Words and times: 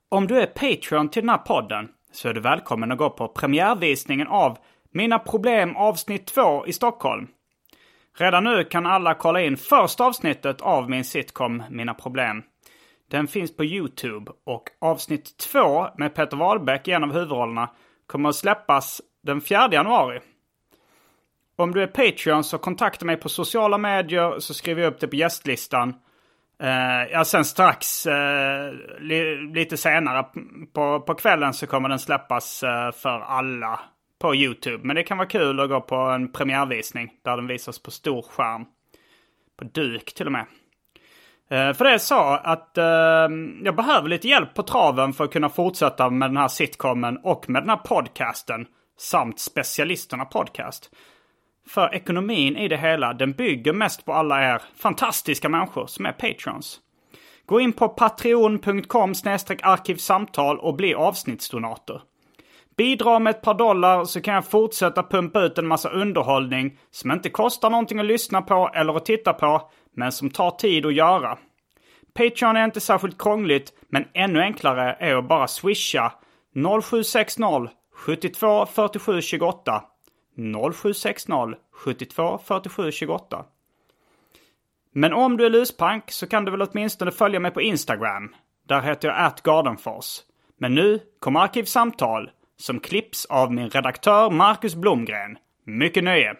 Om 0.09 0.28
du 0.28 0.42
är 0.42 0.45
Patreon 0.45 1.09
till 1.09 1.22
den 1.22 1.30
här 1.30 1.38
podden 1.38 1.90
så 2.12 2.30
är 2.30 2.34
du 2.34 2.42
välkommen 2.42 2.92
att 2.92 2.97
gå 2.97 3.09
på 3.09 3.28
premiärvisningen 3.28 4.28
av 4.28 4.58
Mina 4.94 5.20
Problem 5.20 5.75
avsnitt 5.75 6.25
2 6.25 6.68
i 6.68 6.73
Stockholm. 6.73 7.28
Redan 8.18 8.44
nu 8.44 8.64
kan 8.64 8.86
alla 8.86 9.14
kolla 9.14 9.42
in 9.42 9.58
första 9.58 10.06
avsnittet 10.06 10.62
av 10.62 10.90
min 10.90 11.03
sitcom 11.03 11.64
Mina 11.70 11.94
Problem. 11.94 12.44
Den 13.12 13.28
finns 13.28 13.56
på 13.56 13.66
YouTube 13.66 14.31
och 14.44 14.70
avsnitt 14.81 15.38
2 15.38 15.88
med 15.98 16.16
Peter 16.16 16.38
Wahlbeck 16.38 16.88
i 16.88 16.92
en 16.92 17.04
av 17.04 17.14
huvudrollerna 17.14 17.70
kommer 18.08 18.30
att 18.30 18.36
släppas 18.36 19.02
den 19.23 19.42
4 19.42 19.70
januari. 19.72 20.20
Om 21.56 21.72
du 21.72 21.84
är 21.84 21.88
Patreon 21.88 22.44
så 22.44 22.58
kontakta 22.58 23.06
mig 23.06 23.18
på 23.18 23.30
sociala 23.30 23.78
medier 23.78 24.40
så 24.40 24.53
skriver 24.53 24.81
jag 24.81 24.94
upp 24.94 25.00
det 25.00 25.08
på 25.08 25.16
gästlistan. 25.16 25.90
Uh, 26.64 27.12
ja, 27.12 27.26
sen 27.26 27.45
strax, 27.45 28.08
uh, 28.08 28.14
li, 29.00 29.36
lite 29.53 29.78
senare 29.78 30.25
på, 30.73 31.00
på 31.00 31.14
kvällen 31.14 31.53
så 31.53 31.68
kommer 31.68 31.90
den 31.90 32.00
släppas 32.00 32.64
uh, 32.64 32.92
för 32.92 33.20
alla 33.20 33.80
på 34.20 34.36
YouTube. 34.36 34.88
Men 34.88 34.96
det 34.96 35.03
kan 35.03 35.18
vara 35.18 35.28
kul 35.28 35.59
att 35.59 35.70
gå 35.70 35.81
på 35.81 35.96
en 35.96 36.31
premiärvisning 36.31 37.12
där 37.23 37.36
den 37.36 37.48
visas 37.48 37.80
på 37.80 37.92
stor 37.92 38.22
skärm. 38.22 38.66
På 39.58 39.64
duk 39.66 40.14
till 40.14 40.25
och 40.25 40.31
med. 40.31 40.46
Eh, 41.52 41.73
för 41.73 41.85
det 41.85 41.91
är 41.91 41.97
så 41.97 42.39
att 42.44 42.77
eh, 42.77 42.83
jag 43.63 43.75
behöver 43.75 44.09
lite 44.09 44.27
hjälp 44.27 44.53
på 44.53 44.63
traven 44.63 45.13
för 45.13 45.23
att 45.23 45.31
kunna 45.31 45.49
fortsätta 45.49 46.09
med 46.09 46.30
den 46.30 46.38
här 46.38 46.47
sitcomen 46.47 47.17
och 47.23 47.49
med 47.49 47.61
den 47.61 47.69
här 47.69 47.77
podcasten. 47.77 48.66
Samt 48.97 49.39
specialisterna 49.39 50.25
podcast. 50.25 50.89
För 51.67 51.95
ekonomin 51.95 52.57
i 52.57 52.67
det 52.67 52.78
hela, 52.78 53.13
den 53.13 53.31
bygger 53.31 53.73
mest 53.73 54.06
på 54.06 54.13
alla 54.13 54.53
er 54.53 54.61
fantastiska 54.78 55.50
människor 55.50 55.88
som 55.88 56.06
är 56.06 56.11
patrons. 56.11 56.79
Gå 57.45 57.59
in 57.59 57.73
på 57.73 57.90
patreon.com 57.90 59.13
arkivsamtal 59.61 60.59
och 60.59 60.75
bli 60.75 60.94
avsnittsdonator. 60.94 62.01
Bidra 62.78 63.19
med 63.19 63.31
ett 63.31 63.41
par 63.41 63.53
dollar 63.53 64.06
så 64.06 64.22
kan 64.22 64.34
jag 64.34 64.45
fortsätta 64.45 65.03
pumpa 65.03 65.41
ut 65.41 65.57
en 65.57 65.67
massa 65.67 65.90
underhållning 65.90 66.78
som 66.91 67.11
inte 67.11 67.29
kostar 67.29 67.69
någonting 67.69 68.00
att 68.00 68.06
lyssna 68.06 68.41
på 68.41 68.69
eller 68.73 68.97
att 68.97 69.06
titta 69.06 69.34
på, 69.34 69.69
men 69.96 70.12
som 70.12 70.29
tar 70.29 70.52
tid 70.52 70.85
att 70.85 70.94
göra. 70.94 71.38
Patreon 72.13 72.56
är 72.56 72.66
inte 72.66 72.79
särskilt 72.79 73.22
krångligt, 73.22 73.74
men 73.90 74.06
ännu 74.13 74.41
enklare 74.41 74.97
är 75.00 75.16
att 75.16 75.28
bara 75.28 75.47
swisha 75.47 76.13
0760 76.84 77.69
72 77.94 78.66
47 78.66 79.22
28 79.22 79.84
0760 80.74 81.56
72 81.72 82.40
47 82.46 82.91
28. 82.91 83.46
Men 84.94 85.13
om 85.13 85.38
du 85.38 85.46
är 85.46 85.50
luspank 85.50 86.12
så 86.12 86.28
kan 86.28 86.46
du 86.46 86.52
väl 86.52 86.62
åtminstone 86.62 87.12
följa 87.12 87.40
mig 87.40 87.52
på 87.52 87.62
Instagram. 87.62 88.35
Där 88.68 88.81
heter 88.81 89.08
jag 89.08 89.25
atgardenfors. 89.25 90.19
Men 90.58 90.75
nu 90.75 91.00
kommer 91.19 91.40
Arkivsamtal 91.40 92.31
som 92.58 92.79
klipps 92.79 93.25
av 93.25 93.53
min 93.53 93.69
redaktör 93.69 94.29
Marcus 94.29 94.75
Blomgren. 94.75 95.38
Mycket 95.66 96.03
nöje! 96.03 96.35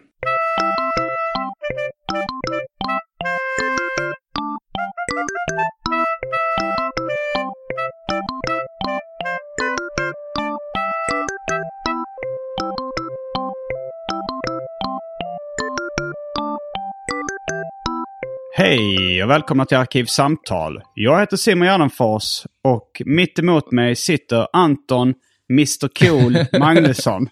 Hej 18.66 19.22
och 19.24 19.30
välkomna 19.30 19.64
till 19.64 19.76
Arkivsamtal. 19.76 20.82
Jag 20.94 21.20
heter 21.20 21.36
Simon 21.36 21.66
Gärdenfors 21.68 22.42
och 22.64 23.02
mitt 23.04 23.38
emot 23.38 23.72
mig 23.72 23.96
sitter 23.96 24.46
Anton 24.52 25.14
Mr 25.50 25.88
Cool 25.98 26.36
Magnusson. 26.60 27.28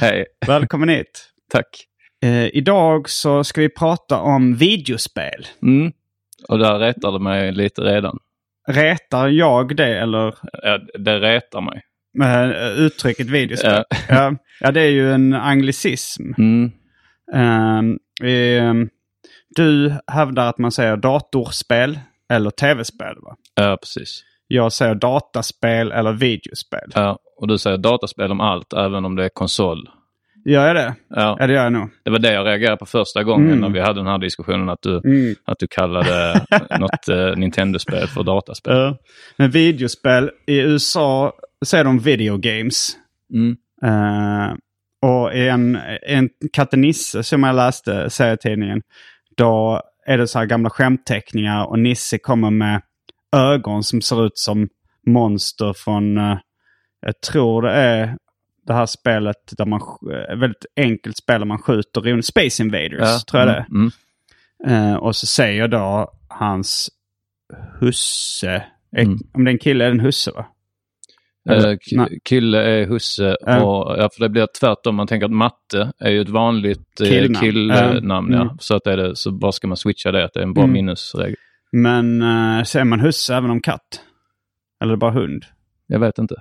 Hej, 0.00 0.26
Välkommen 0.46 0.88
hit. 0.88 1.30
tack. 1.52 1.66
Eh, 2.24 2.46
idag 2.46 3.08
så 3.08 3.44
ska 3.44 3.60
vi 3.60 3.68
prata 3.68 4.20
om 4.20 4.54
videospel. 4.56 5.46
Mm. 5.62 5.92
Och 6.48 6.58
där 6.58 6.78
retar 6.78 7.12
det 7.12 7.18
mig 7.20 7.52
lite 7.52 7.80
redan. 7.80 8.18
Retar 8.68 9.28
jag 9.28 9.76
det 9.76 9.98
eller 9.98 10.34
Ja, 10.62 10.78
det 10.98 11.18
retar 11.20 11.60
mig. 11.60 11.82
eh, 12.22 12.68
uttrycket 12.78 13.26
videospel? 13.26 13.84
Ja. 14.08 14.36
Ja. 14.60 14.70
det 14.72 14.80
är 14.80 14.90
ju 14.90 15.12
en 15.12 15.34
anglicism. 15.34 16.22
Mm. 16.38 16.72
Ehm, 17.34 17.98
ehm, 18.24 18.88
du 19.56 19.94
hävdar 20.06 20.48
att 20.48 20.58
man 20.58 20.72
säger 20.72 20.96
datorspel 20.96 21.98
eller 22.32 22.50
tv-spel 22.50 23.14
va? 23.22 23.36
Ja, 23.54 23.76
precis. 23.80 24.22
Jag 24.46 24.72
säger 24.72 24.94
dataspel 24.94 25.92
eller 25.92 26.12
videospel. 26.12 26.90
Ja, 26.94 27.18
och 27.36 27.48
du 27.48 27.58
säger 27.58 27.78
dataspel 27.78 28.30
om 28.30 28.40
allt, 28.40 28.72
även 28.72 29.04
om 29.04 29.16
det 29.16 29.24
är 29.24 29.28
konsol. 29.28 29.88
Gör 30.46 30.66
jag 30.66 30.76
det? 30.76 30.94
Ja, 31.08 31.36
Ja, 31.40 31.46
det 31.46 31.52
gör 31.52 31.62
jag 31.62 31.72
nog. 31.72 31.88
det 32.02 32.10
var 32.10 32.18
det 32.18 32.32
jag 32.32 32.46
reagerade 32.46 32.76
på 32.76 32.86
första 32.86 33.22
gången 33.22 33.46
Mm. 33.48 33.60
när 33.60 33.68
vi 33.68 33.80
hade 33.80 34.00
den 34.00 34.06
här 34.06 34.18
diskussionen. 34.18 34.68
Att 34.68 34.82
du, 34.82 35.00
Mm. 35.04 35.34
att 35.44 35.58
du 35.58 35.66
kallade 35.66 36.40
något 36.80 37.08
eh, 37.08 37.36
Nintendo-spel 37.36 38.06
för 38.06 38.22
dataspel. 38.22 38.76
Ja. 38.76 38.96
Men 39.36 39.50
videospel, 39.50 40.30
i 40.46 40.58
USA 40.58 41.32
säger 41.64 41.84
de 41.84 41.98
video 41.98 42.36
games. 42.36 42.92
Mm. 43.34 43.56
Eh, 43.84 44.54
och 45.02 45.34
en, 45.34 45.78
en 46.02 46.28
Katte 46.52 46.76
Nisse 46.76 47.22
som 47.22 47.42
jag 47.42 47.56
läste 47.56 48.10
serietidningen, 48.10 48.82
då 49.36 49.82
är 50.06 50.18
det 50.18 50.26
så 50.28 50.38
här 50.38 50.46
gamla 50.46 50.70
skämtteckningar 50.70 51.64
och 51.66 51.78
Nisse 51.78 52.18
kommer 52.18 52.50
med 52.50 52.82
ögon 53.36 53.82
som 53.84 54.02
ser 54.02 54.26
ut 54.26 54.38
som 54.38 54.68
monster 55.06 55.72
från, 55.72 56.18
eh, 56.18 56.38
jag 57.00 57.20
tror 57.20 57.62
det 57.62 57.70
är 57.72 58.16
det 58.66 58.74
här 58.74 58.86
spelet 58.86 59.36
där 59.56 59.66
man, 59.66 59.80
sk- 59.80 60.36
väldigt 60.40 60.66
enkelt 60.76 61.16
spel 61.16 61.40
där 61.40 61.46
man 61.46 61.58
skjuter 61.58 62.00
rymd. 62.00 62.24
Space 62.24 62.62
Invaders 62.62 63.24
tror 63.24 63.40
jag 63.42 63.48
det 63.48 63.54
är. 63.54 63.66
Mm. 63.70 63.90
Mm. 64.66 64.92
Eh, 64.92 64.96
och 64.96 65.16
så 65.16 65.26
säger 65.26 65.68
då 65.68 66.12
hans 66.28 66.88
husse, 67.80 68.54
eh, 68.96 69.04
Mm. 69.04 69.18
om 69.34 69.44
det 69.44 69.50
är 69.50 69.52
en 69.52 69.58
kille 69.58 69.84
är 69.84 69.88
det 69.88 69.94
en 69.94 70.00
husse 70.00 70.30
va? 70.30 70.46
Eh, 71.50 71.56
Eller- 71.56 71.78
nej. 71.96 72.18
kille 72.24 72.62
är 72.62 72.86
husse 72.86 73.36
Ja. 73.40 73.64
och 73.64 73.98
ja, 74.02 74.08
för 74.16 74.20
det 74.20 74.28
blir 74.28 74.48
tvärtom. 74.60 74.94
Man 74.94 75.06
tänker 75.06 75.24
att 75.26 75.32
matte 75.32 75.92
är 75.98 76.10
ju 76.10 76.20
ett 76.20 76.28
vanligt 76.28 77.00
eh, 77.00 77.08
Killnamn. 77.08 77.44
killnamn. 77.44 78.32
Ja. 78.32 78.36
Ja. 78.38 78.42
Mm. 78.42 78.56
Så 78.60 78.76
att 78.76 78.86
är 78.86 78.96
det, 78.96 79.16
så 79.16 79.32
bara 79.32 79.52
ska 79.52 79.66
man 79.66 79.76
switcha 79.76 80.12
det, 80.12 80.24
att 80.24 80.32
det 80.34 80.40
är 80.40 80.44
en 80.44 80.54
bra 80.54 80.64
Mm. 80.64 80.72
minnesregel. 80.72 81.36
Men 81.72 82.22
uh, 82.22 82.62
säger 82.64 82.84
man 82.84 83.00
husse 83.00 83.34
även 83.34 83.50
om 83.50 83.60
katt? 83.60 84.00
Eller 84.84 84.96
bara 84.96 85.10
hund? 85.10 85.44
Jag 85.86 86.00
vet 86.00 86.18
inte. 86.18 86.34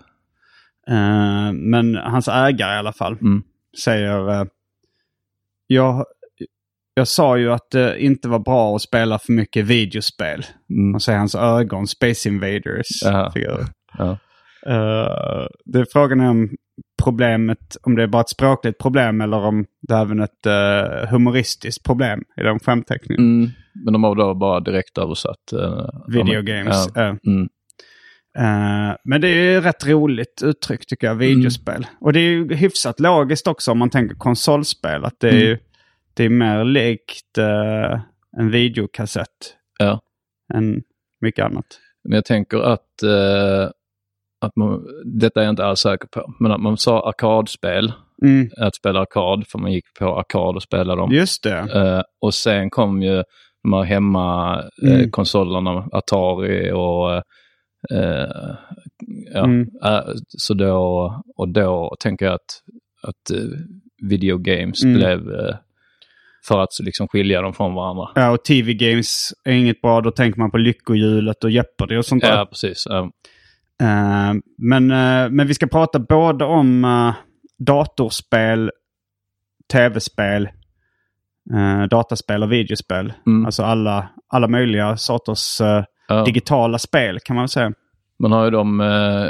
Eh, 0.87 1.51
men 1.53 1.95
hans 1.95 2.27
ägare 2.27 2.75
i 2.75 2.77
alla 2.77 2.93
fall 2.93 3.13
Mm. 3.21 3.43
säger 3.83 4.29
uh, 4.41 4.45
jag, 5.67 6.05
jag 6.93 7.07
sa 7.07 7.37
ju 7.37 7.51
att 7.51 7.71
det 7.71 8.03
inte 8.03 8.27
var 8.29 8.39
bra 8.39 8.75
att 8.75 8.81
spela 8.81 9.19
för 9.19 9.31
mycket 9.33 9.65
videospel. 9.65 10.45
Mm. 10.69 10.95
Och 10.95 11.01
så 11.01 11.11
är 11.11 11.17
hans 11.17 11.35
ögon 11.35 11.87
Space 11.87 12.29
Invaders. 12.29 13.03
Jaha. 13.03 13.31
figurer. 13.31 13.65
Ja. 13.97 14.17
Eh, 14.67 15.47
det 15.65 15.79
är 15.79 15.85
frågan 15.91 16.19
är 16.19 16.29
om 16.29 16.49
problemet, 17.03 17.77
om 17.83 17.95
det 17.95 18.03
är 18.03 18.07
bara 18.07 18.21
ett 18.21 18.29
språkligt 18.29 18.77
problem 18.77 19.21
eller 19.21 19.37
om 19.37 19.65
det 19.81 19.93
är 19.93 20.01
även 20.01 20.19
ett 20.19 20.45
eh, 20.45 21.09
humoristiskt 21.09 21.85
problem 21.85 22.23
i 22.37 22.43
de 22.43 22.59
skämtteckningarna. 22.59 23.23
Mm. 23.27 23.49
Men 23.85 23.93
de 23.93 24.03
har 24.03 24.15
då 24.15 24.33
bara 24.33 24.59
direkt 24.59 24.97
översatt. 24.97 25.53
Uh, 25.53 25.87
Video 26.07 26.41
games. 26.41 26.89
Ja. 26.95 27.01
eh. 27.01 27.15
Mm. 27.27 27.49
Eh, 28.37 28.95
men 29.03 29.21
det 29.21 29.27
är 29.27 29.53
ju 29.53 29.61
rätt 29.61 29.87
roligt 29.87 30.41
uttryck 30.43 30.85
tycker 30.85 31.07
jag, 31.07 31.15
videospel. 31.15 31.87
Och 32.01 32.13
det 32.13 32.19
är 32.19 32.29
ju 32.29 32.53
hyfsat 32.55 32.99
logiskt 32.99 33.47
också 33.47 33.71
om 33.71 33.77
man 33.79 33.89
tänker 33.89 34.15
konsolspel. 34.15 35.05
Att 35.05 35.19
det 35.19 35.27
är 35.27 35.31
Mm. 35.33 35.43
ju 35.45 35.57
det 36.13 36.23
är 36.23 36.29
mer 36.29 36.63
likt 36.63 37.37
eh, 37.37 37.99
en 38.37 38.51
videokassett 38.51 39.29
Ja. 39.79 39.99
än 40.53 40.81
mycket 41.21 41.45
annat. 41.45 41.65
Men 42.03 42.15
jag 42.15 42.25
tänker 42.25 42.57
att, 42.57 43.03
eh, 43.03 43.69
att 44.43 44.55
man, 44.55 44.85
detta 45.05 45.39
är 45.39 45.43
jag 45.43 45.51
inte 45.51 45.65
alls 45.65 45.79
säker 45.79 46.07
på, 46.07 46.33
men 46.39 46.51
att 46.51 46.61
man 46.61 46.77
sa 46.77 47.07
arkadspel, 47.09 47.93
Mm. 48.23 48.49
att 48.57 48.75
spela 48.75 48.99
arkad, 48.99 49.43
för 49.47 49.59
man 49.59 49.71
gick 49.71 49.85
på 49.99 50.19
arkad 50.19 50.55
och 50.55 50.63
spelade 50.63 51.01
dem. 51.01 51.11
Just 51.11 51.43
det. 51.43 51.57
Eh, 51.57 52.01
och 52.21 52.33
sen 52.33 52.69
kom 52.69 53.01
ju 53.01 53.23
de 53.63 53.73
här 53.73 53.83
hemma-konsolerna, 53.83 55.71
Mm. 55.71 55.83
eh, 55.83 55.87
Atari 55.91 56.71
och 56.71 57.15
eh, 57.97 58.27
ja, 59.33 59.43
Mm. 59.43 59.61
eh, 59.83 60.01
så 60.27 60.53
då, 60.53 61.13
och 61.37 61.49
då 61.49 61.95
tänker 61.99 62.25
jag 62.25 62.33
att, 62.35 62.61
att 63.07 63.31
eh, 63.37 63.43
video 64.09 64.37
games 64.37 64.83
Mm. 64.83 64.97
blev 64.97 65.19
eh, 65.39 65.55
för 66.47 66.59
att 66.59 66.69
liksom 66.83 67.07
skilja 67.07 67.41
dem 67.41 67.53
från 67.53 67.73
varandra. 67.75 68.09
Ja, 68.15 68.31
och 68.31 68.43
TV-games 68.43 69.33
är 69.45 69.51
inget 69.53 69.81
bra. 69.81 70.01
Då 70.01 70.11
tänker 70.11 70.39
man 70.39 70.51
på 70.51 70.57
Lyckohjulet 70.57 71.43
och 71.43 71.51
Jeopardy 71.51 71.97
och 71.97 72.05
sånt 72.05 72.23
där. 72.23 72.37
Ja, 72.37 72.45
precis. 72.45 72.85
Ja. 72.89 73.11
Eh, 73.83 74.33
men, 74.57 74.91
eh, 74.91 75.29
men 75.29 75.47
vi 75.47 75.53
ska 75.53 75.67
prata 75.67 75.99
både 75.99 76.45
om 76.45 76.85
uh, 76.85 77.13
datorspel, 77.59 78.71
tv-spel, 79.71 80.49
eh, 81.53 81.83
dataspel 81.83 82.43
och 82.43 82.51
videospel. 82.51 83.13
Mm. 83.27 83.45
Alltså 83.45 83.63
alla, 83.63 84.09
alla 84.27 84.47
möjliga 84.47 84.97
sorters 84.97 85.61
eh, 85.61 85.83
Ja. 86.07 86.23
digitala 86.23 86.79
spel 86.79 87.19
kan 87.19 87.35
man 87.35 87.49
säga. 87.49 87.73
Man 88.19 88.31
har 88.31 88.45
ju 88.45 88.51
de 88.51 88.81
eh, 88.81 89.27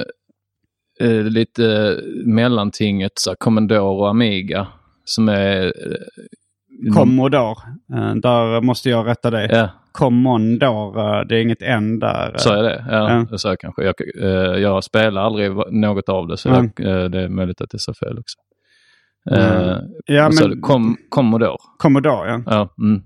eh, 1.08 1.24
lite 1.24 1.98
mellantinget, 2.26 3.12
så 3.16 3.36
Commodore 3.36 3.80
och 3.80 4.10
Amiga, 4.10 4.68
som 5.06 5.30
är... 5.30 5.66
Eh, 5.66 6.94
Commodore, 6.94 7.56
eh, 7.96 8.16
där 8.16 8.62
måste 8.62 8.90
jag 8.90 9.08
rätta 9.08 9.32
dig. 9.32 9.50
Ja, 9.52 9.70
Commodore, 9.94 11.20
eh, 11.20 11.26
det 11.28 11.36
är 11.38 11.42
inget 11.42 11.62
N 11.62 12.00
där. 12.00 12.34
sa 12.38 12.56
jag 12.56 12.66
det? 12.66 12.86
Ja, 12.90 13.26
Ja. 13.32 13.38
jag 13.44 13.60
kanske. 13.60 13.84
Jag, 13.84 13.96
eh, 14.22 14.60
jag 14.62 14.84
spelar 14.84 15.22
aldrig 15.22 15.52
något 15.72 16.10
av 16.10 16.28
det, 16.28 16.38
så 16.38 16.50
Mm. 16.50 16.72
jag, 16.78 16.88
eh, 17.04 17.10
det 17.10 17.22
är 17.22 17.30
möjligt 17.30 17.62
att 17.62 17.70
det 17.70 17.80
sa 17.80 17.94
fel 17.94 18.20
också. 18.20 18.38
Mm. 19.32 19.80
Ja, 20.06 20.30
men 20.42 20.62
Commodore? 21.10 21.58
Commodore, 21.78 22.30
ja. 22.30 22.42
Ja, 22.46 22.76
mm. 22.84 23.02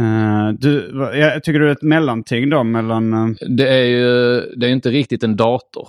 Eh, 0.00 0.52
du, 0.58 0.90
jag 1.14 1.44
tycker 1.44 1.60
du 1.60 1.68
är 1.68 1.72
ett 1.72 1.82
mellanting 1.82 2.50
då 2.50 2.64
mellan... 2.64 3.12
eh, 3.12 3.34
Det 3.48 3.68
är 3.68 3.84
ju 3.84 4.40
det 4.56 4.66
är 4.66 4.70
inte 4.70 4.90
riktigt 4.90 5.22
en 5.24 5.36
dator. 5.36 5.88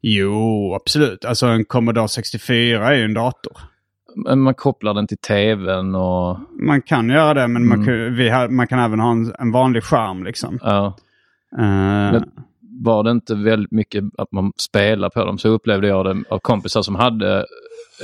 Jo, 0.00 0.74
absolut. 0.74 1.24
Alltså 1.24 1.46
en 1.46 1.64
Commodore 1.64 2.08
64 2.08 2.86
är 2.90 2.94
ju 2.94 3.04
en 3.04 3.14
dator. 3.14 3.52
Man 4.36 4.54
kopplar 4.54 4.94
den 4.94 5.06
till 5.06 5.18
tvn 5.18 5.94
och... 5.94 6.38
Man 6.66 6.82
kan 6.82 7.08
göra 7.08 7.34
det, 7.34 7.48
men 7.48 7.66
man, 7.68 7.78
Mm. 7.82 7.86
kan, 7.86 8.14
vi 8.16 8.28
har, 8.28 8.48
man 8.48 8.66
kan 8.66 8.78
även 8.78 9.00
ha 9.00 9.10
en, 9.12 9.32
en 9.38 9.52
vanlig 9.52 9.82
skärm 9.84 10.24
liksom. 10.24 10.58
Ja, 10.62 10.96
Eh, 11.58 12.12
Men- 12.12 12.30
var 12.84 13.04
det 13.04 13.10
inte 13.10 13.34
väldigt 13.34 13.70
mycket 13.72 14.04
att 14.18 14.32
man 14.32 14.52
spelar 14.56 15.10
på 15.10 15.24
dem 15.24 15.38
så 15.38 15.48
upplevde 15.48 15.88
jag 15.88 16.04
det 16.04 16.24
av 16.30 16.38
kompisar 16.38 16.82
som 16.82 16.94
hade 16.94 17.38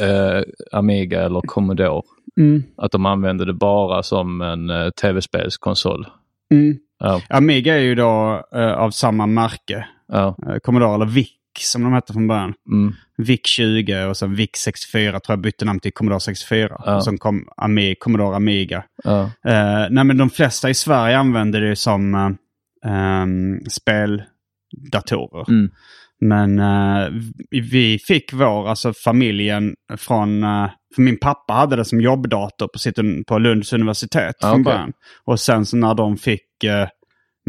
eh, 0.00 0.42
Amiga 0.72 1.22
eller 1.22 1.40
Commodore. 1.40 2.02
mm, 2.40 2.62
Att 2.76 2.92
de 2.92 3.06
använde 3.06 3.44
det 3.44 3.52
bara 3.52 4.02
som 4.02 4.40
en 4.40 4.70
eh, 4.70 4.90
tv-spelskonsol. 4.90 6.06
mm. 6.50 6.76
Ja, 7.00 7.20
Amiga 7.30 7.74
är 7.74 7.80
ju 7.80 7.94
då 7.94 8.42
eh, 8.54 8.72
av 8.72 8.90
samma 8.90 9.26
märke. 9.26 9.86
ja, 10.08 10.36
Uh, 10.48 10.58
Commodore, 10.58 10.94
eller 10.94 11.06
VIC 11.06 11.28
som 11.60 11.82
de 11.82 11.92
hette 11.92 12.12
från 12.12 12.28
början. 12.28 12.54
mm, 12.72 12.92
VIC 13.22 13.40
20 13.46 14.04
och 14.04 14.16
sen 14.16 14.34
VIC 14.34 14.50
64 14.56 15.10
tror 15.20 15.32
jag 15.32 15.40
bytte 15.40 15.64
namn 15.64 15.80
till 15.80 15.92
Commodore 15.92 16.20
64. 16.20 16.68
Ja. 16.86 16.96
Och 16.96 17.04
sen 17.04 17.18
kom 17.18 17.48
Ami, 17.56 17.94
Commodore 18.00 18.36
Amiga. 18.36 18.84
ja, 19.04 19.20
Eh, 19.46 19.86
nej 19.90 20.04
men 20.04 20.16
de 20.16 20.30
flesta 20.30 20.70
i 20.70 20.74
Sverige 20.74 21.18
använder 21.18 21.60
det 21.60 21.76
som 21.76 22.14
uh, 22.14 22.30
um, 23.22 23.60
speldatorer. 23.70 25.50
mm, 25.50 25.70
Men 26.20 26.58
eh, 26.58 27.08
vi- 27.50 27.98
fick 27.98 28.32
vår, 28.32 28.68
alltså 28.68 28.92
familjen 29.04 29.74
från, 29.96 30.42
eh, 30.42 30.70
för 30.94 31.02
min 31.02 31.18
pappa 31.18 31.52
hade 31.54 31.76
det 31.76 31.84
som 31.84 32.00
jobbdator 32.00 32.68
på, 32.68 32.78
sitt, 32.78 32.96
på 33.26 33.38
Lunds 33.38 33.72
universitet 33.72 34.34
Ah, 34.40 34.50
från 34.50 34.62
början. 34.62 34.92
Och 35.24 35.40
sen 35.40 35.66
så 35.66 35.76
när 35.76 35.94
de 35.94 36.16
fick 36.16 36.42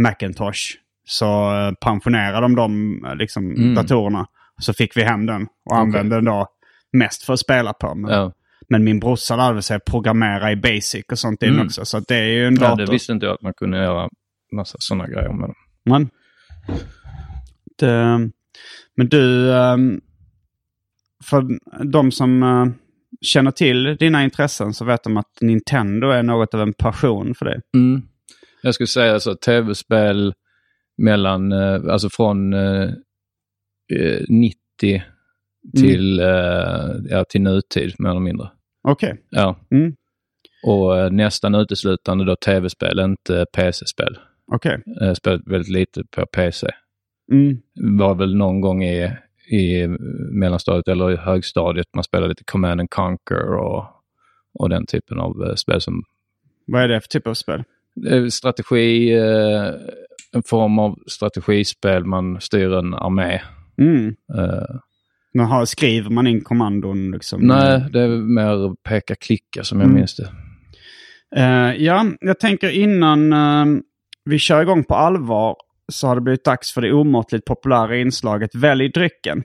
Macintosh 0.01 0.61
så 1.07 1.51
pensionerade 1.81 2.41
de 2.41 2.55
de 2.55 3.01
liksom, 3.19 3.51
Mm. 3.55 3.75
datorerna. 3.75 4.25
Så 4.59 4.73
fick 4.73 4.97
vi 4.97 5.03
hem 5.03 5.25
den 5.25 5.47
och 5.65 5.77
använde 5.77 6.15
den 6.15 6.25
då 6.25 6.47
mest 6.93 7.23
för 7.23 7.33
att 7.33 7.39
spela 7.39 7.73
på. 7.73 7.95
Men, 7.95 8.11
ja. 8.11 8.33
men 8.69 8.83
min 8.83 8.99
brorsa 8.99 9.35
lärde 9.35 9.61
sig 9.61 9.79
programmera 9.79 10.51
i 10.51 10.55
Basic 10.55 11.05
och 11.11 11.19
sånt 11.19 11.43
in 11.43 11.49
Mm. 11.53 11.65
också. 11.65 11.85
Så 11.85 11.99
det 11.99 12.15
är 12.15 12.27
ju 12.27 12.45
en 12.47 12.55
ja 12.55 12.61
dator. 12.61 12.85
det 12.85 12.91
visste 12.91 13.11
inte 13.11 13.25
jag 13.25 13.33
att 13.33 13.41
man 13.41 13.53
kunde 13.53 13.77
göra 13.77 14.09
massa 14.51 14.77
sådana 14.79 15.07
grejer 15.07 15.33
med 15.33 15.49
dem. 15.49 15.55
Men, 15.85 16.09
det, 17.77 18.29
men 18.95 19.07
du, 19.09 19.53
ehm, 19.53 20.01
för 21.23 21.45
de 21.83 22.11
som 22.11 22.43
eh, 22.43 22.65
känner 23.21 23.51
till 23.51 23.97
dina 23.99 24.23
intressen 24.23 24.73
så 24.73 24.85
vet 24.85 25.03
de 25.03 25.17
att 25.17 25.37
Nintendo 25.41 26.09
är 26.09 26.23
något 26.23 26.53
av 26.53 26.61
en 26.61 26.73
passion 26.73 27.35
för 27.35 27.45
dig. 27.45 27.61
Mm. 27.75 28.01
Jag 28.61 28.73
skulle 28.73 28.87
säga 28.87 29.19
så 29.19 29.35
tv-spel 29.35 30.33
mellan, 30.97 31.51
eh, 31.51 31.81
alltså 31.91 32.09
från 32.09 32.53
eh, 32.53 32.89
90 34.27 35.03
till, 35.77 36.19
eh, 36.19 36.25
ja, 37.09 37.25
till 37.29 37.41
nutid 37.41 37.95
mer 37.99 38.09
eller 38.09 38.19
mindre. 38.19 38.49
Okej. 38.83 39.17
Ja. 39.29 39.55
Mm. 39.71 39.95
Och 40.63 40.97
eh, 40.97 41.11
nästan 41.11 41.55
uteslutande 41.55 42.25
då 42.25 42.35
tv-spel, 42.35 42.99
inte 42.99 43.45
PC-spel. 43.53 44.17
Okej. 44.51 44.81
Jag 44.85 45.17
spelat 45.17 45.41
väldigt 45.45 45.69
lite 45.69 46.03
på 46.03 46.25
PC. 46.25 46.67
Mm. 47.31 47.57
Var 47.97 48.15
väl 48.15 48.35
någon 48.35 48.61
gång 48.61 48.83
i, 48.83 49.11
i 49.49 49.87
mellanstadiet 50.31 50.87
eller 50.87 51.11
i 51.11 51.15
högstadiet 51.15 51.87
man 51.93 52.03
spelade 52.03 52.29
lite 52.29 52.43
Command 52.43 52.79
and 52.79 52.89
Conquer 52.89 53.53
och, 53.55 53.85
och 54.53 54.69
den 54.69 54.85
typen 54.85 55.19
av 55.19 55.43
eh, 55.43 55.55
spel 55.55 55.81
som 55.81 56.03
Vad 56.67 56.83
är 56.83 56.87
det 56.87 57.01
för 57.01 57.07
typ 57.07 57.27
av 57.27 57.33
spel? 57.33 57.63
eh, 58.09 58.27
strategi, 58.27 59.13
eh, 59.13 59.67
en 60.31 60.43
form 60.45 60.79
av 60.79 60.99
strategispel. 61.07 62.05
Man 62.05 62.41
styr 62.41 62.73
en 62.73 62.93
armé. 62.93 63.41
Mm. 63.79 64.07
Eh, 64.37 64.75
Men 65.33 65.45
har, 65.45 65.65
skriver 65.65 66.09
man 66.09 66.27
in 66.27 66.41
kommandon 66.41 67.11
liksom? 67.11 67.41
nej, 67.47 67.85
det 67.93 67.99
är 68.01 68.07
mer 68.07 68.75
peka-klicka 68.89 69.63
som 69.63 69.79
jag 69.79 69.85
Mm. 69.85 69.95
minns 69.97 70.15
det. 70.15 70.29
Eh, 71.35 71.73
ja, 71.83 72.05
jag 72.19 72.39
tänker 72.39 72.69
innan 72.69 73.33
eh, 73.33 73.65
vi 74.25 74.39
kör 74.39 74.61
igång 74.61 74.83
på 74.83 74.95
allvar 74.95 75.55
så 75.91 76.07
har 76.07 76.15
det 76.15 76.21
blivit 76.21 76.43
dags 76.45 76.73
för 76.73 76.81
det 76.81 76.93
omåttligt 76.93 77.45
populära 77.45 77.97
inslaget 77.97 78.55
Välj 78.55 78.89
drycken. 78.89 79.43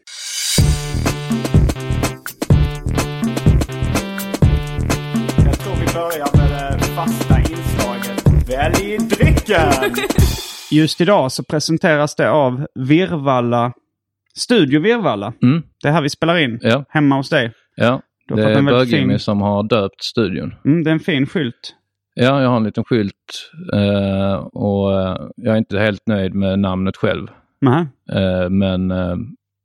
Jag 5.44 5.58
tror 5.58 5.74
vi 5.74 5.86
börjar 5.94 6.36
med 6.36 6.50
det 6.78 6.84
fasta 6.84 7.38
inslaget 7.38 8.48
Välj 8.50 8.98
drycken! 8.98 9.94
Just 10.70 11.00
idag 11.00 11.32
så 11.32 11.42
presenteras 11.44 12.14
det 12.16 12.30
av 12.30 12.66
Virvalla, 12.74 13.72
Studio 14.38 14.80
Virvalla. 14.80 15.32
Mm. 15.42 15.62
Det 15.82 15.88
är 15.88 15.92
här 15.92 16.02
vi 16.02 16.08
spelar 16.10 16.36
in, 16.38 16.58
Ja, 16.62 16.84
hemma 16.88 17.16
hos 17.16 17.28
dig. 17.30 17.52
ja. 17.76 18.02
Det 18.28 18.42
är 18.42 18.62
Bög-Jimmy 18.62 19.12
fin- 19.12 19.18
som 19.18 19.40
har 19.40 19.62
döpt 19.68 20.02
studion. 20.02 20.54
Mm, 20.64 20.84
det 20.84 20.90
är 20.90 20.92
en 20.92 21.00
fin 21.00 21.26
skylt. 21.26 21.74
Ja, 22.14 22.42
jag 22.42 22.48
har 22.48 22.56
en 22.56 22.64
liten 22.64 22.84
skylt 22.84 23.50
eh, 23.72 24.34
och 24.34 25.00
eh, 25.00 25.16
jag 25.36 25.54
är 25.54 25.58
inte 25.58 25.78
helt 25.78 26.06
nöjd 26.06 26.34
med 26.34 26.58
namnet 26.58 26.96
själv. 26.96 27.28
Eh, 28.12 28.48
men 28.50 28.90
eh, 28.90 29.16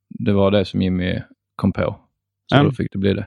det 0.10 0.32
var 0.34 0.52
det 0.52 0.66
som 0.66 0.82
Jimmy 0.82 1.22
kom 1.56 1.72
på. 1.74 2.00
Så 2.46 2.56
Ja. 2.56 2.64
då 2.64 2.72
fick 2.72 2.92
det 2.92 2.98
bli 3.00 3.14
det. 3.14 3.26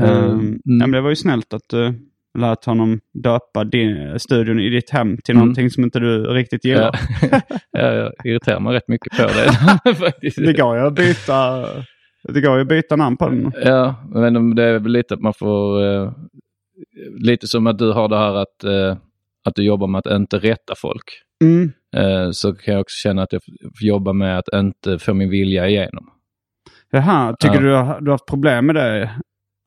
Um, 0.00 0.06
Mm. 0.30 0.60
ja, 0.64 0.86
men 0.86 0.90
det 0.92 1.00
var 1.00 1.10
ju 1.10 1.16
snällt 1.16 1.54
att 1.54 1.68
du 1.68 2.09
lät 2.38 2.64
honom 2.64 3.00
döpa 3.24 3.64
din, 3.64 4.18
studion 4.18 4.60
i 4.60 4.68
ditt 4.70 4.90
hem 4.90 5.16
till 5.24 5.34
Mm. 5.34 5.40
någonting 5.46 5.70
som 5.70 5.84
inte 5.84 5.98
du 6.00 6.24
riktigt 6.26 6.64
gillar. 6.64 6.98
Ja. 7.30 7.40
ja, 7.72 7.92
jag 7.92 8.12
irriterar 8.24 8.60
mig 8.60 8.72
rätt 8.74 8.88
mycket 8.88 9.16
på 9.16 9.22
det. 9.22 10.12
Det 10.46 10.52
går 10.52 10.76
ju 10.76 10.86
att 10.86 10.94
byta, 10.94 11.66
det 12.28 12.40
går 12.40 12.54
ju 12.56 12.62
att 12.62 12.68
byta 12.68 12.96
namn 12.96 13.16
på 13.16 13.28
den. 13.28 13.52
Ja, 13.64 13.94
men 14.14 14.54
det 14.54 14.64
är 14.64 14.78
väl 14.78 14.92
lite 14.92 15.14
att 15.14 15.20
man 15.20 15.34
får... 15.34 15.84
eh, 15.84 16.12
lite 17.18 17.46
som 17.46 17.66
att 17.66 17.78
du 17.78 17.92
har 17.92 18.08
det 18.08 18.16
här 18.18 18.34
att, 18.34 18.64
eh, 18.64 18.96
att 19.44 19.54
du 19.54 19.62
jobbar 19.62 19.86
med 19.86 19.98
att 19.98 20.16
inte 20.16 20.38
rätta 20.38 20.74
folk. 20.76 21.04
Mm. 21.44 21.72
Eh, 21.96 22.30
så 22.30 22.52
kan 22.54 22.74
jag 22.74 22.80
också 22.80 22.94
känna 23.08 23.22
att 23.22 23.32
jag 23.32 23.42
får 23.78 23.86
jobba 23.88 24.12
med 24.12 24.38
att 24.38 24.48
inte 24.54 24.98
få 24.98 25.14
min 25.14 25.30
vilja 25.30 25.68
igenom. 25.68 26.10
Jaha, 26.90 27.36
tycker 27.40 27.54
Ja. 27.54 27.60
du 27.60 28.04
du 28.04 28.10
har 28.10 28.10
haft 28.10 28.26
problem 28.26 28.66
med 28.66 28.74
det? 28.74 29.10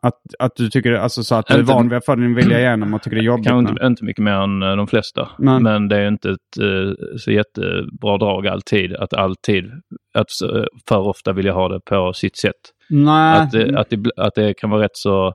Att, 0.03 0.19
att 0.39 0.55
du 0.55 0.69
tycker, 0.69 0.93
alltså 0.93 1.23
så 1.23 1.35
att 1.35 1.47
du 1.47 1.53
är 1.53 1.61
van 1.63 1.89
vid 1.89 1.97
att 1.97 2.05
få 2.05 2.15
din 2.15 2.35
vilja 2.35 2.59
igenom 2.59 2.93
och 2.93 3.01
tycker 3.01 3.15
det 3.17 3.21
är 3.21 3.25
jobbigt? 3.25 3.47
Kanske 3.47 3.71
inte, 3.71 3.85
inte 3.85 4.03
mycket 4.05 4.23
mer 4.23 4.31
än 4.31 4.63
eh, 4.63 4.75
de 4.75 4.87
flesta. 4.87 5.29
Nej. 5.37 5.59
Men 5.61 5.87
det 5.87 5.97
är 5.97 6.07
inte 6.07 6.29
ett 6.29 6.57
eh, 6.61 7.17
så 7.17 7.31
jättebra 7.31 8.17
drag 8.17 8.47
alltid. 8.47 8.95
Att 8.95 9.13
alltid, 9.13 9.65
att 10.13 10.31
så- 10.31 10.67
för 10.87 10.99
ofta 10.99 11.33
vilja 11.33 11.53
ha 11.53 11.69
det 11.69 11.79
på 11.85 12.13
sitt 12.13 12.37
sätt. 12.37 12.61
Nej. 12.89 13.39
Att, 13.39 13.51
det, 13.51 13.79
att, 13.79 13.89
det, 13.89 13.97
att 14.17 14.35
det 14.35 14.53
kan 14.53 14.69
vara 14.69 14.83
rätt 14.83 14.97
så... 14.97 15.33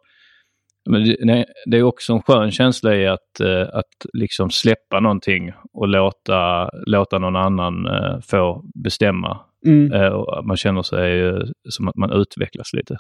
Men 0.91 1.05
det, 1.05 1.47
det 1.71 1.77
är 1.79 1.83
också 1.83 2.13
en 2.13 2.23
skön 2.23 2.51
känsla 2.51 2.95
i 2.97 3.07
att, 3.07 3.41
eh, 3.41 3.61
att 3.73 4.07
liksom 4.13 4.51
släppa 4.51 5.01
någonting 5.01 5.53
och 5.73 5.89
låta, 5.89 6.71
låta 6.87 7.19
någon 7.19 7.37
annan 7.37 7.87
eh, 7.87 8.19
få 8.31 8.63
bestämma. 8.85 9.41
Mm. 9.67 9.93
Eh, 9.93 10.13
man 10.47 10.57
känner 10.57 10.83
sig 10.83 11.21
eh, 11.27 11.41
som 11.69 11.89
att 11.89 11.97
man 11.97 12.13
utvecklas 12.13 12.73
lite. 12.73 12.97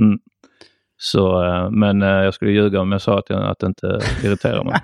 Mm. 0.00 0.18
Så, 0.96 1.44
eh, 1.44 1.70
men 1.70 2.02
eh, 2.02 2.08
jag 2.08 2.34
skulle 2.34 2.52
ljuga 2.52 2.80
om 2.80 2.92
jag 2.92 3.02
sa 3.02 3.18
att, 3.18 3.30
jag, 3.30 3.50
att 3.50 3.58
det 3.58 3.66
inte 3.66 3.98
irriterar 4.24 4.64
mig. 4.64 4.74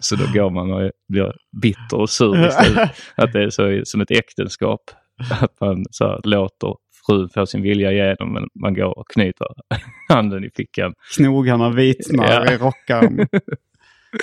så 0.00 0.16
då 0.16 0.24
går 0.34 0.50
man 0.50 0.72
och 0.72 0.90
blir 1.08 1.32
bitter 1.62 2.00
och 2.00 2.10
sur 2.10 2.46
istället. 2.46 2.90
Att 3.16 3.32
det 3.32 3.42
är 3.44 3.50
så 3.50 3.80
som 3.84 4.00
ett 4.00 4.10
äktenskap. 4.10 4.80
Att 5.40 5.60
man 5.60 5.84
så 5.90 6.04
här, 6.04 6.20
låter 6.24 6.74
frun 7.06 7.28
få 7.34 7.46
sin 7.46 7.62
vilja 7.62 7.92
igenom 7.92 8.32
men 8.32 8.42
man 8.62 8.74
går 8.74 8.98
och 8.98 9.08
knyter 9.08 9.46
handen 10.08 10.44
i 10.44 10.50
fickan. 10.56 10.92
Knogarna 11.16 11.70
vitnar 11.70 12.24
Ja. 12.30 12.52
i 12.52 12.56
rockaren. 12.56 13.20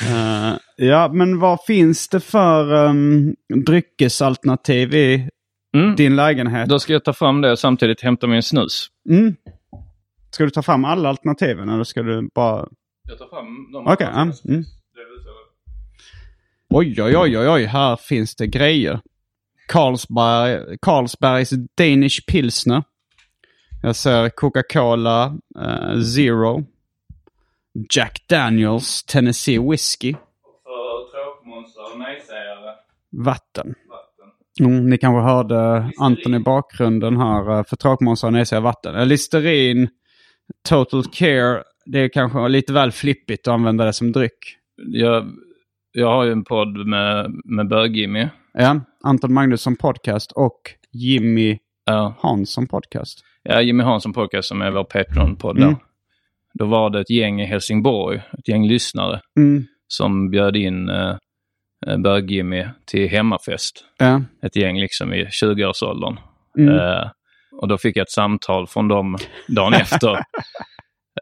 Eh, 0.07 0.53
ja, 0.75 1.09
men 1.13 1.39
vad 1.39 1.59
finns 1.67 2.09
det 2.09 2.19
för 2.19 2.73
um, 2.73 3.35
dryckesalternativ 3.65 4.93
i 4.93 5.29
Mm. 5.73 5.95
din 5.95 6.15
lägenhet? 6.15 6.69
Då 6.69 6.79
ska 6.79 6.93
jag 6.93 7.03
ta 7.03 7.13
fram 7.13 7.41
det 7.41 7.51
och 7.51 7.59
samtidigt 7.59 8.01
hämta 8.01 8.27
min 8.27 8.43
snus. 8.43 8.87
Mm. 9.09 9.35
Ska 10.31 10.43
du 10.43 10.49
ta 10.49 10.61
fram 10.61 10.85
alla 10.85 11.09
alternativen 11.09 11.69
eller 11.69 11.83
ska 11.83 12.01
du 12.01 12.29
bara... 12.35 12.67
Jag 13.09 13.17
tar 13.17 13.27
fram 13.27 13.71
dem. 13.71 13.87
Okej. 13.87 14.07
ja, 14.13 14.21
mm. 14.21 14.63
Oj, 16.69 17.01
oj, 17.01 17.17
oj, 17.17 17.37
oj, 17.37 17.49
oj, 17.49 17.63
här 17.63 17.95
finns 17.95 18.35
det 18.35 18.47
grejer. 18.47 18.99
Carlsberg, 19.67 20.77
Carlsbergs 20.81 21.49
Danish 21.77 22.25
Pilsner. 22.27 22.83
Jag 23.81 23.95
ser 23.95 24.29
Coca-Cola 24.29 25.37
eh, 25.59 26.01
Zero. 26.01 26.63
Jack 27.95 28.25
Daniels 28.27 29.03
Tennessee 29.03 29.59
Whiskey. 29.59 30.13
För 30.63 31.11
tråkmånsar 31.11 31.93
och 31.93 31.99
nejsägare. 31.99 32.75
Vatten. 33.09 33.75
Mm, 34.59 34.89
ni 34.89 34.97
kanske 34.97 35.31
hörde 35.31 35.91
Anton 35.99 36.33
i 36.33 36.39
bakgrunden 36.39 37.17
här. 37.17 37.57
eh, 37.57 37.63
För 37.63 37.75
tråkmånsar 37.75 38.39
och 38.39 38.47
säger 38.47 38.61
vatten. 38.61 38.95
Eh, 38.95 39.05
Listerin, 39.05 39.89
Total 40.69 41.03
Care. 41.13 41.63
Det 41.85 41.99
är 41.99 42.09
kanske 42.09 42.47
lite 42.47 42.73
väl 42.73 42.91
flippigt 42.91 43.47
att 43.47 43.53
använda 43.53 43.85
det 43.85 43.93
som 43.93 44.11
dryck. 44.11 44.55
Jag, 44.87 45.31
jag 45.91 46.07
har 46.07 46.23
ju 46.23 46.31
en 46.31 46.43
podd 46.43 46.87
med, 46.87 47.31
med 47.45 47.67
Bög-Jimmy. 47.67 48.27
Ja, 48.53 48.81
Anton 49.03 49.33
Magnusson 49.33 49.75
Podcast 49.75 50.31
och 50.31 50.59
Jimmy 50.91 51.57
Ja, 51.85 52.15
Hansson 52.19 52.67
Podcast. 52.67 53.19
ja, 53.43 53.61
Jimmy 53.61 53.83
Hansson 53.83 54.13
podcast 54.13 54.47
som 54.47 54.61
är 54.61 54.71
vår 54.71 54.83
Patreon-podd 54.83 55.57
Mm. 55.57 55.75
Då 56.53 56.65
var 56.65 56.89
det 56.89 56.99
ett 56.99 57.09
gäng 57.09 57.41
i 57.41 57.45
Helsingborg, 57.45 58.21
ett 58.37 58.47
gäng 58.47 58.67
lyssnare, 58.67 59.21
Mm. 59.37 59.63
som 59.87 60.29
bjöd 60.29 60.55
in 60.55 60.89
eh, 60.89 61.15
Bög-Jimmy 62.03 62.67
till 62.85 63.09
hemmafest. 63.09 63.85
Ja. 63.97 64.21
Ett 64.43 64.55
gäng 64.55 64.79
liksom 64.79 65.13
i 65.13 65.25
20-årsåldern. 65.25 66.17
Mm. 66.57 66.75
Eh, 66.79 67.09
och 67.51 67.67
då 67.67 67.77
fick 67.77 67.97
jag 67.97 68.03
ett 68.03 68.11
samtal 68.11 68.67
från 68.67 68.87
dem 68.87 69.17
dagen 69.47 69.73
efter. 69.81 70.13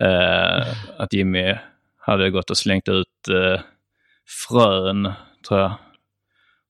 eh, 0.01 0.67
att 0.97 1.13
Jimmy 1.13 1.55
hade 1.99 2.29
gått 2.29 2.49
och 2.49 2.57
slängt 2.57 2.89
ut 2.89 3.27
eh, 3.31 3.61
frön, 4.49 5.11
tror 5.47 5.59
jag. 5.59 5.71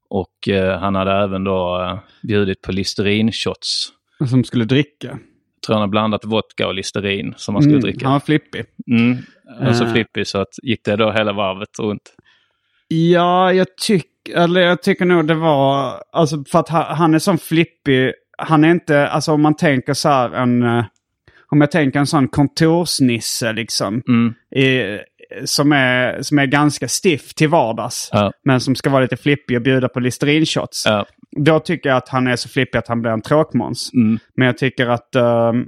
Och 0.10 0.48
eh, 0.50 0.80
han 0.80 0.96
hade 0.96 1.12
även 1.12 1.44
då 1.44 1.82
eh, 1.82 2.00
bjudit 2.28 2.62
på 2.62 2.72
Listerin-shots. 2.72 3.88
Som 4.30 4.44
skulle 4.44 4.66
dricka. 4.66 5.20
Tror 5.66 5.74
han 5.74 5.82
har 5.82 5.88
blandat 5.88 6.26
vodka 6.26 6.68
och 6.68 6.74
Listerin 6.76 7.34
som 7.38 7.54
man 7.54 7.62
skulle 7.64 7.76
Mm, 7.78 7.82
dricka. 7.84 8.06
Han 8.06 8.14
var 8.14 8.20
flippig. 8.20 8.66
Mm. 8.92 9.18
Han 9.58 9.66
var 9.66 9.74
så 9.74 9.84
Eh. 9.86 9.94
flippig 9.94 10.28
så 10.28 10.38
att 10.38 10.48
gick 10.64 10.86
det 10.86 10.96
då 10.96 11.12
hela 11.12 11.34
varvet 11.34 11.80
runt. 11.80 12.14
Ja, 12.88 13.54
jag 13.54 13.68
tycker, 13.78 14.36
eller 14.36 14.62
jag 14.62 14.82
tycker 14.82 15.06
nog 15.06 15.28
det 15.28 15.36
var, 15.36 16.04
alltså 16.12 16.44
för 16.52 16.60
att 16.60 16.70
han, 16.70 17.14
är 17.14 17.20
sån 17.20 17.38
flippig. 17.38 18.14
Han 18.38 18.64
är 18.64 18.72
inte, 18.72 19.08
alltså 19.08 19.32
om 19.32 19.42
man 19.42 19.56
tänker 19.56 19.94
så 19.94 20.10
här 20.10 20.30
en, 20.30 20.64
eh, 20.64 20.86
om 21.52 21.62
jag 21.62 21.72
tänker 21.72 22.00
en 22.00 22.08
sån 22.08 22.28
kontorsnisse 22.28 23.54
liksom. 23.54 24.02
Mm. 24.08 24.34
I, 24.66 25.00
som, 25.46 25.72
är, 25.72 26.22
som 26.22 26.40
är 26.40 26.46
ganska 26.46 26.88
stiff 26.88 27.34
till 27.34 27.50
vardags. 27.50 28.10
Ja. 28.12 28.32
Men 28.44 28.62
som 28.62 28.76
ska 28.76 28.90
vara 28.90 29.02
lite 29.02 29.18
flippig 29.18 29.58
och 29.58 29.64
bjuda 29.64 29.90
på 29.90 30.00
Listerin-shots. 30.00 30.84
Ja. 30.86 31.06
Då 31.38 31.60
tycker 31.60 31.90
jag 31.90 31.98
att 31.98 32.10
han 32.10 32.28
är 32.28 32.36
så 32.36 32.50
flippig 32.50 32.78
att 32.80 32.88
han 32.88 33.02
blir 33.02 33.12
en 33.12 33.22
tråkmåns. 33.22 33.92
Mm. 33.94 34.20
Men 34.36 34.46
jag 34.46 34.58
tycker 34.58 34.88
att, 34.88 35.16
ehm, 35.16 35.66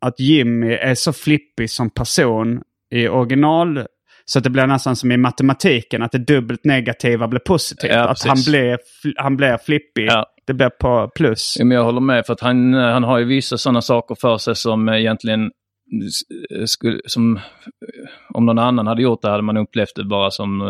att 0.00 0.20
Jimmy 0.20 0.72
är 0.72 0.94
så 0.94 1.12
flippig 1.12 1.70
som 1.70 1.90
person 1.90 2.62
i 2.90 3.08
original. 3.08 3.86
Så 4.24 4.38
att 4.38 4.44
det 4.44 4.50
blir 4.50 4.66
nästan 4.66 4.96
som 4.96 5.12
i 5.12 5.16
matematiken, 5.16 6.02
att 6.02 6.12
det 6.12 6.18
dubbelt 6.18 6.64
negativa 6.64 7.28
blir 7.28 7.40
positivt. 7.40 7.90
Ja, 7.92 8.08
att 8.08 8.22
han 8.26 8.36
blir, 8.46 8.78
han 9.16 9.36
blir 9.36 9.58
flippig. 9.58 10.06
Ja. 10.06 10.26
Det 10.46 10.54
blir 10.54 10.68
på 10.68 11.10
plus. 11.14 11.56
Ja, 11.58 11.64
men 11.64 11.76
jag 11.76 11.84
håller 11.84 12.00
med 12.00 12.26
för 12.26 12.32
att 12.32 12.40
han, 12.40 12.74
eh, 12.74 12.80
han 12.80 13.04
har 13.04 13.18
ju 13.18 13.24
vissa 13.24 13.58
sådana 13.58 13.82
saker 13.82 14.14
för 14.20 14.38
sig 14.38 14.56
som 14.56 14.88
egentligen 14.88 15.42
eh, 15.44 16.64
skulle, 16.64 17.00
som 17.06 17.36
eh, 17.36 17.42
om 18.34 18.46
någon 18.46 18.58
annan 18.58 18.86
hade 18.86 19.02
gjort 19.02 19.22
det 19.22 19.28
hade 19.28 19.42
man 19.42 19.56
upplevt 19.56 19.96
det 19.96 20.04
bara 20.04 20.30
som 20.30 20.60
eh, 20.60 20.66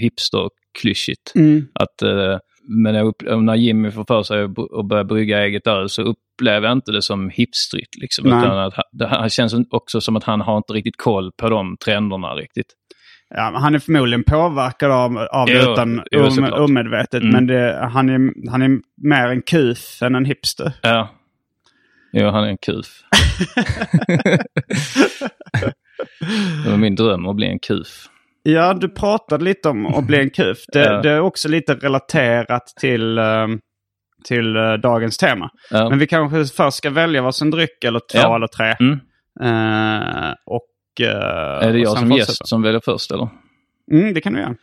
hipster-klyschigt. 0.00 1.32
Mm. 1.34 1.66
Att, 1.74 2.02
eh, 2.02 2.38
men 2.68 2.94
jag 2.94 3.06
upp, 3.06 3.22
när 3.42 3.54
Jimmy 3.54 3.90
får 3.90 4.04
för 4.04 4.22
sig 4.22 4.42
att 4.42 4.54
börja 4.88 5.04
brygga 5.04 5.44
eget 5.44 5.66
öl 5.66 5.88
så 5.88 6.02
upplever 6.02 6.68
jag 6.68 6.76
inte 6.76 6.92
det 6.92 7.02
som 7.02 7.30
hipstrigt. 7.30 7.96
Liksom, 8.00 8.28
Nej. 8.28 8.38
utan 8.38 8.58
att 8.58 8.74
det 8.92 9.06
här 9.06 9.28
känns 9.28 9.54
också 9.70 10.00
som 10.00 10.16
att 10.16 10.24
han 10.24 10.40
har 10.40 10.56
inte 10.56 10.72
riktigt 10.72 10.96
koll 10.96 11.32
på 11.32 11.48
de 11.48 11.76
trenderna 11.84 12.34
riktigt. 12.34 12.66
Ja, 13.28 13.52
han 13.54 13.74
är 13.74 13.78
förmodligen 13.78 14.24
påverkad 14.24 14.90
av, 14.90 15.18
av 15.18 15.50
Jo, 15.50 15.72
utan 15.72 16.02
jo, 16.10 16.30
såklart. 16.30 16.60
omedvetet. 16.60 17.22
Mm. 17.22 17.32
Men 17.32 17.46
det, 17.46 17.88
han, 17.92 18.08
är, 18.08 18.50
han 18.50 18.62
är 18.62 18.80
mer 19.02 19.28
en 19.28 19.42
kuf 19.42 20.02
än 20.02 20.14
en 20.14 20.24
hipster. 20.24 20.72
Ja. 20.82 21.08
Jo, 22.12 22.30
han 22.30 22.44
är 22.44 22.48
en 22.48 22.58
kuf. 22.58 22.86
det 26.64 26.70
var 26.70 26.76
min 26.76 26.94
dröm 26.94 27.26
att 27.26 27.36
bli 27.36 27.46
en 27.46 27.58
kuf. 27.58 28.08
Ja, 28.48 28.74
du 28.74 28.88
pratade 28.88 29.44
lite 29.44 29.68
om 29.68 29.86
att 29.86 30.06
bli 30.06 30.18
en 30.20 30.30
kuf. 30.30 30.58
Det, 30.72 30.78
Ja. 30.84 31.02
det 31.02 31.10
är 31.10 31.20
också 31.20 31.48
lite 31.48 31.74
relaterat 31.74 32.66
till, 32.80 33.18
ehm, 33.18 33.58
till 34.24 34.56
eh, 34.56 34.72
dagens 34.72 35.16
tema. 35.18 35.50
Ja. 35.70 35.88
Men 35.90 35.98
vi 35.98 36.06
kanske 36.06 36.44
först 36.44 36.76
ska 36.76 36.90
välja 36.90 37.22
varsin 37.22 37.50
dryck 37.50 37.84
eller 37.84 37.98
två 38.00 38.18
Ja. 38.18 38.36
eller 38.36 38.46
tre. 38.46 38.74
Mm. 38.80 38.98
Eh, 39.40 40.34
och, 40.46 41.00
eh, 41.06 41.66
Är 41.68 41.72
det 41.72 41.78
jag 41.78 41.98
som 41.98 42.08
fortsätta. 42.08 42.30
gäst 42.32 42.48
som 42.48 42.62
väljer 42.62 42.80
först 42.84 43.10
eller? 43.12 43.28
Mm, 43.92 44.14
det 44.14 44.20
kan 44.20 44.32
du 44.32 44.40
göra. 44.40 44.54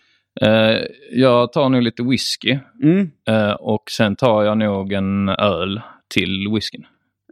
Eh, 0.42 0.82
jag 1.12 1.54
tar 1.54 1.70
nog 1.70 1.82
lite 1.82 2.04
whisky 2.04 2.60
Mm. 2.84 3.10
eh, 3.28 3.52
och 3.52 3.84
sen 3.92 4.16
tar 4.16 4.44
jag 4.44 4.58
nog 4.58 4.94
en 4.94 5.30
öl 5.30 5.82
till 6.14 6.48
whiskyn. 6.54 6.86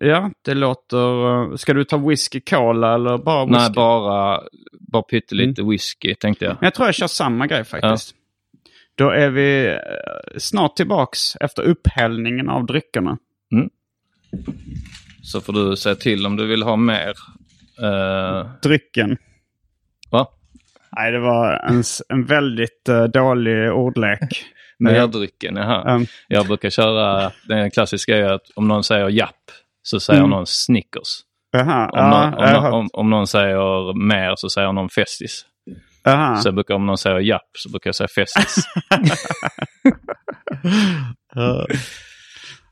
Ja, 0.03 0.31
det 0.45 0.53
låter... 0.53 1.41
eh, 1.51 1.55
Ska 1.55 1.73
du 1.73 1.83
ta 1.83 1.97
whisky 1.97 2.39
cola 2.39 2.93
eller 2.95 3.17
bara 3.17 3.45
whisky? 3.45 3.59
Nej, 3.59 3.69
bara, 3.75 4.41
bara 4.79 5.03
pyttelite 5.03 5.63
whisky 5.63 6.15
tänkte 6.15 6.45
jag. 6.45 6.51
Men 6.59 6.65
Jag 6.67 6.73
tror 6.73 6.87
jag 6.87 6.95
kör 6.95 7.07
samma 7.07 7.47
grej 7.47 7.63
faktiskt. 7.63 8.15
Då 8.95 9.09
är 9.09 9.29
vi 9.29 9.67
eh, 9.67 9.77
snart 10.37 10.75
tillbaks 10.75 11.35
efter 11.35 11.63
upphällningen 11.63 12.49
av 12.49 12.65
dryckerna. 12.65 13.17
Så 15.23 15.41
får 15.41 15.53
du 15.53 15.75
säga 15.75 15.95
till 15.95 16.25
om 16.25 16.35
du 16.35 16.47
vill 16.47 16.63
ha 16.63 16.75
mer. 16.75 17.13
Eh, 17.81 18.47
Drycken. 18.63 19.17
va? 20.11 20.27
Nej, 20.97 21.11
det 21.11 21.19
var 21.19 21.53
en, 21.69 21.83
en 22.09 22.25
väldigt 22.25 22.89
eh, 22.89 23.03
dålig 23.03 23.71
ordlek. 23.73 24.45
Mer 24.79 25.07
drycken, 25.07 25.55
jaha. 25.55 25.95
Um, 25.95 26.05
Jag 26.27 26.47
brukar 26.47 26.69
köra, 26.69 27.31
den 27.47 27.71
klassiska 27.71 28.17
är 28.17 28.23
att 28.33 28.49
om 28.55 28.67
någon 28.67 28.83
säger 28.83 29.09
japp 29.09 29.35
så 29.83 29.99
säger 29.99 30.19
Mm. 30.19 30.29
någon 30.29 30.47
Snickers. 30.47 31.19
Jaha, 31.51 31.89
Om, 31.89 32.09
någon, 32.09 32.55
om, 32.65 32.73
om, 32.73 32.89
om 32.93 33.09
någon 33.09 33.27
säger 33.27 33.93
mer 34.07 34.33
så 34.35 34.49
säger 34.49 34.71
någon 34.71 34.89
Festis. 34.89 35.45
Jaha. 36.03 36.35
Så 36.37 36.51
brukar, 36.51 36.73
om 36.73 36.85
någon 36.85 36.97
säger 36.97 37.19
japp 37.19 37.49
så 37.57 37.69
brukar 37.69 37.87
jag 37.87 37.95
säga 37.95 38.07
Festis. 38.15 38.65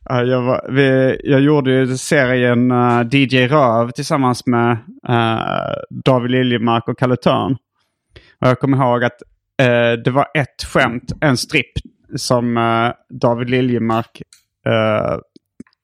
Ja, 0.06 0.24
jag, 0.24 0.42
var, 0.42 0.66
vi, 0.72 1.18
jag 1.24 1.42
gjorde 1.42 1.72
ju 1.72 1.98
serien 1.98 2.72
eh, 2.72 3.02
DJ 3.12 3.48
Röv 3.48 3.92
tillsammans 3.92 4.46
med 4.46 4.72
eh, 5.10 5.74
David 6.06 6.32
Liljemark 6.32 6.88
och 6.88 7.00
Kalle 7.00 7.16
Törn. 7.16 7.52
Och 8.42 8.48
jag 8.48 8.60
kommer 8.60 8.78
ihåg 8.78 9.04
att 9.04 9.22
eh, 9.62 9.92
det 10.04 10.12
var 10.12 10.28
ett 10.34 10.64
skämt, 10.68 11.12
en 11.22 11.38
stripp 11.38 11.72
som 12.18 12.56
David 13.22 13.50
Liljemark 13.50 14.22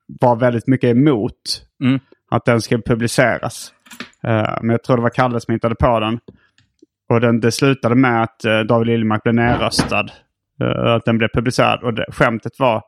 var 0.07 0.35
väldigt 0.35 0.67
mycket 0.67 0.89
emot. 0.89 1.65
Mm. 1.83 2.00
Att 2.31 2.45
den 2.45 2.62
skulle 2.62 2.81
publiceras. 2.81 3.74
Eh, 4.24 4.57
men 4.62 4.69
jag 4.69 4.83
tror 4.83 4.95
det 4.95 5.03
var 5.03 5.09
Kalle 5.09 5.39
som 5.39 5.53
hittade 5.53 5.75
på 5.75 6.00
den. 6.00 6.19
Och 7.09 7.21
den, 7.21 7.39
det 7.39 7.51
slutade 7.51 7.95
med 7.95 8.24
att 8.24 8.45
eh, 8.45 8.59
David 8.59 8.88
Liljemark 8.88 9.24
blev 9.24 9.35
nerröstad. 9.35 10.05
Eh, 10.62 10.93
att 10.93 11.05
den 11.05 11.17
blev 11.17 11.27
publicerad. 11.33 11.83
Och 11.83 11.93
det, 11.93 12.05
skämtet 12.12 12.59
var 12.59 12.83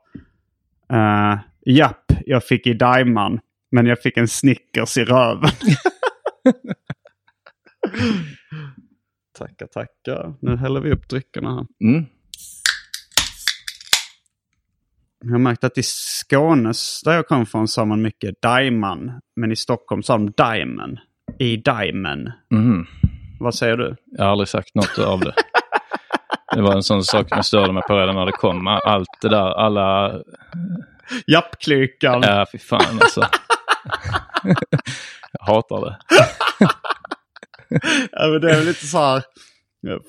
Uh, 0.94 1.38
japp, 1.66 2.06
jag 2.26 2.44
fick 2.44 2.68
i 2.68 2.74
Daiman. 2.74 3.40
Men 3.72 3.86
jag 3.86 4.02
fick 4.02 4.18
en 4.18 4.28
Snickers 4.28 4.98
i 4.98 5.06
röven. 5.06 5.50
tackar, 9.38 9.68
tackar. 9.68 10.34
Nu 10.42 10.56
häller 10.56 10.82
vi 10.82 10.92
upp 10.92 11.10
dryckerna 11.10 11.56
här. 11.56 11.68
Mm. 11.90 12.06
Jag 15.28 15.34
har 15.34 15.40
märkt 15.40 15.64
att 15.64 15.78
i 15.78 15.84
Skåne, 15.84 16.74
där 17.06 17.14
jag 17.14 17.28
kom 17.28 17.46
från, 17.46 17.68
sa 17.68 17.86
man 17.86 18.02
mycket 18.02 18.42
Daiman. 18.42 19.12
Men 19.36 19.52
i 19.52 19.56
Stockholm 19.56 20.04
sa 20.04 20.14
de 20.14 20.32
Diamond. 20.32 21.00
I 21.40 21.58
Diamond. 21.58 22.32
Mm. 22.52 22.86
Vad 23.40 23.56
säger 23.56 23.78
du? 23.78 23.96
Jag 24.06 24.24
har 24.24 24.32
aldrig 24.32 24.48
sagt 24.48 24.76
något 24.76 25.00
av 25.00 25.20
det. 25.20 25.34
Det 26.56 26.62
var 26.62 26.76
en 26.76 26.84
sån 26.84 27.04
sak 27.04 27.28
jag 27.30 27.46
störde 27.46 27.74
mig 27.74 27.84
på 27.88 27.98
redan 27.98 28.16
när 28.16 28.26
det 28.26 28.32
kom. 28.32 28.68
Allt 28.68 29.10
det 29.22 29.30
där, 29.30 29.52
alla... 29.52 30.20
Jappklykan. 31.28 32.22
Ja, 32.22 32.46
fy 32.52 32.58
fan 32.58 33.00
alltså. 33.02 33.28
jag 35.32 35.46
hatar 35.54 35.86
det. 35.86 35.98
Ja, 38.12 38.28
men 38.28 38.42
det 38.42 38.52
är 38.52 38.56
väl 38.56 38.66
lite 38.66 38.88
så 38.88 38.98
här. 38.98 39.24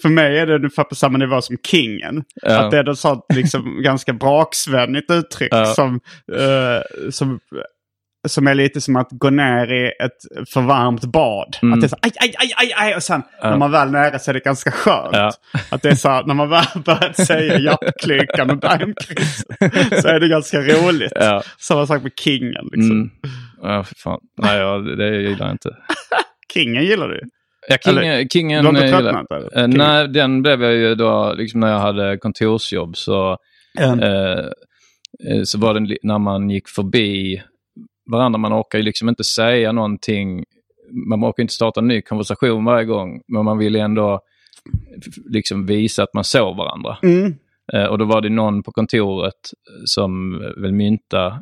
För 0.03 0.09
mig 0.09 0.39
är 0.39 0.47
det 0.47 0.55
ungefär 0.55 0.85
på 0.85 0.95
samma 0.95 1.19
nivå 1.19 1.43
som 1.43 1.57
kingen. 1.67 2.25
Ja. 2.43 2.59
Att 2.59 2.71
det 2.71 2.79
är 2.79 2.85
något 2.85 2.99
sånt 2.99 3.25
liksom 3.35 3.83
ganska 3.83 4.13
braksvänligt 4.13 5.11
uttryck 5.11 5.49
Ja. 5.53 5.65
som, 5.65 6.01
eh, 6.37 7.11
som, 7.11 7.41
som 8.29 8.47
är 8.47 8.55
lite 8.55 8.81
som 8.81 8.97
att 8.97 9.09
gå 9.11 9.31
ner 9.31 9.73
i 9.73 9.87
ett 9.87 10.49
för 10.53 10.61
varmt 10.61 11.05
bad. 11.05 11.57
Att 11.75 11.81
det 11.81 11.87
är 11.87 11.89
så 11.89 11.97
aj, 12.03 12.13
aj, 12.21 12.35
aj, 12.39 12.53
aj, 12.57 12.73
aj 12.77 12.95
och 12.97 13.03
sen 13.03 13.23
när 13.43 13.57
man 13.57 13.71
väl 13.71 13.89
är 13.89 13.93
nära 13.93 14.19
så 14.19 14.31
är 14.31 14.35
det 14.35 14.41
ganska 14.45 14.71
skönt. 14.71 15.11
Ja. 15.13 15.33
Att 15.71 15.83
det 15.83 15.89
är 15.89 15.95
så 15.95 16.23
när 16.23 16.35
man 16.35 16.49
väl 16.51 16.65
börjat 16.85 17.17
säga 17.27 17.59
jappklykan 17.59 18.51
och 18.51 18.59
daimkrisen 18.59 19.57
så 20.03 20.09
är 20.09 20.21
det 20.21 20.29
ganska 20.29 20.59
roligt. 20.61 21.13
Ja. 21.15 21.43
Samma 21.59 21.87
sak 21.87 22.03
med 22.03 22.13
kingen. 22.21 22.69
Liksom. 22.73 22.91
Mm. 22.91 23.11
Ja, 23.63 23.85
fy 23.85 23.95
fan. 23.97 24.21
Nej, 24.43 24.59
jag, 24.59 24.99
det 24.99 25.17
gillar 25.23 25.47
jag 25.47 25.55
inte. 25.55 25.77
Kingen 26.55 26.85
gillar 26.85 27.09
du 27.09 27.21
Ja, 27.69 27.77
King, 27.85 27.97
Eller, 27.99 28.29
Kingen... 28.29 28.65
du 28.65 28.71
har 28.71 28.75
inte 28.85 28.97
eh, 28.97 28.99
tröttnat, 29.01 29.31
eller? 29.31 29.59
Eh, 29.59 29.67
King. 29.69 29.79
nej, 29.79 30.09
den 30.09 30.43
blev 30.43 30.63
jag 30.63 30.75
ju 30.75 30.95
då, 30.95 31.35
liksom 31.37 31.61
när 31.61 31.69
jag 31.73 31.79
hade 31.79 32.17
kontorsjobb 32.19 32.97
så, 32.97 33.37
Mm. 33.81 34.01
eh, 34.01 34.39
eh, 35.31 35.43
så 35.45 35.59
var 35.59 35.75
det 35.81 35.97
när 36.03 36.19
man 36.19 36.51
gick 36.51 36.69
förbi 36.69 37.43
varandra, 38.11 38.39
man 38.39 38.53
orkar 38.53 38.79
ju 38.79 38.85
liksom 38.85 39.09
inte 39.09 39.25
säga 39.25 39.73
någonting, 39.73 40.45
man 41.09 41.25
orkar 41.25 41.43
inte 41.43 41.55
starta 41.55 41.81
en 41.81 41.89
ny 41.89 42.03
konversation 42.03 42.65
varje 42.65 42.85
gång, 42.85 43.21
men 43.29 43.45
man 43.45 43.59
vill 43.59 43.77
ändå 43.77 44.21
liksom 45.31 45.67
visa 45.67 46.03
att 46.03 46.15
man 46.15 46.25
såg 46.25 46.57
varandra. 46.57 46.97
Mm. 47.03 47.35
Eh, 47.73 47.85
och 47.85 47.99
då 47.99 48.05
var 48.05 48.21
det 48.21 48.29
någon 48.29 48.63
på 48.63 48.73
kontoret 48.73 49.35
som 49.85 50.39
väl 50.63 50.73
mynta, 50.73 51.41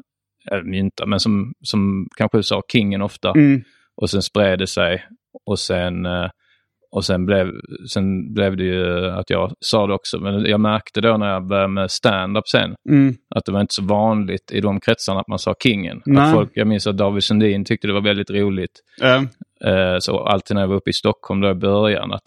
eller 0.51 0.63
mynta, 0.63 1.07
men 1.07 1.21
som, 1.21 1.53
som 1.63 2.09
kanske 2.17 2.43
sa 2.43 2.63
kingen 2.73 3.03
ofta. 3.03 3.31
Mm. 3.31 3.63
Och 3.97 4.11
sen 4.11 4.23
spred 4.23 4.59
det 4.59 4.67
sig. 4.67 5.05
Och 5.47 5.59
sen, 5.59 6.07
eh, 6.07 6.29
och 6.91 7.05
sen, 7.05 7.27
blev, 7.27 7.51
sen 7.93 8.35
blev 8.35 8.57
det 8.57 8.65
ju 8.65 9.07
att 9.11 9.31
jag 9.31 9.53
sa 9.61 9.87
det 9.87 9.95
också. 9.95 10.19
Men 10.19 10.45
jag 10.45 10.61
märkte 10.61 11.01
då 11.01 11.17
när 11.17 11.33
jag 11.33 11.47
började 11.47 11.69
med 11.69 11.91
stand-up 11.91 12.49
sen 12.49 12.75
Mm. 12.89 13.15
att 13.35 13.45
det 13.45 13.53
var 13.53 13.61
inte 13.61 13.75
så 13.75 13.83
vanligt 13.85 14.53
i 14.53 14.61
de 14.61 14.81
kretsarna 14.81 15.21
att 15.21 15.29
man 15.29 15.39
sa 15.39 15.55
kingen. 15.63 15.97
Att 15.97 16.33
folk, 16.35 16.51
jag 16.55 16.67
minns 16.67 16.87
att 16.87 16.97
David 16.97 17.25
Sundin 17.25 17.65
tyckte 17.65 17.87
det 17.87 17.93
var 17.93 18.01
väldigt 18.01 18.31
roligt. 18.31 18.81
Eh, 19.65 19.99
så 19.99 20.19
alltid 20.19 20.55
när 20.55 20.61
jag 20.63 20.69
var 20.69 20.77
uppe 20.77 20.91
i 20.91 20.93
Stockholm 20.93 21.41
då 21.41 21.51
i 21.51 21.55
början 21.55 22.13
att 22.13 22.23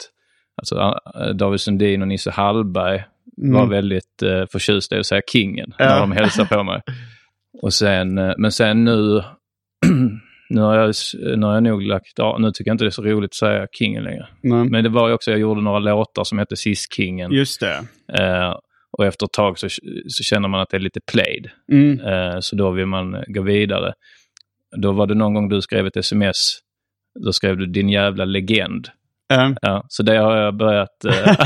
alltså, 0.56 0.98
eh, 1.20 1.28
David 1.34 1.60
Sundin 1.60 2.02
och 2.02 2.08
Nisse 2.08 2.30
Hallberg 2.30 3.04
var 3.36 3.66
väldigt 3.66 4.22
eh, 4.22 4.44
förtjusta 4.52 4.96
i 4.96 4.98
att 4.98 5.06
säga 5.06 5.22
kingen 5.32 5.72
när 5.78 6.00
de 6.00 6.12
hälsade 6.12 6.48
på 6.48 6.62
mig. 6.62 6.80
Och 7.62 7.74
sen, 7.74 8.14
men 8.14 8.52
sen 8.52 8.84
nu, 8.84 9.22
nu, 10.50 10.60
har 10.60 10.76
jag, 10.76 10.94
nu 11.36 11.46
har 11.46 11.54
jag 11.54 11.62
nog 11.62 11.82
lagt 11.82 12.12
ja, 12.16 12.36
nu 12.40 12.50
tycker 12.52 12.70
jag 12.70 12.74
inte 12.74 12.84
det 12.84 12.88
är 12.88 12.90
så 12.90 13.02
roligt 13.02 13.30
att 13.30 13.34
säga 13.34 13.66
kingen 13.72 14.04
längre. 14.04 14.28
nej. 14.42 14.68
Men 14.70 14.84
det 14.84 14.90
var 14.90 15.08
ju 15.08 15.14
också, 15.14 15.30
jag 15.30 15.40
gjorde 15.40 15.60
några 15.60 15.78
låtar 15.78 16.24
som 16.24 16.38
hette 16.38 16.56
Sis-kingen. 16.56 17.32
Just 17.32 17.60
det. 17.60 17.84
Eh, 18.18 18.54
och 18.92 19.06
efter 19.06 19.26
ett 19.26 19.32
tag 19.32 19.58
så, 19.58 19.68
så 20.08 20.22
känner 20.22 20.48
man 20.48 20.60
att 20.60 20.70
det 20.70 20.76
är 20.76 20.80
lite 20.80 21.00
played. 21.12 21.50
Mm. 21.72 22.00
Eh, 22.00 22.40
så 22.40 22.56
då 22.56 22.70
vill 22.70 22.86
man 22.86 23.24
gå 23.26 23.42
vidare. 23.42 23.92
Då 24.76 24.92
var 24.92 25.06
det 25.06 25.14
någon 25.14 25.34
gång 25.34 25.48
du 25.48 25.62
skrev 25.62 25.86
ett 25.86 25.96
sms. 25.96 26.58
Då 27.24 27.32
skrev 27.32 27.56
du 27.56 27.66
din 27.66 27.88
jävla 27.88 28.24
legend. 28.24 28.88
Eh, 29.30 29.50
Ja, 29.62 29.84
så 29.88 30.02
det 30.02 30.16
har 30.16 30.36
jag 30.36 30.56
börjat 30.56 31.04
eh, 31.04 31.36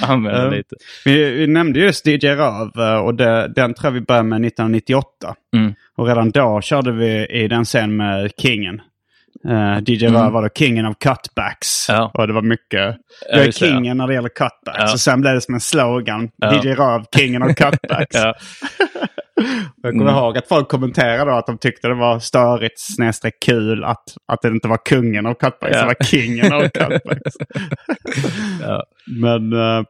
använda 0.10 0.48
lite. 0.50 0.76
vi, 1.04 1.30
vi 1.30 1.46
nämnde 1.46 1.80
just 1.80 2.06
DJ 2.06 2.28
Röv 2.28 2.70
eh, 2.78 2.98
och 2.98 3.14
det, 3.14 3.48
den 3.48 3.74
tror 3.74 3.86
jag 3.86 3.92
vi 3.92 4.00
började 4.00 4.28
med 4.28 4.44
1998. 4.46 5.34
Mm. 5.56 5.74
Och 5.96 6.06
redan 6.06 6.30
då 6.30 6.60
körde 6.60 6.92
vi 6.92 7.26
i 7.26 7.48
den 7.48 7.64
scen 7.64 7.96
med 7.96 8.30
Kingen. 8.38 8.80
Uh, 9.48 9.78
DJ 9.86 10.06
Röv 10.06 10.32
var 10.32 10.42
då 10.42 10.48
kingen 10.54 10.86
av 10.86 10.94
cutbacks. 10.94 11.88
Mm. 11.88 12.00
Ja. 12.00 12.10
Och 12.14 12.26
det 12.26 12.32
var 12.32 12.42
mycket... 12.42 12.80
Ja, 12.80 12.94
Jag 13.30 13.40
är 13.40 13.44
just 13.46 13.60
det, 13.60 13.66
ja. 13.66 13.72
kingen 13.74 13.96
när 13.96 14.06
det 14.06 14.14
gäller 14.14 14.28
cutbacks. 14.28 14.78
Ja. 14.78 14.92
Och 14.92 15.00
sen 15.00 15.20
blev 15.20 15.34
det 15.34 15.40
som 15.40 15.54
en 15.54 15.60
slogan. 15.60 16.30
Ja. 16.36 16.54
DJ 16.54 16.68
Röv, 16.68 17.04
kingen 17.16 17.42
av 17.42 17.48
cutbacks. 17.54 18.16
Ja, 18.16 18.34
Jag 19.82 19.92
kommer 19.92 20.12
ihåg 20.12 20.38
att 20.38 20.48
folk 20.48 20.68
kommenterade 20.68 21.34
att 21.34 21.46
de 21.46 21.58
tyckte 21.58 21.88
det 21.88 21.94
var 21.94 22.18
störigt 22.18 22.80
snedstreck 22.80 23.34
kul 23.46 23.84
att, 23.84 24.04
att 24.32 24.42
det 24.42 24.48
inte 24.48 24.68
var 24.68 24.78
kungen 24.84 25.26
av 25.26 25.34
cutbacks. 25.34 25.76
Ja. 25.76 25.80
Det 25.80 25.86
var 25.86 26.04
kingen 26.04 26.52
av 26.52 26.60
cutbacks. 26.62 27.34
ja. 28.62 28.84
Men 29.20 29.52
eh, 29.52 29.84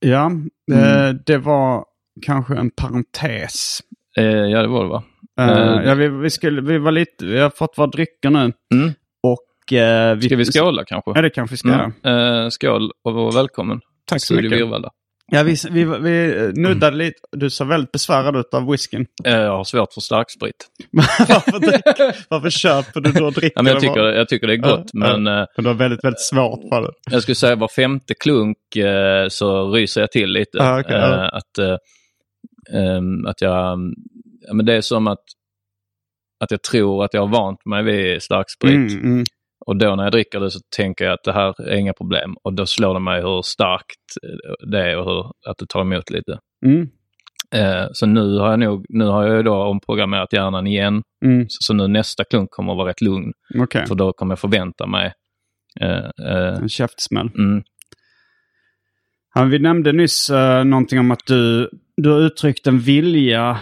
ja, 0.00 0.30
eh, 0.72 1.14
det 1.26 1.38
var 1.38 1.84
kanske 2.26 2.54
en 2.54 2.70
parentes. 2.70 3.80
Eh, 4.18 4.24
ja, 4.24 4.62
det 4.62 4.68
var 4.68 4.82
det 4.82 4.90
va? 4.90 5.02
Eh, 5.40 5.48
Eh. 5.48 5.88
ja, 5.88 5.94
vi, 5.94 6.08
vi, 6.08 6.30
skulle, 6.30 6.60
vi, 6.60 6.78
var 6.78 6.92
lite, 6.92 7.26
vi 7.26 7.38
har 7.38 7.50
fått 7.50 7.78
våra 7.78 7.86
drycker 7.86 8.30
nu. 8.30 8.52
Mm. 8.74 8.92
Och, 9.22 9.72
eh, 9.72 10.16
vi, 10.16 10.22
Ska 10.22 10.36
vi 10.36 10.44
skåla 10.44 10.84
kanske? 10.84 11.10
Ja, 11.14 11.22
det 11.22 11.30
kanske 11.30 11.52
vi 11.52 11.56
ska 11.56 11.68
göra. 11.68 11.92
Mm. 12.02 12.44
Eh, 12.44 12.48
skål 12.48 12.90
och 13.04 13.36
välkommen. 13.36 13.80
Tack 14.08 14.20
så 14.20 14.34
Studio 14.34 14.50
mycket. 14.50 14.66
Virvalda. 14.66 14.90
Ja, 15.32 15.42
vi, 15.42 15.56
vi, 15.70 15.84
vi 15.84 16.52
nuddade 16.56 16.96
lite. 17.04 17.18
Du 17.32 17.50
såg 17.50 17.68
väldigt 17.68 17.92
besvärad 17.92 18.36
ut 18.36 18.54
av 18.54 18.70
whiskyn. 18.70 19.06
Eh, 19.24 19.34
jag 19.36 19.56
har 19.56 19.64
svårt 19.64 19.92
för 19.92 20.00
starksprit. 20.00 20.66
varför, 20.92 21.58
drick, 21.58 22.14
varför 22.28 22.50
köper 22.50 23.00
du 23.00 23.12
då 23.12 23.26
och 23.26 23.32
dricker 23.32 23.52
Ja, 23.56 23.62
men 23.62 23.72
jag, 23.72 23.80
tycker, 23.80 23.94
bara? 23.94 24.14
jag 24.14 24.28
tycker 24.28 24.46
det 24.46 24.52
är 24.52 24.56
gott, 24.56 24.90
Ja, 24.92 24.98
men 24.98 25.26
ja. 25.26 25.40
eh, 25.40 25.46
Men 25.56 25.64
du 25.64 25.70
har 25.70 25.74
väldigt, 25.74 26.04
väldigt 26.04 26.20
svårt 26.20 26.60
för 26.68 26.82
det. 26.82 26.90
jag 27.10 27.22
skulle 27.22 27.34
säga 27.34 27.56
var 27.56 27.68
femte 27.68 28.14
klunk 28.14 28.76
eh, 28.76 29.28
så 29.28 29.70
ryser 29.72 30.00
jag 30.00 30.12
till 30.12 30.30
lite. 30.32 30.58
Ah, 30.62 30.80
okej, 30.80 30.96
ja. 30.96 31.28
Att, 31.28 31.58
eh, 31.58 31.76
ehm, 32.80 33.26
att 33.26 33.40
jag... 33.40 33.78
Ja, 34.48 34.54
men 34.54 34.66
det 34.66 34.74
är 34.74 34.80
som 34.80 35.06
att, 35.06 35.24
att 36.44 36.50
jag 36.50 36.62
tror 36.62 37.04
att 37.04 37.14
jag 37.14 37.20
har 37.20 37.28
vant 37.28 37.64
mig 37.64 37.82
vid 37.82 38.22
starksprit. 38.22 38.92
Mm, 38.92 39.04
mm. 39.04 39.24
Och 39.66 39.76
då 39.76 39.96
när 39.96 40.02
jag 40.02 40.12
dricker 40.12 40.40
det 40.40 40.50
så 40.50 40.60
tänker 40.76 41.04
jag 41.04 41.14
att 41.14 41.24
det 41.24 41.32
här 41.32 41.68
är 41.68 41.76
inga 41.76 41.92
problem. 41.92 42.36
Och 42.42 42.52
då 42.52 42.66
slår 42.66 42.94
det 42.94 43.00
mig 43.00 43.22
hur 43.22 43.42
starkt 43.42 44.06
eh, 44.22 44.68
det 44.70 44.90
är 44.90 44.96
och 44.98 45.04
hur, 45.04 45.50
att 45.50 45.58
det 45.58 45.66
tar 45.68 45.80
emot 45.80 46.10
lite. 46.10 46.38
Mm. 46.66 46.88
Eh, 47.54 47.86
så 47.92 48.06
nu 48.06 48.38
har 48.38 48.50
jag 48.50 48.58
nog, 48.58 48.86
nu 48.88 49.04
har 49.04 49.26
jag 49.26 49.44
då 49.44 49.54
omprogrammerat 49.54 50.32
hjärnan 50.32 50.66
igen. 50.66 51.02
Mm. 51.24 51.46
Så, 51.48 51.58
så 51.60 51.74
nu 51.74 51.88
nästa 51.88 52.24
klunk 52.24 52.50
kommer 52.50 52.72
att 52.72 52.78
vara 52.78 52.88
rätt 52.88 53.00
lugn. 53.00 53.32
Okej, 53.58 53.86
För 53.86 53.94
då 53.94 54.12
kommer 54.12 54.32
jag 54.32 54.38
förvänta 54.38 54.86
mig 54.86 55.12
eh, 55.80 56.10
eh, 56.28 56.58
en 56.62 56.68
käftsmäll. 56.68 57.30
mm, 57.38 57.62
Ja, 59.34 59.44
vi 59.44 59.58
nämnde 59.58 59.92
nyss 59.92 60.30
uh, 60.30 60.64
någonting 60.64 60.98
om 60.98 61.10
att 61.10 61.26
du, 61.26 61.70
du 61.96 62.10
har 62.10 62.20
uttryckt 62.20 62.66
en 62.66 62.78
vilja 62.78 63.60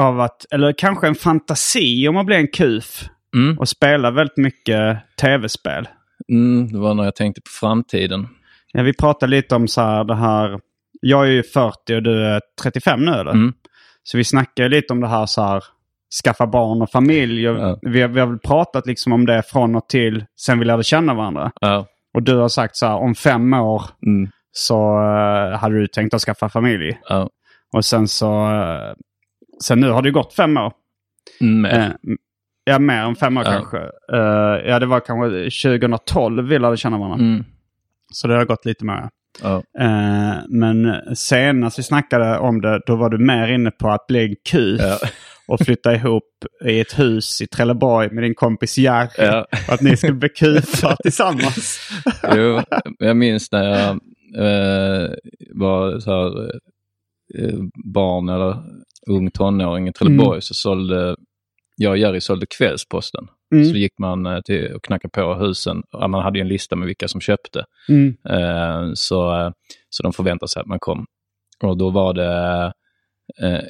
av 0.00 0.20
att, 0.20 0.46
eller 0.50 0.72
kanske 0.72 1.06
en 1.06 1.14
fantasi 1.14 2.08
om 2.08 2.16
att 2.16 2.26
bli 2.26 2.36
en 2.36 2.48
kuf 2.48 3.08
mm, 3.34 3.58
och 3.58 3.68
spela 3.68 4.10
väldigt 4.10 4.36
mycket 4.36 4.98
tv-spel. 5.20 5.88
mm, 6.32 6.72
det 6.72 6.78
var 6.78 6.94
när 6.94 7.04
jag 7.04 7.16
tänkte 7.16 7.40
på 7.40 7.50
framtiden. 7.60 8.28
Ja, 8.72 8.82
vi 8.82 8.92
pratade 8.94 9.30
lite 9.30 9.54
om 9.54 9.68
så 9.68 9.80
här 9.80 10.04
det 10.04 10.14
här, 10.14 10.60
jag 11.00 11.26
är 11.26 11.30
ju 11.30 11.42
40 11.42 11.94
och 11.94 12.02
du 12.02 12.24
är 12.26 12.40
35 12.62 13.04
nu 13.04 13.12
eller? 13.12 13.30
Mm. 13.32 13.52
Så 14.02 14.16
vi 14.18 14.24
snackade 14.24 14.68
lite 14.68 14.92
om 14.92 15.00
det 15.00 15.08
här 15.08 15.26
så 15.26 15.42
här, 15.42 15.64
skaffa 16.24 16.46
barn 16.46 16.82
och 16.82 16.90
familj. 16.90 17.42
Ja. 17.42 17.78
vi, 17.82 18.00
har, 18.00 18.08
vi 18.08 18.20
har 18.20 18.26
väl 18.26 18.38
pratat 18.38 18.86
liksom 18.86 19.12
om 19.12 19.26
det 19.26 19.42
från 19.42 19.74
och 19.76 19.88
till 19.88 20.24
sen 20.40 20.58
vi 20.58 20.64
lärde 20.64 20.84
känna 20.84 21.14
varandra. 21.14 21.52
Ja, 21.60 21.86
Och 22.14 22.22
du 22.22 22.36
har 22.36 22.48
sagt 22.48 22.76
så 22.76 22.86
här, 22.86 22.94
om 22.96 23.14
fem 23.14 23.52
år 23.54 23.82
mm, 24.06 24.30
så 24.52 24.74
eh, 24.98 25.58
hade 25.58 25.80
du 25.80 25.86
tänkt 25.86 26.14
att 26.14 26.20
skaffa 26.22 26.48
familj. 26.48 26.98
ja, 27.08 27.30
Och 27.72 27.84
sen 27.84 28.08
så... 28.08 28.52
eh, 28.52 28.94
sen 29.62 29.80
nu 29.80 29.90
har 29.90 30.02
det 30.02 30.10
gått 30.10 30.34
fem 30.34 30.56
år. 30.56 30.72
Mm, 31.40 31.60
med. 31.60 31.96
Ja, 32.70 32.78
mer 32.78 33.02
än 33.02 33.16
fem 33.16 33.36
år 33.36 33.44
Ja. 33.46 33.50
kanske. 33.52 33.78
Eh, 34.12 34.68
ja, 34.70 34.78
det 34.78 34.86
var 34.86 35.00
kanske 35.00 35.50
2012 35.70 36.48
vi 36.48 36.58
lärde 36.58 36.76
känna 36.76 36.98
varandra. 36.98 37.26
Mm. 37.26 37.44
Så 38.12 38.28
det 38.28 38.34
har 38.34 38.44
gått 38.44 38.64
lite 38.66 38.84
mer. 38.84 39.08
Ja. 39.42 39.62
Eh, 39.80 40.34
men 40.48 40.94
senast 41.16 41.78
vi 41.78 41.82
snackade 41.82 42.38
om 42.38 42.60
det, 42.60 42.80
då 42.86 42.96
var 42.96 43.10
du 43.10 43.18
mer 43.18 43.48
inne 43.48 43.70
på 43.70 43.88
att 43.90 44.06
bli 44.06 44.24
en 44.28 44.34
kuf 44.50 44.80
Ja. 44.80 44.98
och 45.48 45.60
flytta 45.60 45.94
ihop 45.94 46.22
i 46.64 46.80
ett 46.80 46.98
hus 46.98 47.42
i 47.42 47.46
Trelleborg 47.46 48.08
med 48.10 48.24
din 48.24 48.34
kompis 48.34 48.78
Jerry. 48.78 49.08
Ja. 49.18 49.46
Och 49.68 49.74
att 49.74 49.80
ni 49.80 49.96
skulle 49.96 50.12
bli 50.12 50.28
kufar 50.28 50.96
tillsammans. 51.02 51.90
Jo, 52.36 52.60
jag 52.98 53.16
minns 53.16 53.52
när 53.52 53.64
jag 53.64 53.90
eh, 54.44 55.10
var 55.54 56.00
så 56.00 56.10
här, 56.10 56.50
barn 57.94 58.28
eller 58.28 58.56
ung 59.10 59.30
tonåring 59.30 59.88
i 59.88 59.92
Trelleborg 59.92 60.42
så 60.42 60.54
sålde 60.54 61.16
jag 61.76 61.90
och 61.90 61.98
Jerry 61.98 62.20
sålde 62.20 62.46
Kvällsposten. 62.46 63.28
Mm. 63.54 63.64
Så 63.64 63.76
gick 63.76 63.98
man 63.98 64.26
eh, 64.26 64.40
till 64.40 64.74
och 64.74 64.84
knackade 64.84 65.12
på 65.12 65.34
husen. 65.34 65.82
Man 65.92 66.22
hade 66.22 66.38
ju 66.38 66.42
en 66.42 66.48
lista 66.48 66.76
med 66.76 66.86
vilka 66.86 67.08
som 67.08 67.20
köpte. 67.20 67.64
Mm. 67.88 68.16
Eh, 68.28 68.92
så, 68.94 69.40
eh, 69.40 69.50
så 69.88 70.02
de 70.02 70.12
förväntade 70.12 70.48
sig 70.48 70.60
att 70.60 70.66
man 70.66 70.78
kom. 70.78 71.06
Och 71.62 71.76
då 71.78 71.90
var 71.90 72.14
det 72.14 72.72
eh, 73.42 73.64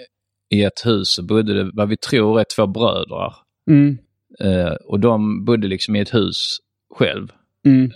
i 0.51 0.63
ett 0.63 0.87
hus 0.87 1.15
så 1.15 1.23
bodde 1.23 1.55
det, 1.55 1.71
vad 1.75 1.89
vi 1.89 1.97
tror 1.97 2.41
är 2.41 2.45
två 2.57 2.67
bröder. 2.67 3.35
Mm. 3.71 3.99
Eh, 4.41 4.73
och 4.73 5.01
de 5.01 5.45
bodde 5.45 5.69
liksom 5.69 5.97
i 5.97 6.01
ett 6.01 6.15
hus 6.15 6.57
själv. 6.95 7.29
Mm. 7.67 7.91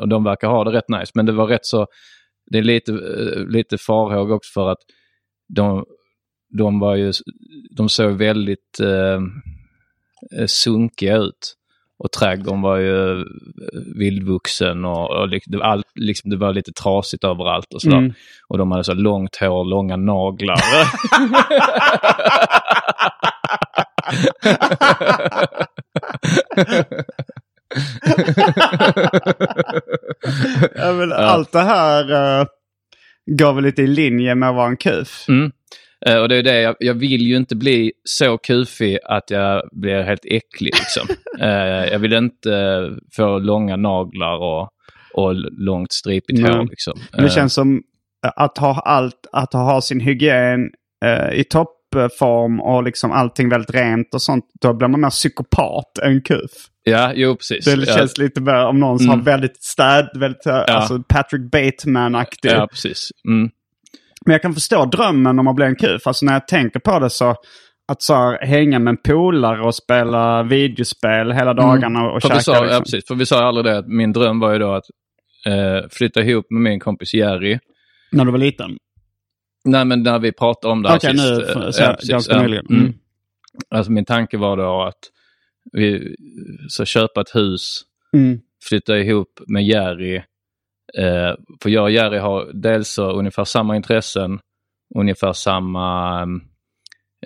Och 0.00 0.08
de 0.08 0.24
verkar 0.24 0.48
ha 0.48 0.64
det 0.64 0.72
rätt 0.72 0.88
nice. 0.88 1.12
Men 1.14 1.26
det 1.26 1.32
var 1.32 1.46
rätt 1.46 1.66
så, 1.66 1.86
det 2.50 2.58
är 2.58 2.62
lite, 2.62 2.92
lite 3.48 3.78
farhåg 3.78 4.30
också 4.30 4.52
för 4.52 4.68
att 4.68 4.78
de, 5.48 5.84
de 6.56 6.80
var 6.80 6.94
ju, 6.94 7.12
de 7.70 7.88
såg 7.88 8.12
väldigt 8.12 8.80
eh, 8.80 9.20
eh, 10.40 10.46
sunkiga 10.46 11.16
ut. 11.16 11.54
Och 11.98 12.12
trädgården 12.12 12.62
var 12.62 12.76
ju 12.76 13.20
eh, 13.20 13.26
vildvuxen 13.98 14.84
och, 14.84 15.10
och 15.10 15.30
det, 15.30 15.56
var 15.56 15.64
allt, 15.64 15.86
liksom, 15.94 16.30
det 16.30 16.36
var 16.36 16.52
lite 16.52 16.72
trasigt 16.72 17.24
överallt 17.24 17.74
och 17.74 17.82
sådär. 17.82 17.96
Mm. 17.96 18.12
Och 18.48 18.58
de 18.58 18.70
hade 18.70 18.84
så 18.84 18.94
långt 18.94 19.36
hår, 19.36 19.64
långa 19.64 19.96
naglar. 19.96 20.56
Ja, 30.74 30.92
men 30.92 31.12
Allt 31.12 31.52
det 31.52 31.62
här 31.62 32.12
uh, 32.12 32.46
går 33.26 33.52
väl 33.52 33.64
lite 33.64 33.82
i 33.82 33.86
linje 33.86 34.34
med 34.34 34.48
att 34.48 34.54
vara 34.54 34.68
en 34.68 34.76
kuf. 34.76 35.24
Mm. 35.28 35.52
Eh, 36.06 36.16
och 36.18 36.28
det 36.28 36.36
är 36.36 36.42
det, 36.42 36.60
jag, 36.60 36.76
jag 36.78 36.94
vill 36.94 37.20
ju 37.22 37.36
inte 37.36 37.56
bli 37.56 37.92
så 38.04 38.38
kufig 38.38 38.98
att 39.04 39.30
jag 39.30 39.62
blir 39.72 40.02
helt 40.02 40.24
äcklig. 40.24 40.72
Liksom. 40.74 41.06
Eh, 41.40 41.84
jag 41.92 41.98
vill 41.98 42.12
inte 42.12 42.90
få 43.16 43.38
långa 43.38 43.76
naglar 43.76 44.36
och, 44.36 44.68
och 45.14 45.34
långt 45.58 45.92
stripigt 45.92 46.40
hår. 46.40 46.66
Liksom. 46.70 46.98
Men 47.12 47.20
det 47.20 47.26
Eh, 47.28 47.34
känns 47.34 47.54
som 47.54 47.82
att 48.36 48.58
ha 48.58 48.80
allt, 48.80 49.26
att 49.32 49.52
ha 49.52 49.80
sin 49.80 50.00
hygien 50.00 50.60
i 51.32 51.44
toppform 51.44 52.60
och 52.60 52.82
liksom 52.82 53.12
allting 53.12 53.48
väldigt 53.48 53.74
rent 53.74 54.14
och 54.14 54.22
sånt. 54.22 54.44
Då 54.60 54.74
blir 54.74 54.88
man 54.88 55.00
mer 55.00 55.10
psykopat 55.10 55.98
än 56.02 56.22
kuf. 56.22 56.50
Ja, 56.82 57.12
jo 57.14 57.36
precis. 57.36 57.64
Det 57.64 57.74
ja, 57.74 57.96
känns 57.96 58.18
lite 58.18 58.40
mer 58.40 58.66
om 58.66 58.80
någon 58.80 58.98
som 58.98 59.06
Mm. 59.08 59.18
har 59.18 59.24
väldigt 59.24 59.62
städ, 59.62 60.08
väldigt, 60.14 60.46
eh, 60.46 60.64
alltså 60.68 61.02
Patrick 61.08 61.50
Bateman-aktig. 61.50 62.50
ja, 62.50 62.66
precis. 62.70 63.10
Mm. 63.28 63.50
Men 64.26 64.32
jag 64.32 64.42
kan 64.42 64.54
förstå 64.54 64.84
drömmen 64.84 65.38
om 65.38 65.48
att 65.48 65.56
bli 65.56 65.64
en 65.66 65.76
kuf. 65.76 66.06
Alltså 66.06 66.26
när 66.26 66.32
jag 66.32 66.48
tänker 66.48 66.80
på 66.80 66.98
det 66.98 67.10
så 67.10 67.34
att 67.92 68.02
så 68.02 68.14
här, 68.14 68.46
hänga 68.46 68.78
med 68.78 68.90
en 68.90 68.96
polare 69.04 69.62
och 69.62 69.74
spela 69.74 70.42
videospel 70.42 71.32
hela 71.32 71.54
dagarna 71.54 72.00
och 72.04 72.08
Mm. 72.10 72.20
För 72.20 72.28
käka. 72.28 72.40
sa, 72.40 72.52
liksom. 72.52 72.68
ja, 72.74 72.80
precis, 72.80 73.06
för 73.08 73.14
vi 73.14 73.26
sa 73.26 73.44
aldrig 73.44 73.64
det 73.64 73.78
att 73.78 73.88
min 73.88 74.12
dröm 74.12 74.40
var 74.40 74.52
ju 74.52 74.58
då 74.58 74.72
att 74.72 74.84
eh, 75.46 75.88
flytta 75.90 76.20
ihop 76.22 76.46
med 76.50 76.62
min 76.62 76.80
kompis 76.80 77.14
Jerry. 77.14 77.58
När 78.12 78.24
du 78.24 78.30
var 78.30 78.38
liten? 78.38 78.76
Nej, 79.64 79.84
men 79.84 80.02
när 80.02 80.18
vi 80.18 80.32
pratade 80.32 80.72
om 80.72 80.82
det 80.82 80.88
här 80.88 80.96
Okej, 80.96 81.10
sist. 81.18 81.24
nu 81.56 81.72
så- 81.72 81.82
ja, 81.82 81.96
ganska 82.08 82.34
ja. 82.34 82.42
nyligen. 82.42 82.66
Mm. 82.70 82.80
Mm. 82.82 82.94
Alltså 83.70 83.92
min 83.92 84.04
tanke 84.04 84.36
var 84.38 84.56
då 84.56 84.82
att 84.82 84.98
vi 85.72 86.14
ska 86.68 86.84
köpa 86.84 87.20
ett 87.20 87.34
hus, 87.34 87.80
Mm. 88.16 88.38
flytta 88.68 88.98
ihop 88.98 89.28
med 89.46 89.64
Jerry. 89.64 90.22
Eh, 90.98 91.34
för 91.62 91.70
jag 91.70 91.82
och 91.84 91.90
Jerry 91.90 92.18
har 92.18 92.50
dels 92.54 92.88
så 92.88 93.10
ungefär 93.10 93.44
samma 93.44 93.76
intressen, 93.76 94.38
ungefär 94.94 95.32
samma 95.32 96.22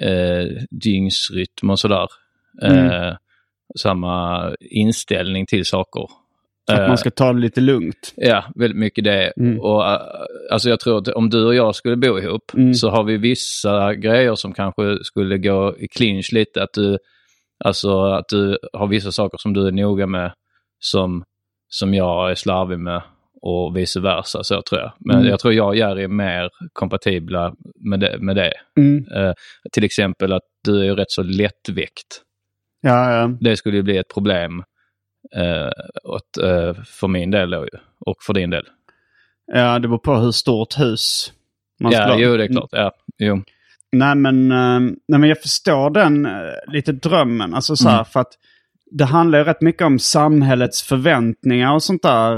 eh, 0.01 0.47
dygnsrytm 0.71 1.71
och 1.71 1.79
sådär. 1.79 2.09
Eh, 2.63 3.15
Samma 3.79 4.51
inställning 4.61 5.47
till 5.47 5.65
saker. 5.65 6.07
Att 6.73 6.79
Eh, 6.79 6.89
man 6.89 6.99
ska 6.99 7.11
ta 7.11 7.33
det 7.33 7.41
lite 7.41 7.61
lugnt. 7.61 8.13
Ja, 8.17 8.45
väldigt 8.55 8.79
mycket 8.79 9.05
det. 9.05 9.33
Mm. 9.37 9.61
Och, 9.61 9.87
äh, 9.87 10.01
alltså 10.51 10.69
jag 10.69 10.81
tror 10.81 10.99
att 10.99 11.09
om 11.09 11.31
du 11.31 11.47
och 11.47 11.55
jag 11.55 11.75
skulle 11.75 11.97
bo 11.97 12.19
ihop 12.19 12.55
Mm. 12.55 12.75
så 12.75 12.91
har 12.91 13.05
vi 13.05 13.17
vissa 13.17 13.95
grejer 13.95 14.35
som 14.35 14.53
kanske 14.53 15.05
skulle 15.05 15.39
gå 15.39 15.77
i 15.79 15.89
clinch 15.89 16.33
lite. 16.33 16.63
Att 16.63 16.73
du, 16.73 16.99
alltså, 17.65 18.03
att 18.03 18.29
du 18.29 18.59
har 18.73 18.87
vissa 18.87 19.13
saker 19.13 19.39
som 19.39 19.53
du 19.53 19.67
är 19.67 19.73
noga 19.73 20.07
med 20.07 20.33
som, 20.79 21.25
som 21.69 21.95
jag 21.95 22.31
är 22.31 22.35
slarvig 22.35 22.79
med 22.79 23.03
och 23.43 23.77
vice 23.77 24.01
versa. 24.01 24.45
Så 24.45 24.63
tror 24.63 24.81
jag. 24.81 24.93
Men 24.99 25.17
Mm. 25.17 25.29
jag 25.29 25.41
tror 25.41 25.55
jag 25.55 25.67
och 25.69 25.77
Jerry 25.77 26.03
är 26.05 26.09
mer 26.09 26.51
kompatibla 26.73 27.55
med 27.81 28.01
det. 28.01 28.19
Med 28.19 28.37
det. 28.37 28.53
Mm. 28.79 29.05
Eh, 29.17 29.33
till 29.73 29.85
exempel 29.85 30.33
att 30.33 30.43
du 30.65 30.87
är 30.91 30.97
rätt 30.97 31.11
så 31.11 31.23
lättväckt. 31.23 32.23
Ja, 32.81 33.13
ja. 33.13 33.31
Det 33.41 33.57
skulle 33.57 33.77
ju 33.77 33.83
bli 33.83 33.97
ett 33.99 34.15
problem 34.15 34.63
eh, 35.37 35.71
åt, 36.05 36.39
eh, 36.43 36.83
för 36.85 37.09
min 37.09 37.31
del 37.31 37.51
då, 37.51 37.67
och 38.07 38.17
för 38.27 38.35
din 38.35 38.51
del. 38.51 38.65
ja, 39.53 39.79
det 39.79 39.89
beror 39.89 39.99
på 39.99 40.15
hur 40.17 40.31
stort 40.33 40.79
hus 40.79 41.33
man 41.81 41.93
ska 41.93 42.01
Ja, 42.01 42.09
ha. 42.09 42.19
jo 42.19 42.37
det 42.37 42.45
är 42.45 42.49
klart. 42.49 42.69
Ja, 42.73 42.93
jo. 43.19 43.43
Nej 43.93 44.15
men, 44.15 44.49
nej 45.09 45.19
men 45.21 45.25
jag 45.25 45.41
förstår 45.43 45.91
den 45.91 46.29
lite 46.67 46.93
drömmen. 46.93 47.55
Alltså 47.55 47.77
så 47.77 47.89
här, 47.89 47.95
Mm. 47.97 48.05
för 48.05 48.21
att 48.21 48.33
det 48.91 49.05
handlar 49.05 49.39
ju 49.39 49.45
rätt 49.45 49.61
mycket 49.61 49.83
om 49.83 49.99
samhällets 49.99 50.83
förväntningar 50.83 51.75
och 51.75 51.83
sånt 51.83 52.03
där. 52.03 52.37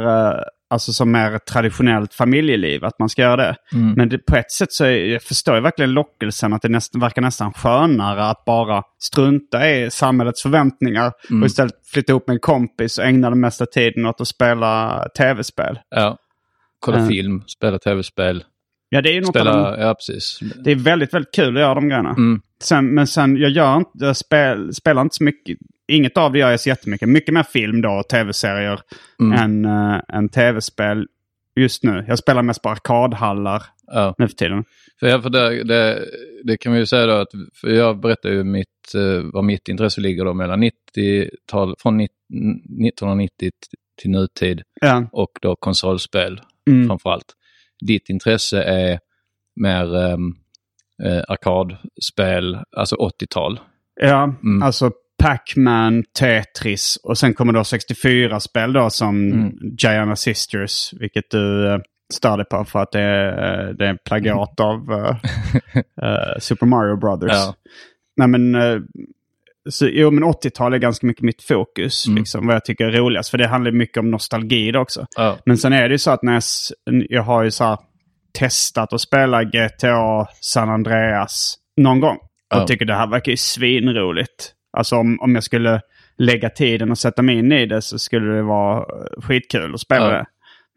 Alltså 0.73 0.93
som 0.93 1.15
ett 1.15 1.47
traditionellt 1.47 2.15
familjeliv, 2.15 2.85
att 2.85 2.99
man 2.99 3.09
ska 3.09 3.23
göra 3.23 3.37
det. 3.37 3.57
Mm. 3.73 3.93
Men 3.93 4.09
det, 4.09 4.19
på 4.19 4.37
ett 4.37 4.53
sätt 4.53 4.73
så 4.73 4.85
är, 4.85 4.91
jag 4.91 5.23
förstår 5.23 5.55
jag 5.55 5.63
verkligen 5.63 5.93
lockelsen 5.93 6.53
att 6.53 6.63
det 6.63 6.69
nästan, 6.69 7.01
verkar 7.01 7.23
nästan 7.23 7.53
skönare 7.53 8.25
att 8.25 8.45
bara 8.45 8.83
strunta 8.99 9.71
i 9.71 9.91
samhällets 9.91 10.43
förväntningar 10.43 11.13
Mm. 11.31 11.43
och 11.43 11.47
istället 11.47 11.73
flytta 11.93 12.13
ihop 12.13 12.27
med 12.27 12.35
en 12.35 12.41
kompis 12.41 12.99
och 12.99 13.05
ägna 13.05 13.31
den 13.31 13.41
mesta 13.41 13.67
tiden 13.67 14.07
åt 14.07 14.21
att 14.21 14.29
spela 14.29 15.05
tv-spel. 15.19 15.79
Ja. 15.91 16.17
Kolla 16.81 16.99
Eh. 16.99 17.09
film, 17.09 17.43
spela 17.47 17.79
tv-spel, 17.79 18.45
Ja, 18.89 19.03
det 19.03 19.11
är 19.11 19.15
ju 19.15 19.21
något 19.21 19.29
av 19.37 19.41
spela... 19.41 19.71
de, 19.77 19.83
Ja, 19.83 19.95
precis. 19.95 20.39
Det 20.65 20.71
är 20.71 20.77
väldigt, 20.77 21.15
väldigt 21.15 21.35
kul 21.35 21.57
att 21.57 21.61
göra 21.63 21.75
de 21.75 21.89
grejerna. 21.89 22.11
Mm. 22.11 22.41
Sen, 22.63 22.95
men 22.95 23.07
sen, 23.07 23.37
jag 23.37 23.51
gör 23.51 23.77
inte, 23.77 23.91
jag 23.95 24.17
spel, 24.17 24.75
spelar 24.75 25.03
inte 25.03 25.15
så 25.15 25.25
mycket. 25.25 25.59
Inget 25.89 26.17
av 26.17 26.33
det 26.33 26.39
gör 26.39 26.51
jag 26.51 26.61
så 26.61 26.69
jättemycket. 26.69 27.09
Mycket 27.09 27.35
mer 27.35 27.43
film 27.43 27.81
då 27.83 27.91
och 27.91 28.09
tv-serier 28.09 28.81
Mm. 29.21 29.33
än, 29.39 29.65
uh, 29.65 30.01
än 30.09 30.29
tv-spel 30.29 31.07
just 31.61 31.83
nu. 31.85 32.05
Jag 32.09 32.19
spelar 32.19 32.43
mest 32.43 32.63
på 32.63 32.69
arkadhallar 32.69 33.63
Ja. 33.87 34.15
nu 34.19 34.29
för 34.29 34.35
tiden. 34.35 34.65
För, 35.01 35.07
ja, 35.07 35.21
för 35.23 35.31
det, 35.31 35.65
det, 35.65 36.05
det 36.45 36.57
kan 36.57 36.73
vi 36.73 36.79
ju 36.79 36.87
säga 36.87 37.07
då 37.07 37.13
att, 37.13 37.29
för 37.61 37.69
jag 37.69 38.01
berättar 38.01 38.31
ju 38.31 38.45
mitt, 38.45 38.95
eh, 38.95 39.23
var 39.33 39.43
mitt 39.43 39.69
intresse 39.69 40.01
ligger 40.01 40.25
då 40.25 40.35
mellan 40.35 40.63
90-tal, 40.65 41.75
från 41.79 41.97
90, 41.97 42.15
1990 42.89 43.51
till 44.03 44.11
nutid 44.11 44.63
Ja. 44.81 45.07
och 45.13 45.31
då 45.43 45.57
konsolspel 45.57 46.41
Mm. 46.71 46.89
framförallt. 46.89 47.35
Ditt 47.87 48.09
intresse 48.09 48.63
är 48.63 48.99
mer 49.61 49.95
um, 50.13 50.37
eh, 51.05 51.23
arkadspel, 51.29 52.59
alltså 52.77 52.97
80-tal. 52.97 53.61
Ja, 54.01 54.23
Mm. 54.43 54.63
alltså 54.63 54.91
Pac-Man, 55.23 56.05
Tetris 56.19 56.99
och 57.03 57.19
sen 57.19 57.35
kommer 57.35 57.53
då 57.53 57.61
64-spel 57.61 58.73
då 58.73 58.91
som 58.91 59.33
Mm. 59.33 59.53
Giana 59.79 60.17
Sisters. 60.17 60.93
Vilket 61.01 61.31
du 61.31 61.67
uh, 61.67 61.79
stör 62.15 62.37
dig 62.37 62.47
på 62.51 62.65
för 62.65 62.79
att 62.83 62.93
det 62.93 63.01
är, 63.01 63.29
eh, 63.69 63.75
det 63.75 63.85
är 63.85 63.89
en 63.91 63.99
plagiat 64.05 64.61
av 64.61 64.93
eh, 64.93 65.17
eh, 66.09 66.39
Super 66.39 66.67
Mario 66.67 66.97
Brothers. 66.97 67.33
Ja. 67.33 67.55
Nej 68.17 68.29
men, 68.29 68.55
eh, 68.55 68.79
så, 69.71 69.87
jo 69.87 70.11
men 70.11 70.25
80-tal 70.25 70.75
är 70.75 70.79
ganska 70.79 71.07
mycket 71.07 71.23
mitt 71.23 71.43
fokus. 71.43 72.07
Mm. 72.07 72.19
Liksom, 72.19 72.47
vad 72.47 72.55
jag 72.57 72.65
tycker 72.65 72.85
är 72.85 72.93
roligast. 72.93 73.31
För 73.31 73.39
det 73.39 73.47
handlar 73.47 73.73
mycket 73.73 73.97
om 73.99 74.11
nostalgi 74.11 74.77
också. 74.77 75.07
Ja. 75.17 75.39
Men 75.47 75.59
sen 75.59 75.73
är 75.73 75.89
det 75.89 75.95
ju 75.95 75.99
så 75.99 76.11
att 76.11 76.23
när 76.23 76.33
jag, 76.33 76.43
jag 77.09 77.23
har 77.23 77.43
ju 77.43 77.51
så 77.51 77.65
här 77.65 77.79
testat 78.39 78.93
att 78.93 79.01
spela 79.01 79.45
GTA 79.45 80.27
San 80.41 80.69
Andreas 80.71 81.55
någon 81.77 82.01
gång. 82.01 82.17
Och 82.17 82.61
Ja. 82.61 82.67
tycker 82.67 82.85
det 82.85 82.95
här 82.95 83.07
verkar 83.07 83.31
ju 83.33 83.37
svinroligt. 83.37 84.53
Alltså 84.77 84.97
om, 84.97 85.19
om 85.21 85.35
jag 85.35 85.45
skulle 85.45 85.81
lägga 86.19 86.51
tiden 86.51 86.91
och 86.91 86.99
sätta 86.99 87.23
mig 87.23 87.39
in 87.39 87.53
i 87.53 87.67
det 87.67 87.83
så 87.83 87.99
skulle 87.99 88.33
det 88.35 88.43
vara 88.43 88.79
eh, 88.79 89.23
skitkul 89.23 89.75
att 89.75 89.81
spela 89.81 90.05
Ja. 90.07 90.11
det. 90.13 90.25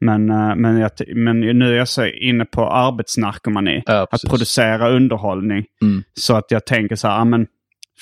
Men, 0.02 0.30
eh, 0.30 0.56
men, 0.56 0.78
jag, 0.78 0.92
men 1.16 1.40
nu 1.40 1.74
är 1.74 1.78
jag 1.78 1.88
så 1.88 2.06
inne 2.06 2.46
på 2.46 2.70
arbetsnarkomani. 2.72 3.84
Ja, 3.86 4.08
att 4.12 4.22
producera 4.30 4.90
underhållning. 4.90 5.66
Mm. 5.82 6.04
Så 6.14 6.36
att 6.36 6.52
jag 6.52 6.66
tänker 6.66 6.96
så 6.96 7.08
här, 7.08 7.20
ah, 7.22 7.26
men 7.26 7.48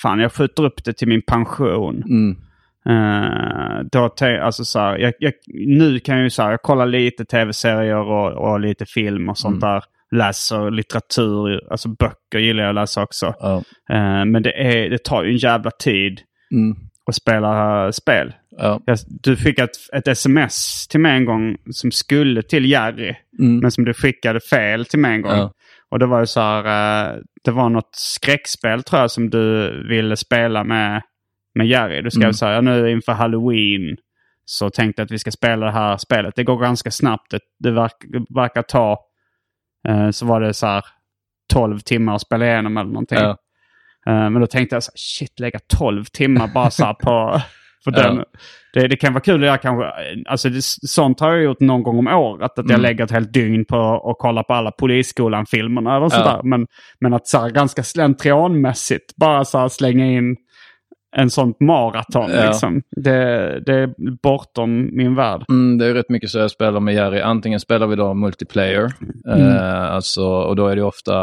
fan 0.02 0.18
jag 0.20 0.32
skjuter 0.32 0.64
upp 0.64 0.84
det 0.84 0.92
till 0.92 1.08
min 1.08 1.22
pension. 1.22 2.02
Mm. 2.02 2.36
Eh, 2.88 3.80
då 3.92 4.08
te- 4.08 4.40
alltså 4.40 4.64
så 4.64 4.78
här, 4.78 4.98
jag, 4.98 5.12
jag, 5.18 5.32
nu 5.66 5.98
kan 5.98 6.14
jag 6.16 6.24
ju 6.24 6.30
så 6.30 6.42
här, 6.42 6.50
jag 6.50 6.62
kollar 6.62 6.86
lite 6.86 7.24
tv-serier 7.24 7.96
och, 7.96 8.32
och 8.50 8.60
lite 8.60 8.86
film 8.86 9.28
och 9.28 9.38
sånt 9.38 9.60
där. 9.60 9.84
Läser 10.14 10.70
litteratur, 10.70 11.60
alltså 11.72 11.88
böcker 11.88 12.38
gillar 12.38 12.62
jag 12.62 12.68
att 12.68 12.74
läsa 12.74 13.02
också. 13.02 13.34
Ja. 13.40 13.56
Eh, 13.90 14.24
men 14.24 14.42
det, 14.42 14.52
är, 14.52 14.90
det 14.90 15.04
tar 15.04 15.22
ju 15.24 15.30
en 15.30 15.36
jävla 15.36 15.70
tid 15.70 16.20
Mm. 16.52 16.76
att 17.08 17.14
spela 17.14 17.84
eh, 17.84 17.90
spel. 17.90 18.32
Ja. 18.58 18.80
Jag, 18.86 18.98
du 19.22 19.36
fick 19.36 19.58
ett, 19.58 19.70
ett 19.92 20.08
sms 20.08 20.88
till 20.88 21.00
mig 21.00 21.16
en 21.16 21.24
gång 21.24 21.56
som 21.70 21.90
skulle 21.90 22.42
till 22.42 22.70
Jerry. 22.70 23.14
Mm. 23.38 23.58
Men 23.58 23.70
som 23.70 23.84
du 23.84 23.94
skickade 23.94 24.40
fel 24.40 24.84
till 24.84 24.98
mig 24.98 25.14
en 25.14 25.22
gång. 25.22 25.32
Ja. 25.36 25.52
Och 25.90 25.98
det 25.98 26.06
var 26.06 26.20
ju 26.20 26.26
så 26.26 26.40
här, 26.40 26.64
eh, 27.14 27.16
det 27.44 27.50
var 27.50 27.68
något 27.68 27.90
skräckspel 27.92 28.82
tror 28.82 29.00
jag 29.00 29.10
som 29.10 29.30
du 29.30 29.70
ville 29.88 30.16
spela 30.16 30.64
med, 30.64 31.02
med 31.54 31.66
Jerry. 31.66 32.02
Du 32.02 32.10
skrev 32.10 32.22
Mm. 32.24 32.32
så 32.34 32.46
här, 32.46 32.52
ja, 32.52 32.60
nu 32.60 32.90
inför 32.90 33.12
Halloween 33.12 33.96
så 34.44 34.70
tänkte 34.70 35.00
jag 35.02 35.04
att 35.06 35.10
vi 35.12 35.18
ska 35.18 35.30
spela 35.30 35.66
det 35.66 35.72
här 35.72 35.96
spelet. 35.96 36.34
Det 36.36 36.44
går 36.44 36.58
ganska 36.60 36.90
snabbt. 36.90 37.30
Det, 37.30 37.40
det 37.58 37.70
verk, 37.70 37.92
verkar 38.34 38.62
ta, 38.62 38.98
eh, 39.88 40.10
så 40.10 40.26
var 40.26 40.40
det 40.40 40.54
så 40.54 40.66
här 40.66 40.84
12 41.52 41.78
timmar 41.78 42.14
att 42.14 42.20
spela 42.20 42.46
igenom 42.46 42.76
eller 42.76 42.90
någonting. 42.90 43.18
Ja. 43.18 43.30
Eh, 44.06 44.30
men 44.30 44.40
då 44.40 44.46
tänkte 44.46 44.76
jag 44.76 44.82
så 44.82 44.90
här, 44.90 44.96
shit 44.96 45.40
lägga 45.40 45.58
12 45.78 46.04
timmar 46.04 46.48
bara 46.54 46.70
så 46.70 46.84
här 46.84 46.94
på, 46.94 47.40
på 47.84 47.90
Ja. 47.90 48.02
den. 48.02 48.24
Det, 48.74 48.88
det 48.88 48.96
kan 48.96 49.12
vara 49.12 49.22
kul 49.22 49.40
att 49.42 49.46
göra 49.46 49.58
kanske, 49.58 49.90
alltså 50.26 50.48
det, 50.48 50.62
sånt 50.64 51.20
har 51.20 51.32
jag 51.32 51.42
gjort 51.42 51.60
någon 51.60 51.82
gång 51.82 51.98
om 51.98 52.06
året. 52.06 52.44
Att 52.44 52.52
jag 52.56 52.70
Mm. 52.70 52.80
lägger 52.80 53.04
ett 53.04 53.10
helt 53.10 53.32
dygn 53.32 53.64
på 53.64 54.10
att 54.10 54.16
kolla 54.18 54.42
på 54.42 54.54
alla 54.54 54.70
Polisskolan-filmerna 54.70 55.96
eller 55.96 56.04
Ja. 56.06 56.10
sådär. 56.10 56.40
Men, 56.44 56.66
men 57.00 57.14
att 57.14 57.26
så 57.26 57.38
här, 57.38 57.50
ganska 57.50 57.82
slentrianmässigt 57.82 59.16
bara 59.16 59.44
så 59.44 59.58
här, 59.58 59.68
slänga 59.68 60.06
in 60.06 60.36
en 61.16 61.30
sånt 61.30 61.60
maraton. 61.60 62.30
Ja. 62.30 62.46
Liksom. 62.46 62.82
Det, 62.90 63.60
det 63.66 63.74
är 63.74 63.94
bortom 64.22 64.96
min 64.96 65.14
värld. 65.14 65.44
Mm, 65.48 65.78
det 65.78 65.86
är 65.86 65.94
rätt 65.94 66.08
mycket 66.08 66.30
så 66.30 66.38
jag 66.38 66.50
spelar 66.50 66.80
med 66.80 66.94
Jerry. 66.94 67.20
Antingen 67.20 67.60
spelar 67.60 67.86
vi 67.86 67.96
då 67.96 68.14
multiplayer, 68.14 68.90
eh, 69.28 69.82
alltså, 69.82 70.24
och 70.24 70.56
då 70.56 70.66
är 70.66 70.76
det 70.76 70.82
ofta 70.82 71.14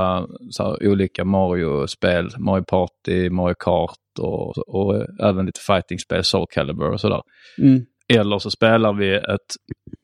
här, 0.60 0.88
olika 0.88 1.26
Mario-spel. 1.26 2.30
Mario 2.38 2.64
Party, 2.64 3.30
Mario 3.30 3.56
Kart 3.60 3.98
och, 4.20 4.58
och 4.58 5.06
även 5.20 5.46
lite 5.46 5.60
fighting-spel, 5.60 6.24
Soul 6.24 6.46
Calibur 6.50 6.92
och 6.92 7.02
sådär. 7.02 7.22
Mm. 7.58 7.86
Eller 8.14 8.40
så 8.40 8.52
spelar 8.52 8.94
vi 8.94 9.14
ett 9.16 9.52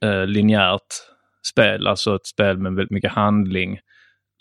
eh, 0.06 0.26
linjärt 0.26 0.88
spel, 1.52 1.88
alltså 1.88 2.15
ett 2.15 2.26
spel 2.26 2.58
med 2.58 2.73
väldigt 2.73 2.91
mycket 2.91 3.12
handling. 3.12 3.80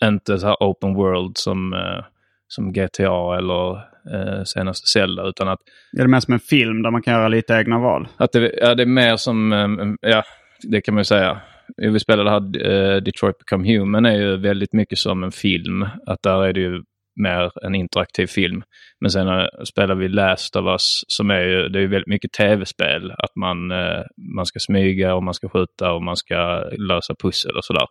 Inte 0.03 0.37
så 0.37 0.47
här 0.47 0.57
open 0.59 0.93
world 0.93 1.37
som, 1.37 1.73
eh, 1.73 2.05
som 2.47 2.73
GTA 2.73 3.37
eller 3.37 3.96
eh, 4.13 4.43
senaste 4.43 4.87
Zelda, 4.87 5.27
utan 5.27 5.47
att 5.47 5.59
Det 5.91 6.01
är 6.01 6.07
mer 6.07 6.19
som 6.19 6.33
en 6.33 6.39
film 6.39 6.81
där 6.81 6.91
man 6.91 7.01
kan 7.01 7.13
göra 7.13 7.27
lite 7.27 7.53
egna 7.53 7.79
val. 7.79 8.07
att 8.17 8.31
det, 8.31 8.51
ja, 8.61 8.75
det 8.75 8.83
är 8.83 8.87
mer 8.87 9.15
som, 9.15 9.53
eh, 9.53 10.09
ja, 10.11 10.23
det 10.63 10.81
kan 10.81 10.93
man 10.93 10.99
ju 10.99 11.05
säga. 11.05 11.41
Vi 11.77 11.99
spelade 11.99 12.29
här, 12.29 12.37
eh, 12.37 13.01
Detroit 13.01 13.37
Become 13.37 13.77
Human 13.77 14.05
är 14.05 14.15
ju 14.17 14.37
väldigt 14.37 14.73
mycket 14.73 14.97
som 14.97 15.23
en 15.23 15.31
film. 15.31 15.85
Att 16.05 16.23
där 16.23 16.43
är 16.43 16.53
det 16.53 16.59
ju 16.59 16.81
mer 17.17 17.51
en 17.63 17.75
interaktiv 17.75 18.27
film. 18.27 18.63
Men 19.01 19.11
sen 19.11 19.27
eh, 19.27 19.45
spelar 19.65 19.95
vi 19.95 20.07
Last 20.07 20.55
of 20.55 20.65
Us 20.65 21.03
som 21.07 21.31
är 21.31 21.41
ju, 21.41 21.69
det 21.69 21.79
är 21.79 21.81
ju 21.81 21.87
väldigt 21.87 22.07
mycket 22.07 22.31
tv-spel. 22.31 23.11
Att 23.11 23.35
man, 23.35 23.71
eh, 23.71 24.03
man 24.35 24.45
ska 24.45 24.59
smyga 24.59 25.15
och 25.15 25.23
man 25.23 25.33
ska 25.33 25.49
skjuta 25.49 25.91
och 25.91 26.03
man 26.03 26.17
ska 26.17 26.69
lösa 26.77 27.15
pussel 27.15 27.57
och 27.57 27.65
sådär. 27.65 27.87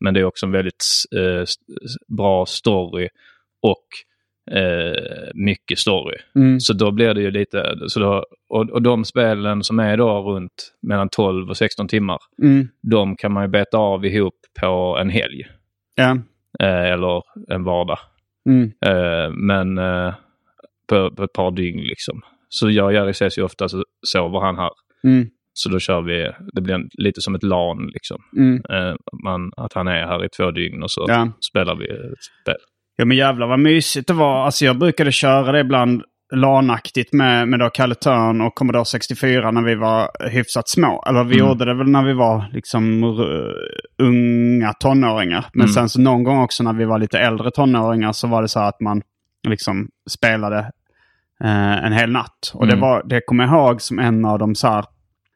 Men 0.00 0.14
det 0.14 0.20
är 0.20 0.24
också 0.24 0.46
en 0.46 0.52
väldigt 0.52 0.84
eh, 1.16 1.44
bra 2.16 2.46
story 2.46 3.08
och 3.62 3.86
eh, 4.54 5.30
mycket 5.34 5.78
story. 5.78 6.16
Mm. 6.34 6.60
Så 6.60 6.72
då 6.72 6.90
blir 6.90 7.14
det 7.14 7.20
ju 7.20 7.30
lite, 7.30 7.76
så 7.86 8.00
då, 8.00 8.24
och, 8.48 8.70
och 8.70 8.82
de 8.82 9.04
spelen 9.04 9.62
som 9.62 9.78
är 9.78 9.96
då 9.96 10.20
runt 10.22 10.72
mellan 10.82 11.08
12 11.08 11.48
och 11.48 11.56
16 11.56 11.88
timmar, 11.88 12.18
Mm. 12.42 12.68
de 12.90 13.16
kan 13.16 13.32
man 13.32 13.42
ju 13.44 13.48
beta 13.48 13.78
av 13.78 14.04
ihop 14.06 14.34
på 14.60 14.98
en 15.00 15.10
helg. 15.10 15.42
Ja. 15.94 16.10
Eh, 16.60 16.90
eller 16.92 17.22
en 17.48 17.64
vardag. 17.64 17.98
Mm. 18.48 18.72
Eh, 18.86 19.30
men 19.30 19.78
eh, 19.78 20.14
på, 20.88 21.10
på 21.10 21.24
ett 21.24 21.32
par 21.32 21.50
dygn 21.50 21.80
liksom. 21.80 22.20
Så 22.48 22.70
jag 22.70 22.86
och 22.86 22.92
Jerry 22.92 23.10
ses 23.10 23.38
ju 23.38 23.42
ofta 23.42 23.68
så 23.68 23.84
sover 24.06 24.40
han 24.40 24.56
här. 24.58 24.70
Mm. 25.04 25.26
Så 25.52 25.68
då 25.68 25.78
kör 25.78 26.00
vi, 26.00 26.30
det 26.52 26.60
blir 26.60 26.74
en, 26.74 26.88
lite 26.98 27.20
som 27.20 27.34
ett 27.34 27.42
LAN 27.42 27.86
liksom. 27.92 28.16
Mm. 28.36 28.62
Eh, 28.70 28.94
man, 29.24 29.50
att 29.56 29.72
han 29.72 29.88
är 29.88 30.06
här 30.06 30.24
i 30.24 30.28
två 30.28 30.50
dygn 30.50 30.82
och 30.82 30.90
så 30.90 31.04
Ja. 31.08 31.32
spelar 31.50 31.74
vi 31.76 31.84
ett 31.88 32.22
spel. 32.42 32.56
Ja 32.96 33.04
men 33.04 33.16
jävlar 33.16 33.46
vad 33.46 33.58
mysigt 33.60 34.06
det 34.08 34.12
var. 34.14 34.44
Alltså 34.44 34.64
jag 34.64 34.78
brukade 34.78 35.12
köra 35.12 35.52
det 35.52 35.60
ibland 35.60 36.02
lanaktigt 36.34 37.12
med, 37.12 37.48
med 37.48 37.58
då 37.60 37.70
Kalle 37.70 37.94
Törn 37.94 38.40
och 38.40 38.54
Commodore 38.54 38.84
64 38.84 39.50
när 39.50 39.62
vi 39.62 39.74
var 39.74 40.28
hyfsat 40.30 40.68
små. 40.68 41.04
Eller 41.08 41.24
vi 41.24 41.34
Mm. 41.38 41.48
gjorde 41.48 41.64
det 41.64 41.74
väl 41.74 41.88
när 41.90 42.02
vi 42.04 42.12
var 42.12 42.44
liksom 42.52 43.04
uh, 43.04 43.52
unga 44.02 44.72
tonåringar. 44.72 45.44
Men 45.52 45.60
Mm. 45.64 45.72
sen 45.72 45.88
så 45.88 46.00
någon 46.00 46.24
gång 46.24 46.38
också 46.42 46.62
när 46.62 46.72
vi 46.72 46.84
var 46.84 46.98
lite 46.98 47.18
äldre 47.18 47.50
tonåringar 47.50 48.12
så 48.12 48.26
var 48.28 48.42
det 48.42 48.48
så 48.48 48.60
att 48.60 48.80
man 48.80 49.02
liksom 49.48 49.88
spelade 50.10 50.58
eh, 51.44 51.84
en 51.84 51.92
hel 51.92 52.10
natt. 52.10 52.52
Och 52.54 52.66
det, 52.66 52.72
Mm. 52.72 52.80
var, 52.82 53.02
det 53.06 53.20
kommer 53.26 53.44
jag 53.44 53.52
ihåg 53.52 53.82
som 53.82 53.98
en 53.98 54.24
av 54.24 54.38
de 54.38 54.54
så 54.54 54.68
här, 54.68 54.84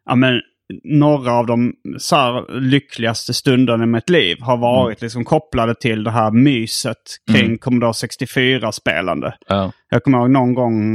ja 0.06 0.14
men 0.14 0.40
några 0.84 1.32
av 1.32 1.46
de 1.46 1.72
så 1.98 2.46
lyckligaste 2.48 3.34
stunderna 3.34 3.84
i 3.84 3.86
mitt 3.86 4.10
liv 4.10 4.36
har 4.40 4.56
varit 4.56 5.02
liksom 5.02 5.24
kopplade 5.24 5.74
till 5.74 6.04
det 6.04 6.10
här 6.10 6.30
myset 6.30 6.96
kring 7.32 7.44
Mm. 7.44 7.58
Commodore 7.58 7.92
64-spelande. 7.92 9.34
Ja. 9.48 9.72
Jag 9.90 10.02
kommer 10.02 10.18
ihåg 10.18 10.30
någon 10.30 10.54
gång, 10.54 10.94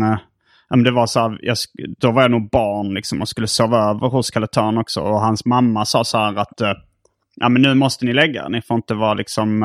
men 0.70 0.84
det 0.84 0.92
var 0.92 1.08
så 1.08 1.20
här, 1.20 1.39
jag, 1.42 1.58
då 1.98 2.12
var 2.12 2.22
jag 2.22 2.32
nog 2.32 2.50
barn 2.50 2.94
liksom 2.94 3.22
och 3.22 3.30
skulle 3.30 3.48
sova 3.48 3.78
över 3.78 4.08
hos 4.10 4.32
Kalle 4.32 4.48
Törn 4.48 4.78
också. 4.78 5.02
Och 5.02 5.20
hans 5.20 5.46
mamma 5.46 5.86
sa 5.86 6.04
så 6.04 6.18
här 6.18 6.36
att, 6.36 6.62
ja 7.36 7.50
men 7.50 7.62
nu 7.62 7.74
måste 7.74 8.06
ni 8.06 8.13
lägga. 8.13 8.48
Ni 8.48 8.62
får 8.62 8.76
inte 8.76 8.94
vara 8.94 9.13
liksom, 9.13 9.63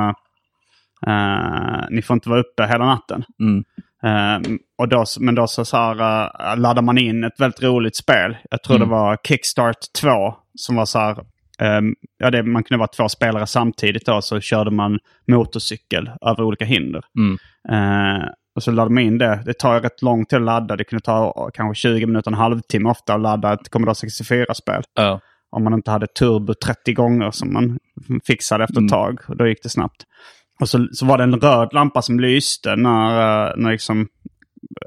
eh, 1.07 1.85
ni 1.91 2.03
får 2.03 2.15
inte 2.15 2.29
vara 2.29 2.41
uppe 2.41 2.67
hela 2.67 2.85
natten. 2.87 3.25
Mm. 3.41 3.65
Eh, 4.05 4.39
och 4.79 4.89
då, 4.89 5.05
men 5.21 5.35
då 5.35 5.47
så, 5.47 5.65
så 5.65 5.77
här, 5.77 5.95
uh, 5.95 6.61
laddar 6.61 6.83
man 6.83 6.99
in 6.99 7.25
ett 7.25 7.41
väldigt 7.41 7.63
roligt 7.63 7.97
spel. 7.97 8.37
Jag 8.51 8.63
tror 8.63 8.77
Mm. 8.77 8.89
det 8.89 8.95
var 8.95 9.17
Kickstart 9.29 9.77
2 10.01 10.09
som 10.55 10.77
var 10.77 10.85
så 10.87 10.99
här, 10.99 11.17
ehm, 11.59 11.95
ja, 12.19 12.31
det, 12.31 12.43
man 12.43 12.65
kunde 12.65 12.79
vara 12.79 12.89
två 12.89 13.09
spelare 13.09 13.47
samtidigt 13.47 14.07
då, 14.07 14.23
så 14.23 14.41
körde 14.41 14.71
man 14.71 14.99
motorcykel 15.29 16.11
över 16.27 16.43
olika 16.43 16.65
hinder. 16.65 17.03
Mm. 17.19 17.39
Eh, 17.69 18.29
och 18.57 18.63
så 18.63 18.71
laddade 18.71 18.95
man 18.95 19.03
in 19.03 19.19
det. 19.19 19.43
Det 19.47 19.59
tar 19.59 19.81
rätt 19.81 20.03
lång 20.03 20.27
tid 20.27 20.37
att 20.39 20.45
ladda. 20.45 20.77
Det 20.77 20.85
kunde 20.85 21.03
ta 21.05 21.51
kanske 21.55 21.81
20 21.81 22.07
minuter, 22.07 22.31
en 22.31 22.35
halvtimme 22.37 22.89
ofta 22.91 23.15
att 23.15 23.21
ladda 23.21 23.53
ett 23.53 23.69
Commodore 23.71 23.95
64-spel. 23.95 24.83
Ja. 24.95 25.21
Om 25.51 25.65
man 25.65 25.75
inte 25.75 25.91
hade 25.91 26.07
turbo 26.07 26.55
30 26.55 26.93
gånger 26.93 27.31
som 27.31 27.53
man 27.53 27.79
fixade 28.27 28.65
efter 28.65 28.75
ett 28.75 28.79
Mm. 28.79 28.89
tag. 28.89 29.21
Och 29.29 29.37
då 29.37 29.47
gick 29.47 29.63
det 29.63 29.69
snabbt. 29.69 30.03
Och 30.61 30.69
så, 30.69 30.89
så 30.93 31.07
var 31.07 31.19
det 31.19 31.25
en 31.25 31.41
röd 31.41 31.69
lampa 31.73 32.03
som 32.03 32.21
lyste 32.21 32.77
när, 32.77 33.47
eh, 33.47 33.53
när 33.57 33.71
liksom 33.73 34.09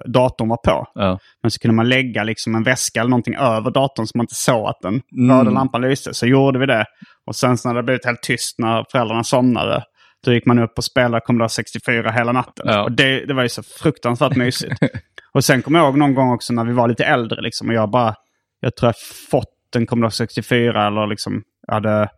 datorn 0.06 0.49
var 0.49 0.58
på. 0.58 0.86
Ja. 0.93 1.19
Men 1.41 1.51
så 1.51 1.60
kunde 1.60 1.75
man 1.75 1.89
lägga 1.89 2.23
liksom 2.23 2.56
en 2.56 2.63
väska 2.63 2.99
eller 2.99 3.10
någonting 3.10 3.36
över 3.36 3.71
datorn 3.71 4.08
så 4.08 4.17
man 4.17 4.23
inte 4.23 4.36
såg 4.36 4.67
att 4.67 4.80
den 4.82 5.01
Mm. 5.17 5.38
röda 5.38 5.49
lampan 5.51 5.82
lyste. 5.82 6.13
Så 6.13 6.25
gjorde 6.27 6.60
vi 6.60 6.65
det. 6.65 6.86
Och 7.25 7.36
sen 7.36 7.58
när 7.65 7.73
det 7.73 7.84
blivit 7.84 8.06
helt 8.06 8.21
tyst 8.23 8.60
när 8.60 8.86
föräldrarna 8.91 9.23
somnade. 9.23 9.84
Då 10.25 10.34
gick 10.34 10.45
man 10.45 10.60
upp 10.60 10.77
och 10.77 10.84
spelade 10.84 11.21
Commodore 11.25 11.49
64 11.49 12.12
hela 12.12 12.32
natten. 12.32 12.65
Ja. 12.67 12.84
Och 12.84 12.91
det, 12.91 13.25
det 13.25 13.34
var 13.34 13.43
ju 13.43 13.49
så 13.49 13.63
fruktansvärt 13.63 14.36
mysigt. 14.36 14.73
och 15.34 15.43
sen 15.43 15.62
kommer 15.62 15.80
jag 15.80 15.86
ihåg 15.86 15.97
någon 15.97 16.13
gång 16.15 16.32
också 16.34 16.53
när 16.53 16.65
vi 16.65 16.73
var 16.73 16.88
lite 16.88 17.06
äldre. 17.06 17.41
Liksom, 17.41 17.67
och 17.69 17.73
jag 17.75 17.89
bara, 17.91 18.15
jag 18.60 18.75
tror 18.75 18.88
jag 18.88 18.95
fått 19.32 19.75
en 19.75 19.86
Commodore 19.86 20.12
64 20.12 20.88
eller 20.88 21.08
liksom 21.08 21.43
hade, 21.67 22.10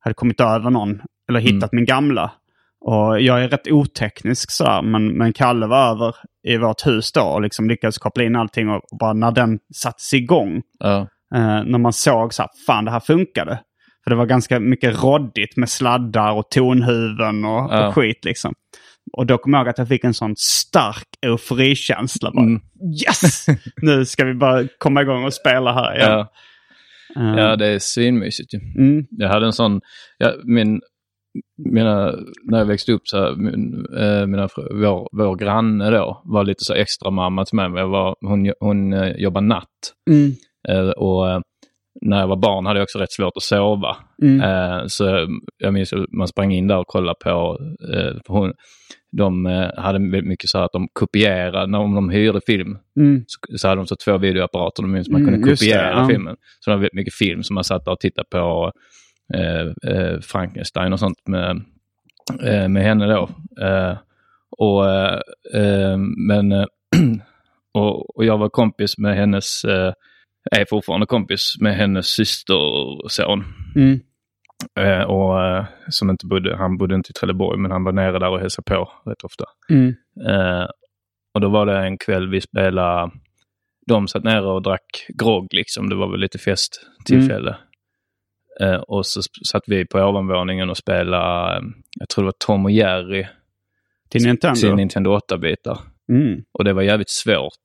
hade 0.00 0.14
kommit 0.14 0.40
över 0.40 0.70
någon. 0.70 1.00
Eller 1.28 1.40
hittat 1.40 1.72
min 1.72 1.84
gamla. 1.84 2.32
Och 2.84 3.20
jag 3.20 3.44
är 3.44 3.48
rätt 3.48 3.68
oteknisk 3.72 4.50
så 4.50 4.64
här, 4.64 4.82
men, 4.82 5.08
men 5.08 5.32
Kalle 5.32 5.66
var 5.66 5.90
över 5.90 6.14
i 6.48 6.56
vårt 6.56 6.86
hus 6.86 7.12
då 7.12 7.22
och 7.22 7.42
liksom 7.42 7.68
lyckades 7.68 7.98
koppla 7.98 8.24
in 8.24 8.36
allting. 8.36 8.68
Och, 8.68 8.76
och 8.92 8.98
bara 8.98 9.12
när 9.12 9.30
den 9.32 9.58
sattes 9.74 10.14
igång, 10.14 10.62
Ja. 10.78 10.98
eh, 11.34 11.64
när 11.64 11.78
man 11.78 11.92
såg 11.92 12.34
så 12.34 12.42
här, 12.42 12.50
fan 12.66 12.84
det 12.84 12.90
här 12.90 13.00
funkade. 13.00 13.60
För 14.04 14.10
det 14.10 14.16
var 14.16 14.26
ganska 14.26 14.60
mycket 14.60 15.02
roddigt 15.02 15.56
med 15.56 15.68
sladdar 15.68 16.32
och 16.32 16.50
tonhuven 16.50 17.44
och, 17.44 17.68
Ja. 17.72 17.86
och 17.88 17.94
skit 17.94 18.24
liksom. 18.24 18.54
Och 19.12 19.26
då 19.26 19.38
kom 19.38 19.52
jag 19.52 19.60
ihåg 19.60 19.68
att 19.68 19.78
jag 19.78 19.88
fick 19.88 20.04
en 20.04 20.14
sån 20.14 20.34
stark 20.36 21.06
euforikänsla. 21.26 22.30
Bara, 22.34 22.42
Mm. 22.46 22.60
Yes! 23.06 23.46
nu 23.82 24.04
ska 24.04 24.24
vi 24.24 24.34
bara 24.34 24.64
komma 24.78 25.02
igång 25.02 25.24
och 25.24 25.34
spela 25.34 25.72
här 25.72 25.96
igen. 25.96 26.10
Ja. 26.10 26.28
Eh, 27.16 27.38
ja, 27.38 27.56
det 27.56 27.66
är 27.66 27.78
svinmysigt 27.78 28.54
ju. 28.54 28.58
mm, 28.78 29.06
Jag 29.10 29.28
hade 29.28 29.46
en 29.46 29.52
sån, 29.52 29.80
ja, 30.18 30.32
min, 30.44 30.80
mina, 31.70 32.14
när 32.50 32.58
jag 32.58 32.66
växte 32.66 32.92
upp 32.92 33.02
så 33.04 33.18
här, 33.18 33.36
min, 33.36 33.86
eh, 33.96 34.26
mina, 34.26 34.48
vår, 34.70 35.08
vår 35.12 35.36
granne 35.36 35.90
då 35.90 36.22
var 36.24 36.44
lite 36.44 36.64
så 36.64 36.74
extra 36.74 37.10
mamma 37.10 37.44
till 37.44 37.56
mig. 37.56 37.70
Jag 37.74 37.88
var, 37.88 38.16
hon 38.20 38.52
hon 38.60 38.92
eh, 38.92 39.12
jobbar 39.16 39.40
natt 39.40 39.66
mm, 40.10 40.32
eh, 40.68 40.90
och 40.90 41.42
när 42.02 42.20
jag 42.20 42.28
var 42.28 42.36
barn 42.36 42.66
hade 42.66 42.78
jag 42.78 42.84
också 42.84 42.98
rätt 42.98 43.12
svårt 43.12 43.36
att 43.36 43.42
sova. 43.42 43.96
Mm. 44.22 44.88
Så 44.88 45.28
jag 45.58 45.74
minns 45.74 45.92
att 45.92 46.12
man 46.12 46.28
sprang 46.28 46.52
in 46.52 46.66
där 46.66 46.78
och 46.78 46.86
kollade 46.86 47.16
på, 47.24 47.58
för 48.26 48.32
hon, 48.32 48.52
de 49.16 49.46
hade 49.76 49.98
väldigt 49.98 50.26
mycket 50.26 50.50
så 50.50 50.58
här 50.58 50.64
att 50.64 50.72
de 50.72 50.88
kopierade, 50.92 51.66
när 51.66 51.78
de 51.78 52.10
hyrde 52.10 52.40
film 52.46 52.78
Mm. 53.00 53.24
så, 53.26 53.58
så 53.58 53.68
hade 53.68 53.80
de 53.80 53.86
så 53.86 53.96
två 54.04 54.18
videoapparater, 54.18 54.82
de 54.82 54.92
minns 54.92 55.08
man 55.08 55.20
Mm, 55.20 55.32
kunde 55.32 55.50
det, 55.50 55.56
kopiera 55.56 55.90
ja. 55.90 56.06
filmen. 56.08 56.36
Så 56.60 56.70
det 56.70 56.76
var 56.76 56.80
väldigt 56.80 56.94
mycket 56.94 57.14
film 57.14 57.42
som 57.42 57.54
man 57.54 57.64
satt 57.64 57.84
där 57.84 57.92
och 57.92 58.00
tittade 58.00 58.28
på, 58.30 58.72
eh, 59.34 59.92
eh, 59.92 60.20
Frankenstein 60.20 60.92
och 60.92 61.00
sånt 61.00 61.26
med, 61.26 61.62
eh, 62.42 62.68
med 62.68 62.82
henne 62.82 63.06
då. 63.06 63.28
Eh, 63.66 63.96
och, 64.58 64.90
eh, 65.54 65.96
men, 66.28 66.52
och, 67.74 68.16
och 68.16 68.24
jag 68.24 68.38
var 68.38 68.48
kompis 68.48 68.98
med 68.98 69.16
hennes, 69.16 69.64
är 70.50 70.64
fortfarande 70.70 71.06
kompis 71.06 71.56
med 71.60 71.76
hennes 71.76 72.06
systerson. 72.06 73.44
Mm. 73.76 74.00
Och, 75.08 75.64
som 75.88 76.10
inte 76.10 76.26
bodde, 76.26 76.56
han 76.56 76.78
bodde 76.78 76.94
inte 76.94 77.10
i 77.10 77.12
Trelleborg 77.12 77.58
men 77.58 77.70
han 77.70 77.84
var 77.84 77.92
nere 77.92 78.18
där 78.18 78.28
och 78.28 78.40
hälsade 78.40 78.64
på 78.64 78.92
rätt 79.04 79.24
ofta. 79.24 79.44
Mm. 79.70 79.94
Och 81.34 81.40
då 81.40 81.48
var 81.48 81.66
det 81.66 81.78
en 81.78 81.98
kväll 81.98 82.28
vi 82.28 82.40
spelade, 82.40 83.10
de 83.86 84.08
satt 84.08 84.24
nere 84.24 84.46
och 84.46 84.62
drack 84.62 85.06
grogg 85.18 85.54
liksom, 85.54 85.88
det 85.88 85.96
var 85.96 86.10
väl 86.10 86.20
lite 86.20 86.38
festtillfälle. 86.38 87.56
Eh, 88.60 88.74
och 88.76 89.06
så 89.06 89.22
satt 89.52 89.62
vi 89.66 89.86
på 89.86 89.98
ovanvåningen 89.98 90.70
och 90.70 90.76
spelade, 90.76 91.56
eh, 91.56 91.62
jag 92.00 92.08
tror 92.08 92.22
det 92.24 92.26
var 92.26 92.34
Tom 92.46 92.64
och 92.64 92.70
Jerry 92.70 93.26
Till 94.10 94.26
Nintendo? 94.26 94.60
till 94.60 94.74
Nintendo 94.74 95.18
8-bitar. 95.18 95.78
Mm. 96.12 96.42
Och 96.52 96.64
det 96.64 96.72
var 96.72 96.82
jävligt 96.82 97.10
svårt. 97.10 97.64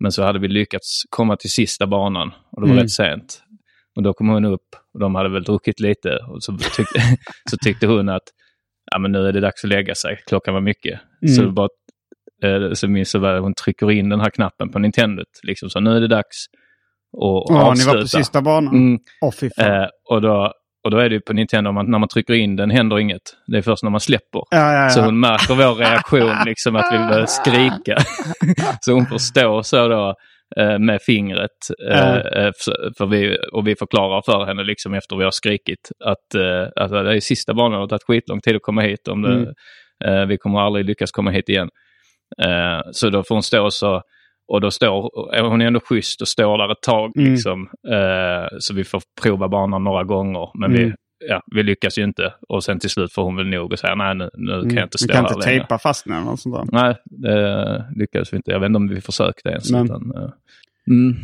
Men 0.00 0.12
så 0.12 0.22
hade 0.22 0.38
vi 0.38 0.48
lyckats 0.48 1.02
komma 1.10 1.36
till 1.36 1.50
sista 1.50 1.86
banan 1.86 2.28
och 2.50 2.60
det 2.62 2.66
var 2.66 2.72
Mm. 2.74 2.82
rätt 2.82 2.90
sent. 2.90 3.42
Och 3.96 4.02
då 4.02 4.12
kom 4.12 4.28
hon 4.28 4.44
upp 4.44 4.68
och 4.94 5.00
de 5.00 5.14
hade 5.14 5.28
väl 5.28 5.42
druckit 5.44 5.80
lite 5.80 6.16
och 6.28 6.42
så 6.42 6.52
tyckte, 6.58 7.00
så 7.50 7.56
tyckte 7.56 7.86
hon 7.86 8.08
att 8.08 8.22
ja, 8.90 8.98
men 8.98 9.12
nu 9.12 9.26
är 9.28 9.32
det 9.32 9.40
dags 9.40 9.64
att 9.64 9.70
lägga 9.70 9.94
sig. 9.94 10.20
Klockan 10.26 10.54
var 10.54 10.60
mycket. 10.60 11.00
Mm. 11.22 11.34
Så, 11.34 11.50
bara, 11.50 11.68
eh, 12.44 12.72
så 12.72 12.88
minns 12.88 13.14
jag 13.14 13.20
väl 13.20 13.38
hon 13.40 13.54
trycker 13.54 13.90
in 13.90 14.08
den 14.08 14.20
här 14.20 14.30
knappen 14.30 14.68
på 14.70 14.78
Nintendot. 14.78 15.26
Liksom, 15.42 15.70
så 15.70 15.80
nu 15.80 15.96
är 15.96 16.00
det 16.00 16.08
dags 16.08 16.46
att 17.12 17.44
Ja, 17.48 17.62
ni 17.64 17.70
avsluta. 17.70 17.92
var 17.94 18.00
på 18.02 18.08
sista 18.08 18.42
banan? 18.42 18.74
Mm. 18.74 18.98
Fan. 19.56 19.66
Eh, 19.82 19.86
och, 20.10 20.22
då, 20.22 20.52
och 20.84 20.90
då 20.90 20.98
är 20.98 21.08
det 21.08 21.14
ju 21.14 21.20
på 21.20 21.32
Nintendo, 21.32 21.72
man, 21.72 21.90
när 21.90 21.98
man 21.98 22.08
trycker 22.08 22.34
in 22.34 22.56
den 22.56 22.70
händer 22.70 22.98
inget. 22.98 23.22
Det 23.46 23.58
är 23.58 23.62
först 23.62 23.82
när 23.82 23.90
man 23.90 24.00
släpper. 24.00 24.42
ja, 24.50 24.72
ja, 24.72 24.82
ja. 24.82 24.88
Så 24.90 25.00
hon 25.00 25.20
märker 25.20 25.54
vår 25.54 25.74
reaktion, 25.74 26.36
liksom 26.46 26.76
att 26.76 26.86
vi 26.92 26.98
börjar 26.98 27.26
skrika. 27.40 27.96
så 28.80 28.92
hon 28.92 29.06
får 29.06 29.18
stå 29.18 29.62
så 29.62 29.88
då 29.88 30.14
eh, 30.56 30.78
med 30.78 31.02
fingret. 31.02 31.50
eh, 31.90 32.16
eh, 32.16 32.50
för, 32.98 33.06
vi, 33.06 33.36
och 33.52 33.66
vi 33.66 33.76
förklarar 33.76 34.22
för 34.24 34.46
henne 34.46 34.64
liksom 34.64 34.94
efter 34.94 35.16
vi 35.16 35.24
har 35.24 35.30
skrikit 35.30 35.90
att, 36.04 36.34
eh, 36.34 36.84
att 36.84 36.90
det 36.90 37.16
är 37.16 37.20
sista 37.20 37.54
banan 37.54 37.72
och 37.80 37.88
det 37.88 37.94
har 37.94 37.98
tagit 37.98 38.06
skitlång 38.06 38.40
tid 38.40 38.56
att 38.56 38.62
komma 38.62 38.82
hit. 38.82 39.08
Om 39.08 39.22
det, 39.22 39.32
Mm. 39.34 40.20
eh, 40.22 40.26
vi 40.26 40.36
kommer 40.38 40.60
aldrig 40.60 40.84
lyckas 40.84 41.10
komma 41.10 41.30
hit 41.30 41.48
igen. 41.48 41.68
Så 42.92 43.10
då 43.10 43.22
får 43.22 43.34
hon 43.34 43.42
stå 43.42 43.70
så 43.70 44.02
och 44.52 44.60
då 44.60 44.70
står, 44.70 45.10
hon 45.48 45.62
är 45.62 45.66
ändå 45.66 45.80
schysst 45.80 46.20
och 46.20 46.28
står 46.28 46.58
där 46.58 46.72
ett 46.72 46.80
tag. 46.82 47.16
Mm. 47.16 47.32
Liksom. 47.32 47.68
Eh, 47.92 48.48
så 48.58 48.74
vi 48.74 48.84
får 48.84 49.02
prova 49.22 49.48
banan 49.48 49.84
några 49.84 50.04
gånger. 50.04 50.48
Men 50.54 50.72
vi, 50.72 50.82
Mm. 50.82 50.96
ja, 51.28 51.42
vi 51.54 51.62
lyckas 51.62 51.98
ju 51.98 52.04
inte. 52.04 52.34
Och 52.48 52.64
sen 52.64 52.78
till 52.78 52.90
slut 52.90 53.12
får 53.12 53.22
hon 53.24 53.36
väl 53.36 53.46
nog 53.46 53.72
och 53.72 53.78
säga 53.78 53.94
nej 53.94 54.14
nu, 54.14 54.30
nu 54.34 54.62
kan 54.62 54.74
jag 54.74 54.84
inte 54.86 54.98
stå 54.98 55.12
kan 55.12 55.24
här 55.24 55.32
inte 55.34 55.46
längre. 55.46 55.58
tejpa 55.60 55.78
fast 55.78 56.04
den 56.04 56.22
eller 56.22 56.36
sånt 56.36 56.54
där? 56.72 56.80
Nej, 56.82 56.94
det 57.04 57.84
lyckades 57.96 58.32
vi 58.32 58.36
inte. 58.36 58.50
Jag 58.50 58.60
vet 58.60 58.66
inte 58.66 58.76
om 58.76 58.88
vi 58.88 59.00
försökte 59.00 59.48
ens. 59.48 59.72
Men- 59.72 59.84
Utan, 59.84 60.12
eh, 60.16 60.30
mm. 60.88 61.16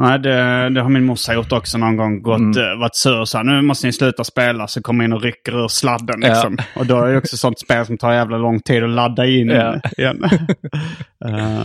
Nej, 0.00 0.18
det, 0.18 0.68
det 0.68 0.80
har 0.80 0.88
min 0.88 1.04
morsa 1.04 1.34
gjort 1.34 1.52
också 1.52 1.78
någon 1.78 1.96
gång. 1.96 2.22
Gått, 2.22 2.38
Mm. 2.38 2.58
eh, 2.72 2.78
varit 2.80 2.94
sur 2.96 3.20
och 3.20 3.28
så 3.28 3.38
här, 3.38 3.44
nu 3.44 3.62
måste 3.62 3.86
ni 3.86 3.92
sluta 3.92 4.24
spela. 4.24 4.66
Så 4.66 4.82
kommer 4.82 5.04
in 5.04 5.12
och 5.12 5.22
rycker 5.22 5.64
ur 5.64 5.68
sladden. 5.68 6.20
Ja. 6.22 6.28
Liksom. 6.28 6.56
Och 6.76 6.86
då 6.86 6.96
är 7.04 7.12
det 7.12 7.18
också 7.18 7.36
sånt 7.36 7.58
spel 7.58 7.86
som 7.86 7.98
tar 7.98 8.12
jävla 8.12 8.38
lång 8.38 8.60
tid 8.60 8.84
att 8.84 8.90
ladda 8.90 9.26
in 9.26 9.48
Ja. 9.48 9.80
igen. 9.98 10.24
Eh, 11.24 11.64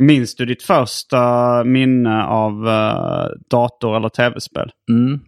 minns 0.00 0.34
du 0.36 0.46
ditt 0.46 0.62
första 0.62 1.64
minne 1.64 2.24
av 2.24 2.68
eh, 2.68 3.26
dator 3.50 3.96
eller 3.96 4.08
tv-spel? 4.08 4.70
Mm. 4.90 5.20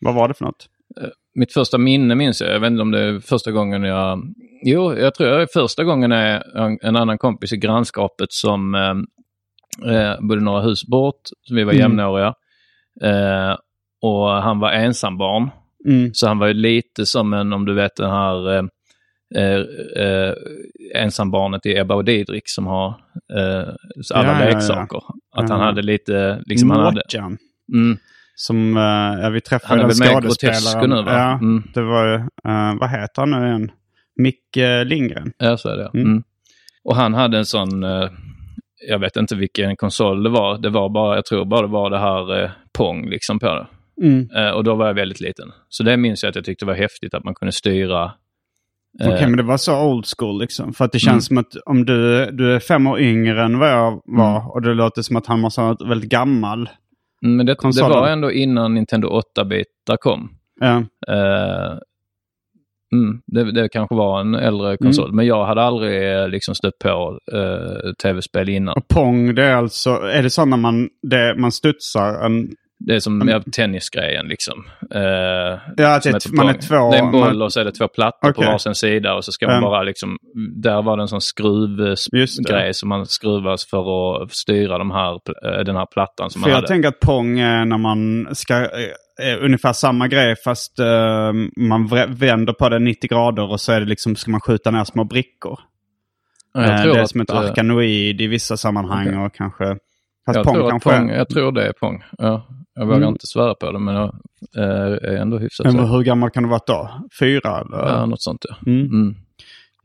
Vad 0.00 0.14
var 0.14 0.28
det 0.28 0.34
för 0.34 0.44
något? 0.44 0.66
Mitt 1.34 1.52
första 1.52 1.78
minne 1.78 2.14
minns 2.14 2.40
jag. 2.40 2.54
Jag 2.54 2.60
vet 2.60 2.70
inte 2.70 2.82
om 2.82 2.90
det 2.90 3.00
är 3.00 3.20
första 3.20 3.52
gången 3.52 3.82
jag... 3.82 4.22
Jo, 4.64 4.94
jag 4.94 5.14
tror 5.14 5.26
det 5.26 5.42
är 5.42 5.48
första 5.52 5.84
gången 5.84 6.12
är 6.12 6.56
en, 6.58 6.78
en 6.82 6.96
annan 6.96 7.18
kompis 7.18 7.52
i 7.52 7.56
grannskapet 7.56 8.32
som 8.32 8.74
eh, 8.74 9.94
eh, 9.94 10.20
bodde 10.20 10.40
några 10.40 10.60
hus 10.60 10.86
bort. 10.86 11.20
Vi 11.50 11.64
var 11.64 11.72
Mm. 11.72 11.82
jämnåriga. 11.82 12.34
Eh, 13.02 13.56
och 14.02 14.28
han 14.28 14.58
var 14.60 14.72
ensambarn. 14.72 15.50
Mm. 15.86 16.10
Så 16.14 16.28
han 16.28 16.38
var 16.38 16.46
ju 16.46 16.54
lite 16.54 17.06
som 17.06 17.32
en, 17.32 17.52
om 17.52 17.64
du 17.64 17.74
vet 17.74 17.96
den 17.96 18.10
här 18.10 18.68
eh, 19.34 19.60
eh, 20.04 20.34
ensambarnet 20.94 21.66
i 21.66 21.76
Ebba 21.78 21.94
och 21.94 22.04
Didrik 22.04 22.42
som 22.46 22.66
har 22.66 22.88
eh, 23.38 23.68
alla 24.14 24.32
Ja, 24.32 24.40
ja, 24.40 24.44
ja. 24.48 24.54
leksaker. 24.54 25.02
Att 25.36 25.50
han 25.50 25.60
Ja. 25.60 25.66
hade 25.66 25.82
lite, 25.82 26.42
liksom 26.46 26.70
han 26.70 26.80
hade... 26.80 27.02
Mm, 27.72 27.98
Som, 28.34 28.76
eh, 28.76 29.22
ja 29.22 29.30
vi 29.30 29.40
träffade 29.40 29.80
den 29.82 29.90
skådespelaren. 29.90 30.90
nu, 30.90 30.96
va? 31.02 31.12
Ja, 31.12 31.32
Mm. 31.32 31.62
det 31.74 31.82
var 31.82 32.06
ju, 32.06 32.14
eh, 32.14 32.74
vad 32.80 32.90
heter 32.90 33.22
han 33.22 33.30
nu 33.30 33.46
igen? 33.48 33.70
Micke 34.22 34.84
Lindgren. 34.84 35.32
Ja, 35.38 35.56
så 35.56 35.68
är 35.68 35.76
det. 35.76 35.90
Mm. 35.94 36.06
Mm. 36.06 36.22
Och 36.84 36.96
han 36.96 37.14
hade 37.14 37.38
en 37.38 37.46
sån, 37.46 37.82
jag 38.88 38.98
vet 38.98 39.16
inte 39.16 39.36
vilken 39.36 39.76
konsol 39.76 40.22
det 40.22 40.30
var. 40.30 40.58
Det 40.58 40.68
var 40.70 40.88
bara, 40.88 41.14
jag 41.14 41.24
tror 41.24 41.44
bara 41.44 41.60
det 41.62 41.66
var 41.72 41.90
det 41.90 41.98
här 41.98 42.50
Pong 42.72 43.08
liksom 43.10 43.38
på 43.38 43.46
det. 43.46 43.66
Mm. 44.06 44.54
Och 44.54 44.64
då 44.64 44.74
var 44.74 44.86
jag 44.86 44.94
väldigt 44.94 45.20
liten. 45.20 45.48
Så 45.68 45.82
det 45.82 45.96
minns 45.96 46.22
jag 46.22 46.30
att 46.30 46.36
jag 46.36 46.44
tyckte 46.44 46.64
var 46.66 46.74
häftigt 46.74 47.14
att 47.14 47.24
man 47.24 47.34
kunde 47.34 47.52
styra. 47.52 48.12
Eh, 49.00 49.08
Okej, 49.08 49.26
men 49.26 49.36
det 49.36 49.42
var 49.42 49.56
så 49.56 49.84
old 49.84 50.04
school 50.18 50.40
liksom. 50.40 50.72
För 50.72 50.84
att 50.84 50.92
det 50.92 50.98
känns 50.98 51.30
Mm. 51.30 51.44
som 51.44 51.60
att 51.60 51.66
om 51.66 51.84
du, 51.84 52.30
du 52.30 52.54
är 52.54 52.60
fem 52.60 52.86
år 52.86 53.00
yngre 53.00 53.42
än 53.44 53.58
vad 53.58 53.70
jag 53.70 54.00
var 54.04 54.36
Mm. 54.36 54.48
och 54.50 54.62
det 54.62 54.74
låter 54.74 55.02
som 55.02 55.16
att 55.16 55.26
han 55.26 55.40
måste 55.40 55.60
ha 55.60 55.68
varit 55.68 55.90
väldigt 55.90 56.10
gammal. 56.10 56.68
Men 57.22 57.46
det, 57.46 57.54
det 57.74 57.82
var 57.82 58.08
ändå 58.08 58.32
innan 58.32 58.74
Nintendo 58.74 59.08
8-bitar 59.38 59.96
kom. 60.00 60.30
Ja. 60.60 60.76
Eh, 61.08 61.78
mm, 62.92 63.20
det, 63.26 63.52
det 63.52 63.68
kanske 63.68 63.94
var 63.94 64.20
en 64.20 64.34
äldre 64.34 64.76
konsol, 64.76 65.12
men 65.12 65.26
jag 65.26 65.46
hade 65.46 65.62
aldrig 65.62 66.12
eh, 66.22 66.28
liksom 66.28 66.54
stött 66.54 66.78
på 66.78 67.18
eh, 67.32 67.92
tv-spel 68.02 68.48
innan. 68.48 68.74
Och 68.76 68.88
Pong, 68.88 69.34
det 69.34 69.44
är 69.44 69.54
alltså, 69.54 69.90
är 69.90 70.22
det 70.22 70.30
så 70.30 70.44
när 70.44 70.56
man, 70.56 70.88
det, 71.02 71.34
man 71.38 71.52
studsar 71.52 72.24
en 72.26 72.48
Det 72.78 72.94
är 72.94 73.00
som 73.00 73.22
Mm. 73.22 73.42
tennisgrejen 73.42 74.26
liksom. 74.28 74.64
Eh, 74.94 75.00
Ja, 75.00 75.58
det- 75.76 75.82
heter 76.08 76.36
man 76.36 76.48
är 76.48 76.52
två- 76.52 76.90
Det 76.90 76.96
är 76.98 77.02
en 77.02 77.12
boll 77.12 77.20
man- 77.20 77.42
och 77.42 77.52
så 77.52 77.60
är 77.60 77.64
det 77.64 77.72
två 77.72 77.88
plattor 77.88 78.30
Okej. 78.30 78.44
på 78.44 78.50
varsin 78.52 78.74
sida 78.74 79.14
och 79.14 79.24
så 79.24 79.32
ska 79.32 79.46
man 79.46 79.56
Mm. 79.56 79.64
bara 79.70 79.82
liksom... 79.82 80.16
Där 80.56 80.82
var 80.82 80.96
det 80.96 81.02
en 81.02 81.08
sån 81.08 81.20
skruvgrej 81.20 82.74
som 82.74 82.88
man 82.88 83.06
skruvas 83.06 83.66
för 83.66 84.22
att 84.22 84.32
styra 84.32 84.78
de 84.78 84.90
här, 84.90 85.12
eh, 85.14 85.64
den 85.64 85.76
här 85.76 85.86
plattan 85.86 86.30
som 86.30 86.42
För 86.42 86.48
man 86.48 86.50
jag 86.50 86.56
hade. 86.56 86.66
tänker 86.68 86.88
att 86.88 87.00
Pong 87.00 87.38
är 87.38 87.64
när 87.64 87.78
man 87.78 88.28
ska... 88.34 88.54
Är 89.22 89.38
ungefär 89.38 89.72
samma 89.72 90.08
grej 90.08 90.34
fast 90.44 90.78
eh, 90.78 91.32
man 91.56 91.86
vänder 92.08 92.52
på 92.52 92.68
det 92.68 92.78
90 92.78 93.08
grader 93.08 93.50
och 93.50 93.60
så 93.60 93.72
är 93.72 93.80
det 93.80 93.86
liksom, 93.86 94.16
ska 94.16 94.30
man 94.30 94.40
skjuta 94.40 94.70
ner 94.70 94.84
små 94.84 95.04
brickor. 95.04 95.58
Ja, 96.54 96.60
jag 96.62 96.70
Eh, 96.74 96.82
tror 96.82 96.92
det 96.92 96.98
är 96.98 97.02
att, 97.02 97.10
som 97.10 97.20
ett 97.20 97.30
eh, 97.30 97.36
arkanoid 97.38 98.20
i 98.20 98.26
vissa 98.26 98.56
sammanhang 98.56 99.06
Okej. 99.08 99.18
och 99.18 99.34
kanske... 99.34 99.64
Fast 100.26 100.36
jag, 100.36 100.44
Pong 100.44 100.54
tror 100.54 100.70
kanske 100.70 100.90
pong, 100.90 101.10
är... 101.10 101.16
jag 101.16 101.28
tror 101.28 101.52
det 101.52 101.66
är 101.68 101.72
Pong. 101.72 102.04
Ja, 102.18 102.46
jag 102.76 102.86
vågar 102.86 102.96
Mm. 102.96 103.08
inte 103.08 103.26
svära 103.26 103.54
på 103.54 103.72
det 103.72 103.78
men 103.78 103.94
jag 103.94 104.14
eh, 104.56 105.10
är 105.12 105.16
ändå 105.16 105.38
hyfsat 105.38 105.64
Men 105.66 105.72
säker. 105.72 105.86
hur 105.86 106.02
gammal 106.02 106.30
kan 106.30 106.42
det 106.42 106.48
vara 106.48 106.60
då? 106.66 106.90
Fyra 107.20 107.60
eller? 107.60 107.88
Ja, 107.88 108.06
något 108.06 108.22
sånt 108.22 108.44
ja. 108.48 108.56
Mm. 108.66 108.86
Mm. 108.86 109.14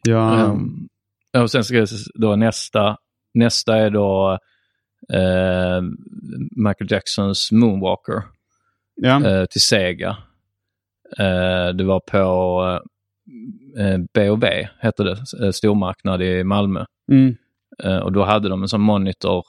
Ja. 0.07 0.43
Um, 0.45 0.87
och 1.37 1.51
sen 1.51 1.63
ska 1.63 1.75
jag 1.75 1.87
då 2.13 2.35
nästa, 2.35 2.97
nästa 3.33 3.77
är 3.77 3.89
då 3.89 4.39
eh, 5.13 5.81
Michael 6.55 6.91
Jacksons 6.91 7.51
Moonwalker 7.51 8.23
ja. 8.95 9.25
eh, 9.27 9.45
till 9.45 9.61
Sega. 9.61 10.17
Eh, 11.19 11.69
det 11.75 11.83
var 11.83 11.99
på 11.99 12.79
eh, 13.79 13.97
B&B 14.13 14.67
hette 14.79 15.03
det, 15.03 15.17
eh, 15.43 15.51
stormarknad 15.51 16.21
i 16.21 16.43
Malmö. 16.43 16.85
Mm. 17.11 17.35
Eh, 17.83 17.97
och 17.97 18.11
då 18.11 18.23
hade 18.23 18.49
de 18.49 18.61
en 18.61 18.67
sån 18.67 18.81
monitor 18.81 19.45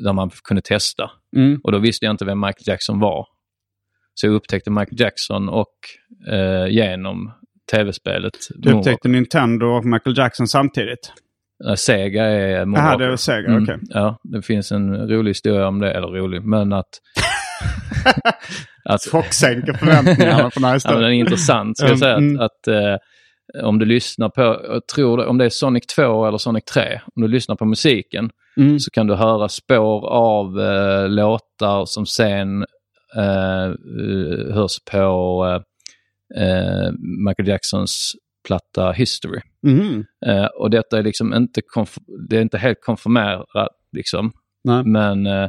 där 0.00 0.12
man 0.12 0.30
kunde 0.44 0.62
testa. 0.62 1.10
Mm. 1.36 1.60
Och 1.64 1.72
då 1.72 1.78
visste 1.78 2.04
jag 2.04 2.12
inte 2.12 2.24
vem 2.24 2.40
Michael 2.40 2.64
Jackson 2.66 3.00
var. 3.00 3.26
Så 4.14 4.26
jag 4.26 4.34
upptäckte 4.34 4.70
Michael 4.70 5.00
Jackson 5.00 5.48
och 5.48 5.74
eh, 6.32 6.66
genom 6.66 7.32
tv-spelet 7.72 8.32
Du 8.54 8.72
upptäckte 8.72 9.08
Nintendo 9.08 9.66
och 9.66 9.84
Michael 9.84 10.18
Jackson 10.18 10.48
samtidigt? 10.48 11.12
Eh, 11.68 11.74
Sega 11.74 12.24
är 12.24 12.48
Jaha, 12.48 12.64
Moonwalker. 12.64 13.06
det 13.06 13.12
är 13.12 13.16
Sega, 13.16 13.48
Mm, 13.48 13.62
okej. 13.62 13.78
Ja, 13.88 14.18
det 14.22 14.42
finns 14.42 14.72
en 14.72 15.08
rolig 15.08 15.30
historia 15.30 15.68
om 15.68 15.78
det, 15.80 15.92
eller 15.92 16.06
rolig, 16.08 16.42
men 16.44 16.72
att... 16.72 16.88
att 18.84 19.02
Chocksänker 19.02 19.72
förväntningarna 19.72 20.42
på 20.42 20.50
den 20.54 20.64
här 20.64 20.70
ja, 20.70 20.70
men 20.70 20.74
historien. 20.74 21.02
den 21.02 21.10
är 21.10 21.14
intressant, 21.14 21.78
ska 21.78 21.88
jag 21.88 21.98
säga. 21.98 22.16
Mm. 22.16 22.40
Att, 22.40 22.42
att 22.44 22.68
eh, 22.68 22.96
om 23.62 23.78
du 23.78 23.84
lyssnar 23.84 24.28
på, 24.28 24.42
jag 24.42 24.86
tror 24.86 25.16
det, 25.16 25.26
om 25.26 25.38
det 25.38 25.44
är 25.44 25.48
Sonic 25.50 25.86
2 25.86 26.26
eller 26.26 26.38
Sonic 26.38 26.64
3, 26.64 27.00
om 27.14 27.22
du 27.22 27.28
lyssnar 27.28 27.56
på 27.56 27.64
musiken 27.64 28.30
Mm. 28.56 28.78
så 28.78 28.90
kan 28.90 29.06
du 29.06 29.14
höra 29.14 29.48
spår 29.48 30.06
av 30.08 30.60
eh, 30.60 31.08
låtar 31.08 31.84
som 31.84 32.06
sen 32.06 32.64
eh, 33.16 33.64
eh, 33.64 34.54
hörs 34.54 34.78
på 34.92 35.44
eh, 36.36 36.92
Michael 37.26 37.48
Jacksons 37.48 38.12
platta 38.46 38.92
History. 38.92 39.40
Mhm. 39.62 40.04
Eh, 40.26 40.44
och 40.44 40.70
detta 40.70 40.98
är 40.98 41.02
liksom 41.02 41.34
inte, 41.34 41.60
det 42.28 42.36
är 42.36 42.42
inte 42.42 42.58
helt 42.58 42.80
konfirmerat 42.80 43.68
liksom. 43.92 44.32
Nej. 44.64 44.84
Men 44.84 45.26
eh, 45.26 45.48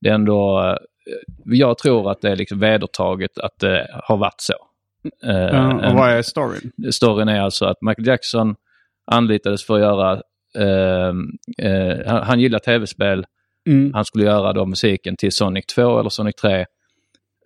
det 0.00 0.08
är 0.08 0.14
ändå, 0.14 0.60
eh, 0.60 0.76
jag 1.44 1.78
tror 1.78 2.10
att 2.10 2.20
det 2.20 2.30
är 2.30 2.36
liksom 2.36 2.58
vedertaget 2.58 3.38
att 3.38 3.58
det 3.60 3.86
har 4.04 4.16
varit 4.16 4.40
så. 4.40 4.54
Eh, 5.24 5.74
och 5.74 5.84
en- 5.84 5.96
vad 5.96 6.10
är 6.10 6.22
storyn? 6.22 6.72
Storyn 6.92 7.28
är 7.28 7.40
alltså 7.40 7.64
att 7.64 7.76
Michael 7.80 8.06
Jackson 8.06 8.54
anlitades 9.10 9.64
för 9.66 9.74
att 9.74 9.80
göra, 9.80 10.12
eh, 10.58 11.08
eh, 11.70 11.98
han, 12.06 12.22
han 12.22 12.40
gillar 12.40 12.58
tv-spel, 12.58 13.26
Mm. 13.68 13.94
han 13.94 14.04
skulle 14.04 14.24
göra 14.24 14.52
då 14.52 14.66
musiken 14.66 15.16
till 15.16 15.32
Sonic 15.32 15.66
2 15.66 15.98
eller 16.00 16.10
Sonic 16.10 16.34
3 16.34 16.66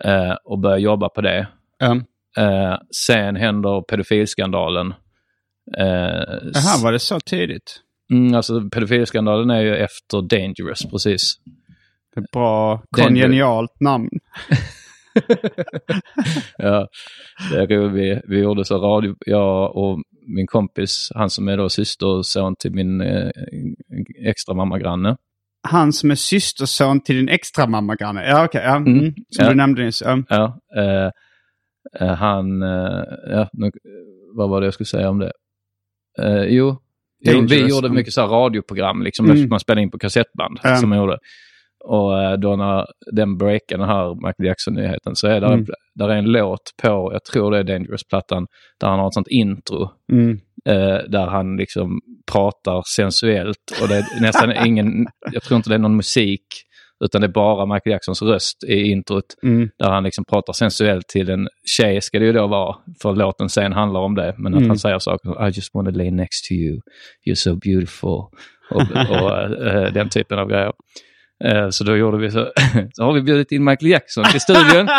eh, 0.04 0.32
och 0.44 0.58
börja 0.58 0.78
jobba 0.78 1.08
på 1.08 1.20
det. 1.20 1.46
Eh, 2.36 2.76
sen 3.06 3.36
händer 3.36 3.80
pedofilskandalen. 3.82 4.94
Eh, 5.78 5.84
Jaha, 6.54 6.82
var 6.82 6.92
det 6.92 6.98
så 6.98 7.20
tidigt? 7.20 7.80
Mm, 8.12 8.34
alltså 8.34 8.68
pedofilskandalen 8.70 9.50
är 9.50 9.60
ju 9.60 9.76
efter 9.76 10.22
Dangerous, 10.22 10.86
precis. 10.90 11.34
Det 12.14 12.20
är 12.20 12.24
ett 12.24 12.30
bra 12.30 12.82
kongenialt 12.90 13.80
namn. 13.80 14.08
ja, 16.58 16.88
det 17.50 17.56
är 17.56 17.66
roligt. 17.66 18.22
Vi, 18.28 18.38
gjorde 18.40 18.64
så 18.64 18.78
radio, 18.78 19.14
jag 19.26 19.76
och 19.76 20.02
min 20.36 20.46
kompis, 20.46 21.08
han 21.14 21.30
som 21.30 21.48
är 21.48 21.56
då 21.56 21.68
syster 21.68 22.06
och 22.06 22.26
son 22.26 22.56
till 22.56 22.72
min 22.74 23.00
eh, 23.00 23.30
extra 24.26 24.54
mammagranne. 24.54 25.16
Han 25.68 25.92
som 25.92 26.10
är 26.10 26.14
systerson 26.14 27.00
till 27.00 27.16
din 27.16 27.28
extra 27.28 27.66
mamma 27.66 27.94
granne. 27.94 28.28
Ja, 28.28 28.44
okej. 28.44 28.62
ja. 28.64 28.76
Mm. 28.76 28.98
Mm. 28.98 29.14
Som 29.28 29.44
Ja. 29.44 29.48
du 29.50 29.54
nämnde 29.56 29.84
nyss. 29.84 30.02
Ja. 30.06 30.22
Ja, 30.28 30.58
eh, 30.76 31.10
eh, 32.08 32.14
han, 32.14 32.62
eh, 32.62 33.02
ja, 33.30 33.48
nu, 33.52 33.70
vad 34.36 34.50
var 34.50 34.60
det 34.60 34.66
jag 34.66 34.74
skulle 34.74 34.86
säga 34.86 35.10
om 35.10 35.18
det? 35.18 35.32
Eh, 36.22 36.42
jo, 36.44 36.76
jo, 37.24 37.46
vi 37.48 37.68
gjorde 37.68 37.88
mycket 37.88 38.12
så 38.12 38.20
här 38.20 38.28
radioprogram, 38.28 39.02
liksom, 39.02 39.30
Mm. 39.30 39.48
man 39.48 39.60
spelade 39.60 39.82
in 39.82 39.90
på 39.90 39.98
kassettband. 39.98 40.58
Som 40.80 40.92
jag 40.92 41.00
gjorde. 41.00 41.18
Och 41.84 42.22
eh, 42.22 42.32
då 42.38 42.56
när 42.56 42.86
den 43.12 43.38
breakar 43.38 43.78
den 43.78 43.88
här 43.88 44.14
Michael 44.14 44.46
Jackson-nyheten 44.46 45.16
så 45.16 45.26
är 45.26 45.40
där, 45.40 45.52
Mm. 45.52 45.66
där 45.94 46.08
är 46.08 46.16
en 46.16 46.24
låt 46.32 46.60
på, 46.82 47.10
jag 47.12 47.24
tror 47.24 47.50
det 47.50 47.58
är 47.58 47.64
Dangerous-plattan, 47.64 48.46
där 48.80 48.88
han 48.88 48.98
har 48.98 49.06
ett 49.06 49.14
sånt 49.14 49.28
intro. 49.28 49.90
Mm. 50.12 50.38
eh, 50.68 50.98
där 51.08 51.26
han 51.26 51.56
liksom 51.56 52.00
pratar 52.32 52.82
sensuellt 52.96 53.56
och 53.82 53.88
det 53.88 53.96
är 53.96 54.20
nästan 54.20 54.52
ingen, 54.66 55.06
jag 55.32 55.42
tror 55.42 55.56
inte 55.56 55.68
det 55.68 55.74
är 55.74 55.78
någon 55.78 55.96
musik, 55.96 56.44
utan 57.04 57.20
det 57.20 57.26
är 57.26 57.32
bara 57.32 57.66
Michael 57.66 57.92
Jacksons 57.92 58.22
röst 58.22 58.64
i 58.64 58.82
introt. 58.90 59.24
Mm. 59.42 59.70
Där 59.78 59.90
han 59.90 60.02
liksom 60.04 60.24
pratar 60.24 60.52
sensuellt 60.52 61.08
till 61.08 61.30
en 61.30 61.48
tjej, 61.78 62.00
ska 62.00 62.18
det 62.18 62.24
ju 62.24 62.32
då 62.32 62.46
vara, 62.46 62.76
för 63.02 63.12
låten 63.14 63.48
sen 63.48 63.72
handlar 63.72 64.00
om 64.00 64.14
det. 64.14 64.34
Men 64.38 64.54
att 64.54 64.58
Mm. 64.58 64.68
han 64.70 64.78
säger 64.78 64.98
saker 64.98 65.28
som 65.34 65.46
I 65.46 65.50
just 65.50 65.74
want 65.74 65.88
to 65.88 65.94
lay 65.98 66.10
next 66.10 66.44
to 66.48 66.54
you, 66.54 66.80
you're 67.26 67.34
so 67.34 67.56
beautiful. 67.56 68.18
Och, 68.70 68.82
och 69.10 69.38
eh, 69.66 69.92
den 69.92 70.08
typen 70.08 70.38
av 70.38 70.48
grejer. 70.48 70.72
Eh, 71.44 71.68
Så 71.70 71.84
då 71.84 71.96
gjorde 71.96 72.18
vi 72.18 72.30
så, 72.30 72.48
så 72.92 73.04
har 73.04 73.12
vi 73.12 73.22
bjudit 73.22 73.52
in 73.52 73.64
Michael 73.64 73.90
Jackson 73.90 74.24
till 74.24 74.40
studion. 74.40 74.88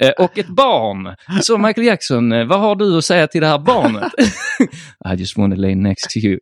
Eh, 0.00 0.10
Och 0.18 0.38
ett 0.38 0.48
barn. 0.48 1.16
Så 1.42 1.58
Michael 1.58 1.86
Jackson, 1.86 2.32
eh, 2.32 2.44
vad 2.46 2.60
har 2.60 2.76
du 2.76 2.98
att 2.98 3.04
säga 3.04 3.26
till 3.26 3.40
det 3.40 3.46
här 3.46 3.58
barnet? 3.58 4.12
I 5.12 5.14
just 5.18 5.38
want 5.38 5.54
to 5.54 5.60
lay 5.60 5.74
next 5.74 6.10
to 6.10 6.18
you. 6.18 6.38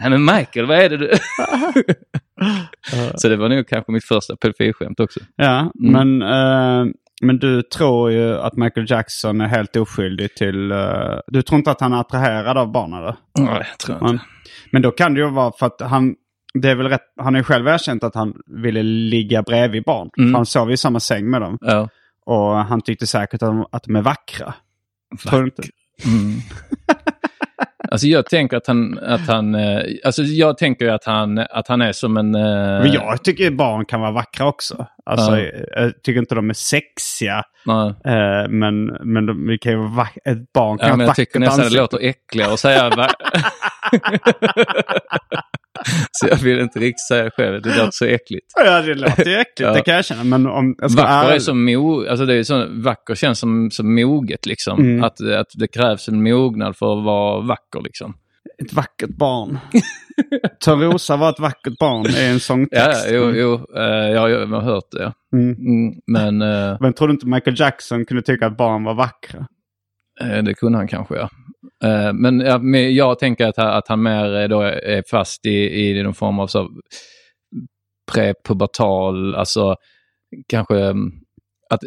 Nej 0.00 0.10
men 0.10 0.24
Michael, 0.24 0.66
vad 0.66 0.78
är 0.78 0.88
det 0.88 0.96
du... 0.96 1.10
Så 3.14 3.28
det 3.28 3.36
var 3.36 3.48
nog 3.48 3.68
kanske 3.68 3.92
mitt 3.92 4.04
första 4.04 4.36
pedofilskämt 4.36 5.00
också. 5.00 5.20
Ja, 5.36 5.72
Mm. 5.82 5.92
men, 6.18 6.22
eh, 6.22 6.92
men 7.22 7.38
du 7.38 7.62
tror 7.62 8.10
ju 8.12 8.38
att 8.38 8.56
Michael 8.56 8.86
Jackson 8.90 9.40
är 9.40 9.46
helt 9.46 9.76
oskyldig 9.76 10.34
till... 10.34 10.70
eh, 10.72 10.78
du 11.26 11.42
tror 11.42 11.58
inte 11.58 11.70
att 11.70 11.80
han 11.80 11.92
är 11.92 12.00
attraherad 12.00 12.58
av 12.58 12.72
barn 12.72 12.92
eller? 12.92 13.16
Nej, 13.38 13.66
jag 13.70 13.78
tror 13.78 13.96
inte. 13.96 14.04
Men, 14.06 14.18
men 14.72 14.82
då 14.82 14.90
kan 14.90 15.14
det 15.14 15.20
ju 15.20 15.30
vara 15.30 15.52
för 15.58 15.66
att 15.66 15.80
han... 15.80 16.14
Det 16.62 16.70
är 16.70 16.74
väl 16.74 16.88
rätt, 16.88 17.00
han 17.20 17.34
har 17.34 17.40
ju 17.40 17.44
själv 17.44 17.66
erkänt 17.68 18.04
att 18.04 18.14
han 18.14 18.34
ville 18.46 18.82
ligga 18.82 19.42
bredvid 19.42 19.82
barn. 19.84 20.10
Mm. 20.18 20.34
Han 20.34 20.46
sov 20.46 20.72
i 20.72 20.76
samma 20.76 21.00
säng 21.00 21.30
med 21.30 21.40
dem. 21.40 21.58
Ja. 21.60 21.88
Och 22.26 22.56
han 22.56 22.80
tyckte 22.80 23.06
säkert 23.06 23.34
att 23.42 23.48
de, 23.48 23.66
att 23.72 23.82
de 23.82 23.96
är 23.96 24.02
vackra. 24.02 24.54
Tror 25.28 25.44
inte? 25.44 25.62
Mm. 26.06 26.40
Alltså 27.90 28.06
jag 28.06 28.26
tänker 28.26 28.56
att 28.56 28.66
han, 28.66 28.98
att 28.98 29.26
han, 29.28 29.54
eh, 29.54 29.80
alltså 30.04 30.22
jag 30.22 30.58
tänker 30.58 30.88
att 30.88 31.04
han, 31.04 31.38
att 31.38 31.68
han 31.68 31.80
är 31.82 31.92
som 31.92 32.16
en... 32.16 32.34
eh, 32.34 32.40
Men 32.82 32.92
jag 32.92 33.24
tycker 33.24 33.50
barn 33.50 33.84
kan 33.84 34.00
vara 34.00 34.10
vackra 34.10 34.46
också. 34.48 34.86
Alltså, 35.04 35.38
Ja. 35.38 35.50
Jag 35.76 36.02
tycker 36.02 36.20
inte 36.20 36.34
de 36.34 36.50
är 36.50 36.54
sexiga. 36.54 37.42
nej. 37.66 37.88
eh, 38.04 38.48
men 38.48 38.84
men 38.86 39.26
de, 39.26 39.58
kan 39.60 39.72
ju 39.72 39.78
vara 39.78 40.08
ett 40.24 40.52
barn 40.52 40.78
kan 40.78 40.86
Ja, 40.86 40.92
ha 40.92 40.96
men 40.96 41.04
ett 41.04 41.08
jag 41.08 41.16
tycker 41.16 41.40
nästan 41.40 41.64
det 41.64 41.76
låter 41.76 41.98
äckligare 42.02 42.52
att 42.52 42.60
säga... 42.60 42.90
så 46.12 46.28
jag 46.28 46.36
vill 46.36 46.60
inte 46.60 46.78
riktigt 46.78 47.06
säga 47.08 47.30
själv, 47.30 47.62
det 47.62 47.68
låter 47.68 47.88
så 47.92 48.04
äckligt. 48.04 48.46
Ja, 48.64 48.82
det 48.82 48.94
låter 48.94 49.24
ju 49.24 49.34
äckligt, 49.36 49.60
Ja. 49.60 49.72
det 49.72 49.80
kan 49.82 49.94
jag 49.94 50.04
känna. 50.04 50.24
Men 50.24 50.46
om 50.46 50.74
jag 50.78 50.90
ska 50.90 51.02
Vacker 51.02 51.34
är 51.34 51.38
som 51.38 51.64
mo, 51.64 52.06
alltså 52.08 52.26
det 52.26 52.34
är 52.34 52.42
så, 52.42 52.66
vacker 52.70 53.14
känns 53.14 53.38
som, 53.38 53.70
som 53.70 53.94
moget 53.94 54.46
liksom. 54.46 54.78
Mm. 54.80 55.04
Att, 55.04 55.20
att 55.20 55.46
det 55.54 55.68
krävs 55.68 56.08
en 56.08 56.22
mognad 56.22 56.76
för 56.76 56.98
att 56.98 57.04
vara 57.04 57.40
vacker 57.40 57.80
liksom. 57.84 58.14
Ett 58.64 58.72
vackert 58.72 59.10
barn. 59.18 59.58
Törnrosa 60.64 61.16
var 61.16 61.30
ett 61.30 61.38
vackert 61.40 61.78
barn 61.78 62.06
är 62.06 62.26
en 62.26 62.32
Ja, 62.32 62.38
sångtext. 62.38 63.06
jo, 63.10 63.30
jo 63.34 63.54
eh, 63.76 63.82
ja, 64.10 64.28
jag 64.28 64.46
har 64.46 64.60
hört 64.60 64.90
det. 64.90 65.12
Mm. 65.32 65.50
Mm, 65.54 65.94
men 66.06 66.42
eh, 66.42 66.76
Men 66.80 66.92
tror 66.92 67.08
du 67.08 67.14
inte 67.14 67.26
Michael 67.26 67.60
Jackson 67.60 68.04
kunde 68.04 68.22
tycka 68.22 68.46
att 68.46 68.56
barn 68.56 68.84
var 68.84 68.94
vackra? 68.94 69.46
eh, 70.24 70.42
det 70.42 70.54
kunde 70.54 70.78
han 70.78 70.88
kanske 70.88 71.14
ja. 71.14 71.28
Eh, 71.84 72.12
men 72.12 72.40
ja, 72.40 72.58
men 72.58 72.94
jag 72.94 73.18
tänker 73.18 73.46
att, 73.46 73.56
han- 73.56 73.76
att 73.78 73.88
han 73.88 74.02
mer 74.02 74.34
eh, 74.42 74.48
då 74.48 74.60
är 74.62 75.02
fast 75.10 75.46
i, 75.46 75.50
i 75.90 76.02
någon 76.02 76.14
form 76.14 76.38
av 76.38 76.46
så 76.46 76.68
prepubertal, 78.12 79.34
alltså 79.34 79.76
kanske 80.48 80.78
mm, 80.80 81.10
att 81.70 81.80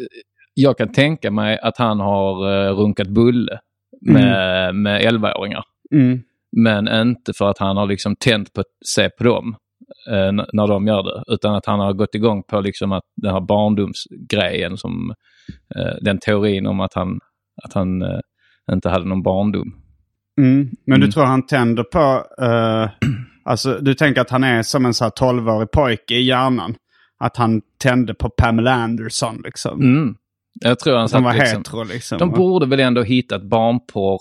jag 0.54 0.78
kan 0.78 0.92
tänka 0.92 1.30
mig 1.30 1.58
att 1.58 1.78
han 1.78 2.00
har 2.00 2.52
eh, 2.66 2.72
runkat 2.76 3.08
bulle 3.08 3.58
med, 4.00 4.74
med 4.74 5.02
11-åringar. 5.02 5.64
Mm. 5.94 6.20
Men 6.56 6.88
inte 6.88 7.32
för 7.32 7.48
att 7.50 7.58
han 7.58 7.76
har 7.76 7.86
liksom 7.86 8.16
tänt 8.16 8.52
på 8.52 8.62
se 8.86 9.10
på 9.10 9.24
dem. 9.24 9.56
eh, 10.10 10.32
när 10.52 10.66
de 10.66 10.86
gör 10.86 11.02
det. 11.02 11.34
Utan 11.34 11.54
att 11.54 11.66
han 11.66 11.80
har 11.80 11.92
gått 11.92 12.14
igång 12.14 12.42
på 12.42 12.60
liksom 12.60 12.92
att 12.92 13.04
den 13.16 13.32
här 13.32 13.40
barndomsgrejen 13.40 14.76
som 14.76 15.14
eh, 15.76 15.94
den 16.00 16.18
teorin 16.18 16.66
om 16.66 16.80
att 16.80 16.94
han, 16.94 17.18
att 17.64 17.72
han 17.72 18.02
eh, 18.02 18.20
inte 18.72 18.88
hade 18.88 19.04
någon 19.04 19.22
barndom. 19.22 19.79
Mm. 20.40 20.70
Men 20.86 20.96
Mm. 20.96 21.06
du 21.06 21.12
tror 21.12 21.24
han 21.24 21.46
tänder 21.46 21.82
på... 21.82 22.24
eh, 22.44 22.88
alltså 23.44 23.78
du 23.80 23.94
tänker 23.94 24.20
att 24.20 24.30
han 24.30 24.44
är 24.44 24.62
som 24.62 24.86
en 24.86 24.94
så 24.94 25.04
här 25.04 25.10
12-årig 25.10 25.70
pojke 25.70 26.14
i 26.14 26.22
hjärnan. 26.22 26.74
Att 27.18 27.36
han 27.36 27.62
tände 27.82 28.14
på 28.14 28.30
Pamela 28.30 28.74
Anderson 28.74 29.40
liksom. 29.44 29.80
Mm. 29.80 30.14
Jag 30.60 30.78
tror 30.78 30.96
han 30.96 31.08
satt 31.08 31.22
var 31.22 31.32
liksom, 31.34 31.58
hetero 31.58 31.84
liksom. 31.84 32.18
De 32.18 32.30
borde 32.30 32.66
väl 32.66 32.80
ändå 32.80 33.02
hittat 33.02 33.42
barnporr 33.42 34.20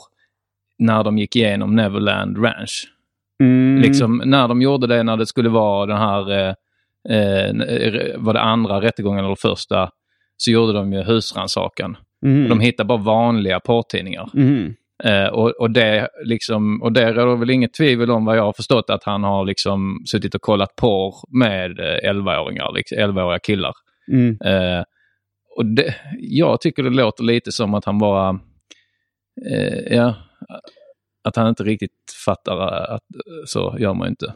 när 0.79 1.03
de 1.03 1.17
gick 1.17 1.35
igenom 1.35 1.75
Neverland 1.75 2.43
Ranch. 2.45 2.87
Mm. 3.43 3.81
Liksom 3.81 4.21
när 4.25 4.47
de 4.47 4.61
gjorde 4.61 4.87
det 4.87 5.03
när 5.03 5.17
det 5.17 5.25
skulle 5.25 5.49
vara 5.49 5.85
den 5.85 5.97
här, 5.97 6.31
eh, 6.31 6.53
eh, 7.15 8.17
var 8.17 8.33
det 8.33 8.41
andra 8.41 8.81
rättegången 8.81 9.25
eller 9.25 9.35
första, 9.35 9.89
så 10.37 10.51
gjorde 10.51 10.73
de 10.73 10.93
ju 10.93 11.03
husrannsakan. 11.03 11.97
Mm. 12.25 12.49
De 12.49 12.59
hittade 12.59 12.87
bara 12.87 12.97
vanliga 12.97 13.59
porrtidningar. 13.59 14.29
Mm. 14.33 14.73
Eh, 15.03 15.27
och, 15.27 15.49
och, 15.49 15.71
det 15.71 16.09
liksom, 16.25 16.81
och 16.81 16.93
det 16.93 17.13
råder 17.13 17.35
väl 17.35 17.49
inget 17.49 17.73
tvivel 17.73 18.11
om 18.11 18.25
vad 18.25 18.37
jag 18.37 18.43
har 18.43 18.53
förstått 18.53 18.89
att 18.89 19.03
han 19.03 19.23
har 19.23 19.45
liksom 19.45 20.03
suttit 20.11 20.35
och 20.35 20.41
kollat 20.41 20.75
porr 20.75 21.13
med 21.39 21.79
eh, 21.79 22.11
11-åringar, 22.11 22.73
liksom, 22.75 22.97
11-åriga 22.97 23.39
killar. 23.39 23.73
Mm. 24.11 24.37
Eh, 24.45 24.83
och 25.57 25.65
det, 25.65 25.95
jag 26.19 26.61
tycker 26.61 26.83
det 26.83 26.89
låter 26.89 27.23
lite 27.23 27.51
som 27.51 27.73
att 27.73 27.85
han 27.85 27.97
bara, 27.97 28.39
eh, 29.51 29.95
ja, 29.97 30.15
att 31.23 31.35
han 31.35 31.49
inte 31.49 31.63
riktigt 31.63 31.91
fattar 32.25 32.57
att 32.95 33.03
så 33.45 33.75
gör 33.79 33.93
man 33.93 34.07
inte. 34.07 34.33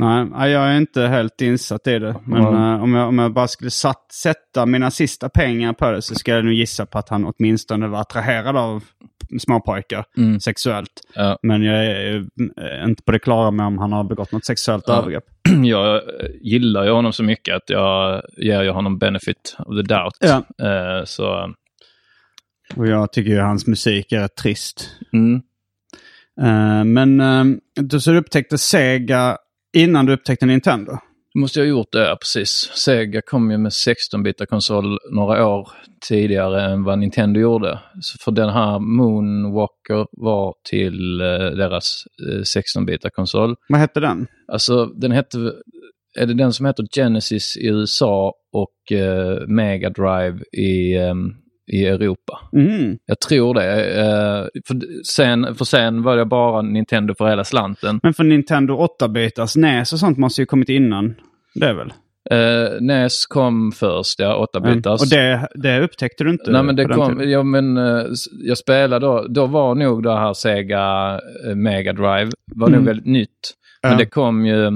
Nej, 0.00 0.50
jag 0.50 0.68
är 0.72 0.76
inte 0.76 1.02
helt 1.02 1.40
insatt 1.40 1.86
i 1.86 1.98
det. 1.98 2.16
Men 2.24 2.40
Mm. 2.46 2.54
eh, 2.74 2.82
om, 2.82 2.94
jag, 2.94 3.08
om 3.08 3.18
jag 3.18 3.32
bara 3.32 3.48
skulle 3.48 3.70
satt, 3.70 4.12
sätta 4.12 4.66
mina 4.66 4.90
sista 4.90 5.28
pengar 5.28 5.72
på 5.72 5.90
det 5.90 6.02
så 6.02 6.14
skulle 6.14 6.36
jag 6.36 6.44
nog 6.44 6.54
gissa 6.54 6.86
på 6.86 6.98
att 6.98 7.08
han 7.08 7.24
åtminstone 7.36 7.86
var 7.88 8.00
attraherad 8.00 8.56
av 8.56 8.84
småpojkar 9.40 10.04
Mm. 10.16 10.40
sexuellt. 10.40 10.90
Ja. 11.14 11.38
Men 11.42 11.62
jag 11.62 11.86
är 11.86 12.16
eh, 12.16 12.84
inte 12.84 13.02
på 13.02 13.12
det 13.12 13.18
klara 13.18 13.50
med 13.50 13.66
om 13.66 13.78
han 13.78 13.92
har 13.92 14.04
begått 14.04 14.32
något 14.32 14.44
sexuellt 14.44 14.84
Ja. 14.86 14.98
övergrepp. 14.98 15.24
Jag 15.64 15.94
eh, 15.96 16.02
gillar 16.40 16.84
ju 16.84 16.90
honom 16.90 17.12
så 17.12 17.22
mycket 17.22 17.56
att 17.56 17.70
jag 17.70 18.22
ger 18.36 18.62
ju 18.62 18.70
honom 18.70 18.98
benefit 18.98 19.56
of 19.58 19.76
the 19.76 19.82
doubt. 19.94 20.16
Ja. 20.20 20.66
Eh, 20.66 21.04
så, 21.04 21.54
Och 22.76 22.86
jag 22.88 23.12
tycker 23.12 23.30
ju 23.30 23.40
hans 23.40 23.66
musik 23.66 24.12
är 24.12 24.28
trist. 24.28 24.90
mm. 25.12 25.42
Men 26.92 27.60
du, 27.74 28.00
så 28.00 28.14
upptäckte 28.14 28.58
Sega 28.58 29.36
innan 29.76 30.06
du 30.06 30.12
upptäckte 30.12 30.46
Nintendo? 30.46 30.98
måste 31.34 31.58
jag 31.58 31.66
ha 31.66 31.70
gjort 31.70 31.92
det, 31.92 32.08
ja, 32.08 32.16
precis. 32.20 32.70
Sega 32.74 33.22
kom 33.22 33.50
ju 33.50 33.58
med 33.58 33.70
16-bitar 33.70 34.46
konsol 34.46 34.98
några 35.10 35.46
år 35.46 35.68
tidigare 36.08 36.62
än 36.62 36.84
vad 36.84 36.98
Nintendo 36.98 37.40
gjorde. 37.40 37.78
Så 38.00 38.18
för 38.24 38.32
den 38.32 38.48
här 38.48 38.78
Moonwalker 38.78 40.06
var 40.12 40.54
till 40.70 41.20
eh, 41.20 41.26
deras 41.36 42.02
eh, 42.28 42.40
16-bitar 42.40 43.10
konsol. 43.10 43.56
Vad 43.68 43.80
hette 43.80 44.00
den? 44.00 44.26
Alltså 44.52 44.86
den 44.86 45.12
hette, 45.12 45.38
är 46.18 46.26
det 46.26 46.34
den 46.34 46.52
som 46.52 46.66
heter 46.66 46.84
Genesis 46.96 47.56
i 47.56 47.66
USA 47.66 48.34
och 48.52 48.92
eh, 48.96 49.46
Mega 49.46 49.90
Drive 49.90 50.40
i, 50.52 50.96
ehm, 50.96 51.32
i 51.72 51.86
Europa? 51.86 52.40
Mm. 52.52 52.98
Jag 53.06 53.20
tror 53.20 53.54
det. 53.54 53.84
Eh, 54.00 54.46
för, 54.66 55.04
sen, 55.04 55.54
för 55.54 55.64
sen 55.64 56.02
var 56.02 56.16
det 56.16 56.24
bara 56.24 56.62
Nintendo 56.62 57.14
för 57.18 57.28
hela 57.28 57.44
slanten. 57.44 58.00
Men 58.02 58.14
för 58.14 58.24
Nintendo 58.24 58.86
8-bitars 59.00 59.58
NES 59.58 59.92
och 59.92 59.98
sånt 59.98 60.18
måste 60.18 60.42
ju 60.42 60.46
kommit 60.46 60.68
innan. 60.68 61.14
Det 61.54 61.72
väl? 61.72 61.92
Eh, 62.30 62.80
NES 62.80 63.26
kom 63.26 63.72
först, 63.72 64.20
ja, 64.20 64.46
8-bitars. 64.54 65.00
Och 65.02 65.08
det, 65.10 65.48
det 65.54 65.80
upptäckte 65.80 66.24
du 66.24 66.30
inte? 66.30 66.50
Nej 66.50 66.62
men 66.62 66.76
det 66.76 66.84
kom, 66.84 67.20
ja 67.30 67.42
men 67.42 67.76
eh, 67.76 68.04
jag 68.44 68.58
spelade 68.58 69.06
då, 69.06 69.26
då 69.28 69.46
var 69.46 69.74
nog 69.74 70.02
det 70.02 70.16
här 70.18 70.32
Sega 70.34 71.14
eh, 71.46 71.54
Mega 71.54 71.92
Drive, 71.92 72.30
var 72.54 72.68
nog 72.68 72.74
Mm. 72.74 72.84
väldigt 72.84 73.06
nytt. 73.06 73.54
Men 73.82 73.92
Ja. 73.92 73.98
det 73.98 74.06
kom 74.06 74.46
ju, 74.46 74.66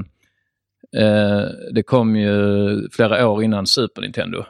eh, 0.97 1.43
det 1.75 1.83
kom 1.87 2.17
ju 2.17 2.89
flera 2.93 3.29
år 3.29 3.43
innan 3.43 3.67
Super 3.67 4.03
Nintendo. 4.03 4.45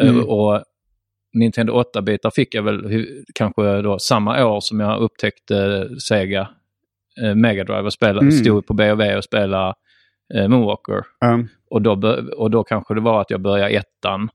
Mm. 0.00 0.24
och 0.24 0.62
Nintendo 1.38 1.82
8-bitar 1.82 2.30
fick 2.30 2.54
jag 2.54 2.62
väl 2.62 3.06
kanske 3.34 3.82
då 3.82 3.98
samma 3.98 4.46
år 4.46 4.60
som 4.60 4.80
jag 4.80 5.00
upptäckte 5.00 5.88
Sega 6.00 6.48
eh, 7.22 7.34
Mega 7.34 7.64
Drive 7.64 7.82
och 7.82 7.92
spelade, 7.92 8.20
Mm. 8.20 8.32
stod 8.32 8.66
på 8.66 8.74
B&V 8.74 9.16
och 9.16 9.24
spelade 9.24 9.74
eh, 10.34 10.48
Moonwalker. 10.48 11.02
Ja. 11.20 11.44
Och 11.70 11.82
då, 11.82 12.16
och 12.36 12.50
då 12.50 12.64
kanske 12.64 12.94
det 12.94 13.00
var 13.00 13.20
att 13.20 13.30
jag 13.30 13.40
började 13.40 13.70
ettan. 13.70 14.28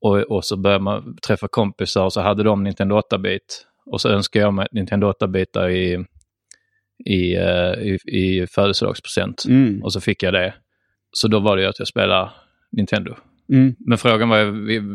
Och, 0.00 0.18
och 0.18 0.44
så 0.44 0.56
började 0.56 0.84
man 0.84 1.16
träffa 1.26 1.48
kompisar 1.48 2.04
och 2.04 2.12
så 2.12 2.20
hade 2.20 2.42
de 2.42 2.62
Nintendo 2.64 3.00
8-bit. 3.00 3.66
Och 3.86 4.00
så 4.00 4.08
önskade 4.08 4.44
jag 4.44 4.54
mig 4.54 4.66
Nintendo 4.72 5.12
8-bitar 5.12 5.68
i, 5.68 6.04
i, 7.04 7.36
eh, 7.36 7.72
i, 7.72 7.98
i 8.06 8.46
födelsedagspresent. 8.46 9.44
Mm. 9.48 9.82
Och 9.82 9.92
så 9.92 10.00
fick 10.00 10.22
jag 10.22 10.32
det. 10.34 10.54
Så 11.12 11.28
då 11.28 11.40
var 11.40 11.56
det 11.56 11.62
ju 11.62 11.68
att 11.68 11.78
jag 11.78 11.88
spelade 11.88 12.30
Nintendo. 12.72 13.14
Mm. 13.48 13.74
Men 13.78 13.98
frågan 13.98 14.28
var 14.28 14.44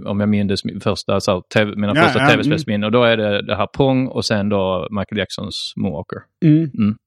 om 0.07 0.19
jag 0.19 0.29
mindes 0.29 0.65
min 0.65 0.79
första, 0.79 1.19
så 1.19 1.41
TV, 1.41 1.75
mina 1.75 1.93
Ja, 1.95 2.03
första 2.03 2.19
ja, 2.19 2.29
tv-spelsminnen. 2.29 2.83
Och 2.83 2.91
då 2.91 3.03
är 3.03 3.17
det 3.17 3.41
det 3.41 3.55
här 3.55 3.67
Pong 3.67 4.07
och 4.07 4.25
sen 4.25 4.49
då 4.49 4.87
Michael 4.91 5.19
Jacksons 5.19 5.73
Moonwalker. 5.75 6.19
Mm. 6.43 6.97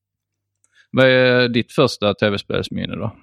Vad 0.90 1.06
är 1.06 1.48
ditt 1.48 1.72
första 1.72 2.14
tv-spelsminne 2.14 2.96
då? 2.96 3.16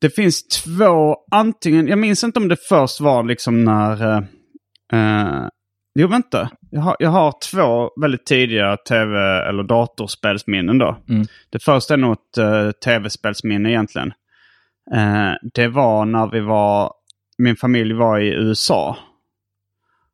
Det 0.00 0.10
finns 0.10 0.48
två, 0.48 1.16
antingen, 1.30 1.88
jag 1.88 1.98
minns 1.98 2.24
inte 2.24 2.38
om 2.38 2.48
det 2.48 2.56
först 2.68 3.00
var 3.00 3.22
liksom 3.22 3.64
när... 3.64 4.02
eh, 4.02 4.22
eh, 4.92 5.48
jo, 5.98 6.08
vänta. 6.08 6.50
Jag 6.70 6.80
har, 6.80 6.96
jag 6.98 7.10
har 7.10 7.34
två 7.50 7.90
väldigt 8.00 8.26
tidiga 8.26 8.76
tv 8.76 9.18
eller 9.48 9.62
datorspelsminnen 9.62 10.78
då. 10.78 10.98
Mm. 11.08 11.26
Det 11.50 11.62
första 11.62 11.94
är 11.94 11.98
nog 11.98 12.12
ett 12.12 12.38
uh, 12.38 12.70
tv-spelsminne 12.70 13.70
egentligen. 13.70 14.12
Eh, 14.94 15.32
det 15.54 15.68
var 15.68 16.04
när 16.04 16.30
vi 16.30 16.40
var, 16.40 16.92
min 17.38 17.56
familj 17.56 17.92
var 17.92 18.18
i 18.18 18.28
USA. 18.28 18.96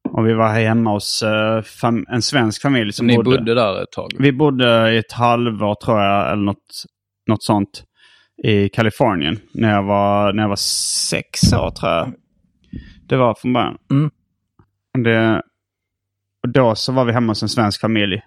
Och 0.08 0.26
vi 0.26 0.34
var 0.34 0.48
hemma 0.48 0.90
hos 0.90 1.22
eh, 1.22 1.64
en 2.08 2.22
svensk 2.22 2.62
familj 2.62 2.92
som 2.92 3.06
Ni 3.06 3.16
bodde... 3.16 3.30
bodde 3.30 3.54
där 3.54 3.82
ett 3.82 3.92
tag? 3.92 4.10
Vi 4.18 4.32
bodde 4.32 4.94
i 4.94 4.98
ett 4.98 5.12
halvår 5.12 5.74
tror 5.74 6.00
jag, 6.00 6.32
eller 6.32 6.42
något, 6.42 6.84
något 7.26 7.42
sånt. 7.42 7.84
I 8.44 8.68
Kalifornien. 8.68 9.40
När 9.54 9.70
jag 9.70 9.82
var, 9.82 10.32
när 10.32 10.42
jag 10.42 10.48
var 10.48 10.56
sex 11.10 11.52
år 11.52 11.70
tror 11.70 11.92
jag. 11.92 12.12
Det 13.08 13.16
var 13.16 13.34
från 13.34 13.52
början. 13.52 13.78
Mm. 13.90 14.10
Det, 15.04 15.42
och 16.42 16.48
då 16.48 16.74
så 16.74 16.92
var 16.92 17.04
vi 17.04 17.12
hemma 17.12 17.30
hos 17.30 17.42
en 17.42 17.48
svensk 17.48 17.80
familj. 17.80 18.22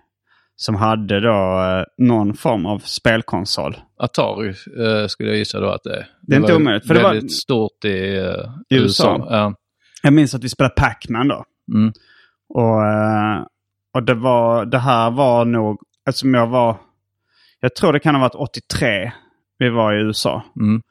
Som 0.58 0.76
hade 0.76 1.20
då 1.20 1.30
eh, 1.62 2.06
någon 2.06 2.34
form 2.34 2.66
av 2.66 2.80
spelkonsol. 2.80 3.78
Atari 4.00 4.48
eh, 4.50 5.08
skulle 5.08 5.30
jag 5.30 5.38
gissa 5.38 5.60
då 5.60 5.70
att 5.70 5.84
det 5.84 5.96
är. 5.96 6.08
Det 6.22 6.36
är 6.36 6.40
inte 6.40 6.56
omöjligt, 6.56 6.88
för 6.88 6.94
det 6.94 7.04
var- 7.04 7.14
väldigt 7.14 7.32
stort 7.34 7.86
i, 7.86 8.18
eh, 8.18 8.26
I 8.70 8.76
USA. 8.76 8.80
USA. 8.80 9.28
Ja. 9.30 9.54
Jag 10.04 10.14
minns 10.14 10.36
att 10.36 10.44
vi 10.44 10.50
spelade 10.50 10.74
Pac-Man 10.76 11.28
då. 11.28 11.44
Mm. 11.74 11.94
Och, 12.50 12.86
eh, 12.86 13.46
och 13.94 14.04
det, 14.04 14.14
var, 14.14 14.66
det 14.66 14.78
här 14.80 15.12
var 15.12 15.46
nog, 15.46 15.80
eftersom 16.10 16.34
jag 16.34 16.48
var, 16.48 16.78
jag 17.60 17.76
tror 17.76 17.94
det 17.94 18.00
kan 18.00 18.16
ha 18.16 18.22
varit 18.22 18.36
83 18.36 19.12
vi 19.58 19.70
var 19.70 19.94
i 19.94 19.98
USA. 20.02 20.44
Mm. 20.60 20.82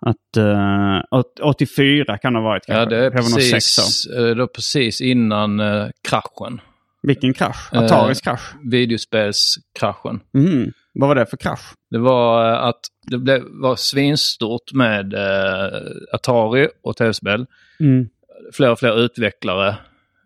Att, 0.00 0.36
eh, 0.36 1.18
åt- 1.18 1.40
84 1.42 2.18
kan 2.18 2.32
det 2.32 2.38
ha 2.38 2.44
varit 2.44 2.66
kanske. 2.66 2.80
ja, 2.94 3.00
det 3.00 3.06
är 3.06 3.10
precis, 3.10 4.06
eh, 4.06 4.34
då 4.36 4.46
precis 4.46 5.00
innan 5.00 5.60
eh, 5.60 5.86
kraschen. 6.08 6.60
Vilken 7.06 7.34
krasch? 7.34 7.72
Ataris 7.72 8.20
krasch? 8.20 8.54
Videospelskraschen. 8.70 10.20
Mm. 10.34 10.72
Vad 10.94 11.08
var 11.08 11.14
det 11.14 11.26
för 11.26 11.36
krasch? 11.36 11.74
Det 11.90 11.98
var 11.98 12.52
eh, 12.52 12.64
att 12.64 12.80
det 13.10 13.18
blev, 13.18 13.42
var 13.50 13.76
svinstort 13.76 14.72
med 14.72 15.14
eh, 15.14 15.80
Atari 16.12 16.68
och 16.82 16.96
tv-spel. 16.96 17.46
Mm. 17.80 18.08
Fler 18.52 18.70
och 18.70 18.78
fler 18.78 18.98
utvecklare. 19.00 19.68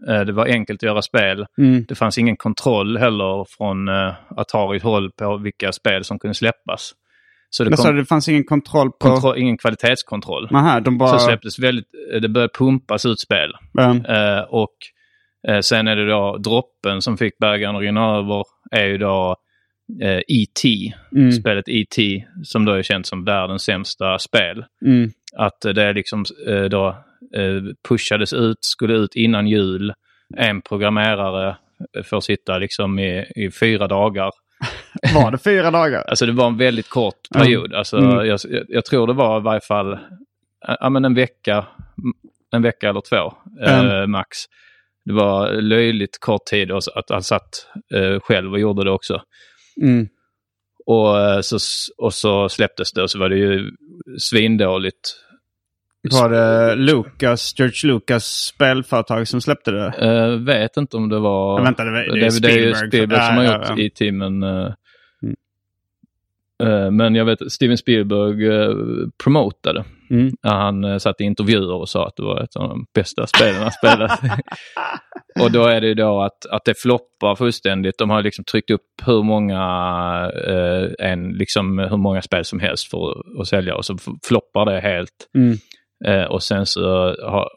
Eh, 0.09 0.21
det 0.21 0.33
var 0.33 0.47
enkelt 0.47 0.79
att 0.79 0.83
göra 0.83 1.03
spel. 1.03 1.47
Mm. 1.59 1.85
Det 1.89 1.95
fanns 1.95 2.19
ingen 2.19 2.37
kontroll 2.37 2.99
heller 2.99 3.47
från 3.49 3.89
eh, 3.89 4.15
Ataris 4.37 4.83
håll 4.83 5.11
på 5.11 5.37
vilka 5.37 5.73
spel 5.73 6.05
som 6.05 6.19
kunde 6.19 6.35
släppas. 6.35 6.93
Så 7.51 7.65
det 7.65 7.77
kom 7.77 7.97
det 7.97 8.05
fanns 8.05 8.29
ingen 8.29 8.45
kontroll 8.45 8.91
på... 8.91 8.99
kontroll, 8.99 9.39
ingen 9.39 9.59
kvalitetskontroll. 9.59 10.49
Nähä, 10.51 10.81
de 10.81 10.99
bara... 10.99 11.19
Så 11.19 11.19
släpptes 11.19 11.59
väldigt, 11.59 11.87
eh, 12.15 12.21
det 12.21 12.29
började 12.29 12.53
pumpas 12.59 13.07
ut 13.07 13.21
spel. 13.21 13.53
Mm. 13.79 14.05
Eh, 14.05 14.41
och 14.41 14.77
eh, 15.49 15.61
sen 15.61 15.89
är 15.89 15.97
det 15.97 16.07
då 16.07 16.37
droppen 16.37 17.03
som 17.03 17.17
fick 17.17 17.39
bägaren 17.39 17.77
att 17.77 17.83
rinna 17.83 18.17
över 18.17 18.45
är 18.71 18.87
ju 18.87 18.99
då 18.99 19.37
eh, 20.03 20.19
E.T. 20.19 20.93
Mm. 21.17 21.33
Spelet 21.33 21.65
E.T. 21.69 22.25
som 22.45 22.65
då 22.65 22.73
är 22.73 22.83
känt 22.83 23.07
som 23.07 23.25
världens 23.25 23.63
sämsta 23.63 24.19
spel. 24.19 24.65
Mm. 24.87 25.11
Att 25.37 25.65
eh, 25.65 25.73
det 25.73 25.93
liksom 25.93 26.25
eh, 26.49 26.63
då 26.65 26.89
eh, 27.37 27.63
pushades 27.89 28.33
ut, 28.33 28.59
skulle 28.61 28.95
ut 28.95 29.15
innan 29.15 29.47
jul. 29.47 29.93
En 30.37 30.63
programmerare 30.63 31.57
eh, 31.97 32.03
får 32.03 32.21
sitta 32.21 32.59
liksom 32.59 32.99
i, 32.99 33.25
i 33.37 33.51
fyra 33.61 33.89
dagar 33.89 34.31
Var 35.15 35.31
det 35.31 35.39
fyra 35.39 35.71
dagar? 35.71 36.05
Alltså 36.09 36.27
det 36.27 36.33
var 36.33 36.47
en 36.47 36.57
väldigt 36.57 36.89
kort 36.91 37.21
period. 37.35 37.75
Alltså, 37.75 37.97
Mm. 37.99 38.27
jag, 38.27 38.39
jag 38.69 38.85
tror 38.85 39.07
det 39.07 39.13
var 39.13 39.39
i 39.41 39.43
varje 39.43 39.61
fall 39.61 39.99
ja, 40.81 40.91
men 40.91 41.05
en 41.05 41.15
vecka, 41.15 41.67
en 42.53 42.63
vecka 42.63 42.89
eller 42.89 43.01
två 43.11 43.33
eh, 43.67 43.81
Mm. 43.81 44.11
max. 44.11 44.39
Det 45.05 45.13
var 45.13 45.53
löjligt 45.53 46.21
kort 46.21 46.45
tid 46.45 46.71
och 46.73 46.83
att 46.95 47.11
han 47.11 47.23
satt 47.23 47.67
eh, 47.95 48.21
själv 48.21 48.53
och 48.53 48.61
gjorde 48.61 48.85
det 48.85 48.91
också. 48.91 49.23
Mm. 49.83 50.09
Och, 50.87 51.19
eh, 51.21 51.41
så, 51.41 51.59
och 51.99 52.15
så 52.15 52.49
släpptes 52.49 52.93
det 52.93 53.03
och 53.03 53.11
så 53.11 53.19
var 53.19 53.29
det 53.29 53.37
ju 53.37 53.71
svindåligt. 54.19 55.17
Var 56.11 56.31
det 56.31 56.75
Lucas, 56.75 57.55
George 57.59 57.93
Lucas 57.93 58.25
spelföretag 58.27 59.29
som 59.29 59.41
släppte 59.41 59.71
det? 59.71 59.87
Eh, 59.87 60.29
vet 60.29 60.77
inte 60.77 60.97
om 60.97 61.09
det 61.09 61.19
var... 61.19 61.59
Ja, 61.59 61.65
vänta, 61.65 61.85
det, 61.85 61.91
det, 61.91 62.05
det, 62.05 62.07
är 62.07 62.21
det 62.21 62.27
är 62.27 62.31
Spielberg. 62.31 62.89
Spielberg 62.89 63.27
som 63.27 63.37
har 63.37 63.45
gjort 63.45 63.69
ja, 63.69 63.75
ja. 63.77 64.07
i 64.07 64.13
men 64.13 64.43
Mm. 64.43 64.67
eh, 64.67 64.73
men 66.91 67.15
jag 67.15 67.25
vet 67.25 67.53
Steven 67.53 67.79
Spielberg 67.79 68.49
uh, 68.49 69.09
promotade. 69.25 69.85
Mm. 70.11 70.33
Han 70.43 70.85
uh, 70.85 70.99
satt 70.99 71.21
i 71.21 71.25
intervjuer 71.25 71.75
och 71.75 71.89
sa 71.89 72.07
att 72.07 72.17
det 72.17 72.23
var 72.23 72.43
ett 72.43 72.57
av 72.57 72.69
de 72.69 72.87
bästa 72.95 73.27
spelen 73.27 73.63
han 73.63 73.73
spelat. 73.73 74.21
och 75.41 75.53
då 75.53 75.65
är 75.65 75.81
det 75.81 75.87
ju 75.87 75.95
då 75.95 76.23
att, 76.23 76.47
att 76.51 76.65
det 76.65 76.79
floppar 76.79 77.37
fullständigt. 77.37 77.99
De 77.99 78.11
har 78.11 78.23
liksom 78.23 78.45
tryckt 78.45 78.71
upp 78.71 78.87
hur 79.07 79.23
många, 79.23 79.63
eh, 80.47 81.11
en, 81.11 81.33
liksom, 81.33 81.79
hur 81.79 81.97
många 81.97 82.23
spel 82.23 82.45
som 82.45 82.61
helst 82.61 82.91
för 82.91 83.23
att, 83.41 83.49
sälja 83.49 83.77
och 83.77 83.85
så 83.85 83.97
floppar 84.29 84.65
det 84.65 84.81
helt. 84.81 85.29
Mm. 85.35 85.57
Eh, 86.05 86.31
och 86.31 86.43
sen 86.43 86.67
så 86.67 86.83
har, 87.23 87.49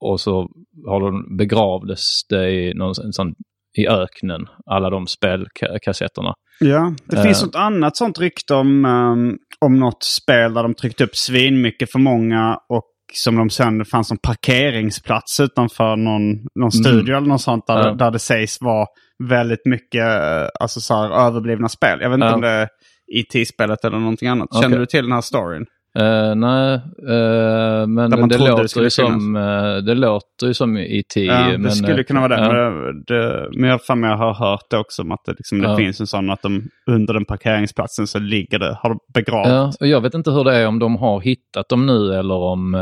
och 0.00 0.20
så 0.20 0.48
har 0.86 1.00
de 1.00 1.36
begravdes 1.36 2.26
det 2.28 2.50
i, 2.50 2.74
någon, 2.74 2.94
sån, 2.94 3.34
i 3.78 3.88
öknen, 3.88 4.40
alla 4.70 4.90
de 4.90 5.06
spelkassetterna. 5.06 6.34
Ja, 6.60 6.94
det 7.04 7.16
Eh. 7.16 7.22
finns 7.22 7.44
något 7.44 7.54
annat 7.54 7.96
sånt 7.96 8.18
rykte 8.18 8.54
om, 8.54 8.84
ehm, 8.84 9.36
om 9.60 9.78
något 9.80 10.02
spel 10.02 10.54
där 10.54 10.62
de 10.62 10.74
tryckt 10.74 11.00
upp 11.00 11.16
svinmycket 11.16 11.92
för 11.92 11.98
många 11.98 12.58
och 12.68 12.84
som 13.14 13.36
de 13.36 13.50
sen, 13.50 13.78
det 13.78 13.84
fanns 13.84 14.10
en 14.10 14.18
parkeringsplats 14.18 15.40
utanför 15.40 15.96
någon, 15.96 16.22
någon 16.60 16.72
studio 16.72 17.16
eller 17.16 17.26
något 17.28 17.40
sånt 17.40 17.66
där, 17.66 17.74
Mm. 17.80 17.86
Ja. 17.88 17.94
där 17.94 18.10
det 18.10 18.18
sägs 18.18 18.58
vara 18.60 18.86
väldigt 19.28 19.66
mycket 19.66 20.02
eh, 20.04 20.46
alltså 20.60 20.80
så 20.80 20.94
här, 20.94 21.26
överblivna 21.26 21.68
spel. 21.68 21.98
Jag 22.00 22.10
vet 22.10 22.14
inte 22.16 22.26
Ja. 22.26 22.34
om 22.34 22.40
det 22.40 22.48
är 22.48 22.68
IT-spelet 23.14 23.84
eller 23.84 23.98
någonting 23.98 24.28
annat. 24.28 24.48
Känner 24.54 24.68
Okej. 24.68 24.78
du 24.78 24.86
till 24.86 25.02
den 25.04 25.12
här 25.12 25.20
storyn? 25.20 25.64
Eh, 25.94 26.34
nej, 26.34 26.74
eh, 27.08 27.86
men 27.86 28.10
det 28.10 28.26
det 28.26 28.38
låter, 28.38 28.82
ju 28.82 28.90
som, 28.90 29.36
eh, 29.36 29.76
det 29.76 29.94
låter 29.94 30.46
ju 30.46 30.54
som 30.54 30.76
IT. 30.76 31.16
Ja, 31.16 31.50
det 31.50 31.58
men, 31.58 31.72
skulle 31.72 32.04
kunna 32.04 32.20
vara 32.20 32.36
det. 32.36 32.70
Men, 32.70 33.04
det, 33.06 33.48
men 33.52 33.70
jag, 33.70 33.84
fan, 33.84 34.02
jag 34.02 34.16
har 34.16 34.34
hört 34.34 34.64
det 34.70 34.78
också 34.78 35.02
om 35.02 35.12
att 35.12 35.24
det, 35.26 35.32
liksom, 35.32 35.60
det 35.60 35.76
finns 35.76 36.00
en 36.00 36.06
sån 36.06 36.30
att 36.30 36.42
de 36.42 36.68
under 36.86 37.14
den 37.14 37.24
parkeringsplatsen 37.24 38.06
så 38.06 38.18
ligger 38.18 38.58
det, 38.58 38.78
har 38.82 38.90
de 38.90 38.98
begravt. 39.14 39.48
Ja, 39.48 39.72
och 39.80 39.86
jag 39.86 40.00
vet 40.00 40.14
inte 40.14 40.30
hur 40.30 40.44
det 40.44 40.56
är 40.56 40.66
om 40.66 40.78
de 40.78 40.96
har 40.96 41.20
hittat 41.20 41.68
dem 41.68 41.86
nu 41.86 42.14
eller 42.14 42.34
om, 42.34 42.74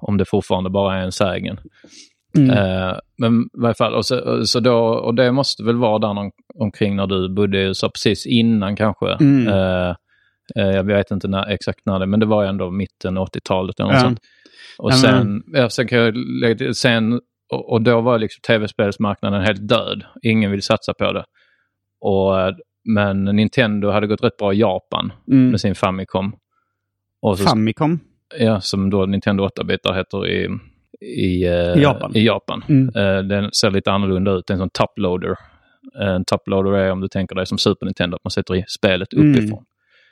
om 0.00 0.16
det 0.16 0.24
fortfarande 0.24 0.70
bara 0.70 0.96
är 0.96 1.02
en 1.02 1.12
sägen. 1.12 1.60
Mm. 2.36 2.94
Men 3.18 3.42
i 3.42 3.60
varje 3.60 3.74
fall, 3.74 3.94
och, 3.94 4.06
så, 4.06 4.46
så 4.46 4.60
då, 4.60 4.76
och 4.78 5.14
det 5.14 5.32
måste 5.32 5.64
väl 5.64 5.76
vara 5.76 5.98
där 5.98 6.14
någon, 6.14 6.30
omkring 6.54 6.96
när 6.96 7.06
du 7.06 7.34
bodde 7.34 7.58
i 7.58 7.62
USA, 7.62 7.88
precis 7.88 8.26
innan 8.26 8.76
kanske. 8.76 9.12
Mm. 9.20 9.94
Eh, 10.56 10.70
jag 10.70 10.84
vet 10.84 11.10
inte 11.10 11.28
när, 11.28 11.48
exakt 11.48 11.80
när 11.86 11.98
det, 11.98 12.06
men 12.06 12.20
det 12.20 12.26
var 12.26 12.44
ändå 12.44 12.70
mitten 12.70 13.18
80-talet 13.18 13.80
eller 13.80 13.90
något 13.92 14.00
sånt. 14.00 14.20
Och 14.78 14.94
sen, 14.94 15.42
jag 15.52 15.72
till, 16.54 16.74
sen, 16.74 17.20
och, 17.52 17.72
och 17.72 17.82
då 17.82 18.00
var 18.00 18.18
liksom 18.18 18.40
tv-spelsmarknaden 18.46 19.42
helt 19.42 19.68
död. 19.68 20.04
Ingen 20.22 20.50
ville 20.50 20.62
satsa 20.62 20.94
på 20.94 21.12
det. 21.12 21.24
Och, 22.00 22.40
eh, 22.40 22.54
men 22.84 23.24
Nintendo 23.24 23.90
hade 23.90 24.06
gått 24.06 24.24
rätt 24.24 24.36
bra 24.36 24.52
i 24.54 24.58
Japan 24.58 25.12
Mm. 25.30 25.50
med 25.50 25.60
sin 25.60 25.74
Famicom. 25.74 26.32
Och 27.22 27.38
så, 27.38 27.44
Famicom? 27.44 28.00
Ja, 28.38 28.60
som 28.60 28.90
då 28.90 29.06
Nintendo 29.06 29.48
8-bitar 29.48 29.94
heter 29.94 30.26
i, 30.26 30.48
i, 31.06 31.44
eh, 31.44 31.52
I 31.52 31.82
Japan. 31.82 32.12
I 32.16 32.26
Japan. 32.26 32.64
Mm. 32.68 32.88
Eh, 32.96 33.22
den 33.22 33.52
ser 33.52 33.70
lite 33.70 33.92
annorlunda 33.92 34.30
ut. 34.32 34.46
Det 34.46 34.50
är 34.52 34.54
en 34.54 34.58
sån 34.58 34.70
toploader. 34.70 35.34
En 36.00 36.24
toploader 36.24 36.72
är 36.72 36.90
om 36.92 37.00
du 37.00 37.08
tänker 37.08 37.34
dig 37.34 37.46
som 37.46 37.58
Super 37.58 37.86
Nintendo, 37.86 38.16
att 38.16 38.24
man 38.24 38.30
sätter 38.30 38.54
i 38.56 38.64
spelet 38.68 39.12
Mm. 39.12 39.34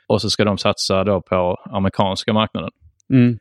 Och 0.07 0.21
så 0.21 0.29
ska 0.29 0.45
de 0.45 0.57
satsa 0.57 1.03
då 1.03 1.21
på 1.21 1.55
amerikanska 1.65 2.33
marknaden, 2.33 2.69
Mm. 3.13 3.37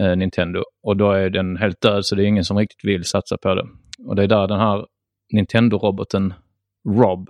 eh, 0.00 0.16
Nintendo. 0.16 0.62
Och 0.82 0.96
då 0.96 1.12
är 1.12 1.30
den 1.30 1.56
helt 1.56 1.80
död 1.80 2.06
så 2.06 2.14
det 2.14 2.22
är 2.22 2.26
ingen 2.26 2.44
som 2.44 2.58
riktigt 2.58 2.84
vill 2.84 3.04
satsa 3.04 3.36
på 3.38 3.54
det. 3.54 3.66
Och 4.06 4.16
det 4.16 4.22
är 4.22 4.26
där 4.26 4.48
den 4.48 4.60
här 4.60 4.86
Nintendo-roboten 5.32 6.34
Rob 6.88 7.28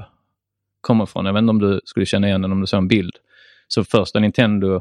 kommer 0.80 1.04
ifrån. 1.04 1.26
Jag 1.26 1.32
vet 1.32 1.40
inte 1.40 1.50
om 1.50 1.58
du 1.58 1.80
skulle 1.84 2.06
känna 2.06 2.26
igen 2.28 2.42
den 2.42 2.52
om 2.52 2.60
du 2.60 2.66
såg 2.66 2.78
en 2.78 2.88
bild. 2.88 3.12
Så 3.68 3.84
första 3.84 4.18
Nintendo 4.20 4.80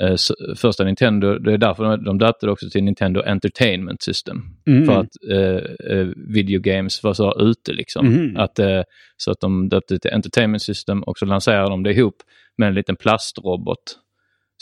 eh, 0.00 0.16
första 0.56 0.84
Nintendo, 0.84 1.38
det 1.38 1.52
är 1.52 1.58
därför 1.58 1.96
de, 1.96 2.18
döpte 2.18 2.46
det 2.46 2.52
också 2.52 2.70
till 2.70 2.84
Nintendo 2.84 3.22
Entertainment 3.22 4.02
System. 4.02 4.42
Mm. 4.66 4.86
För 4.86 5.00
att 5.00 5.10
eh, 5.30 5.96
eh, 5.96 6.06
video 6.34 6.60
games 6.60 7.02
var 7.02 7.14
så 7.14 7.40
ute 7.40 7.72
liksom. 7.72 8.06
Mhm. 8.06 8.36
Att, 8.36 8.58
eh, 8.58 8.82
så 9.16 9.30
att 9.30 9.40
de 9.40 9.68
döpte 9.68 9.94
det 9.94 9.98
till 9.98 10.10
Entertainment 10.10 10.62
System 10.62 11.02
och 11.02 11.18
så 11.18 11.26
lanserade 11.26 11.70
de 11.70 11.82
det 11.82 11.92
ihop 11.92 12.16
med 12.58 12.68
en 12.68 12.74
liten 12.74 12.96
plastrobot 12.96 13.96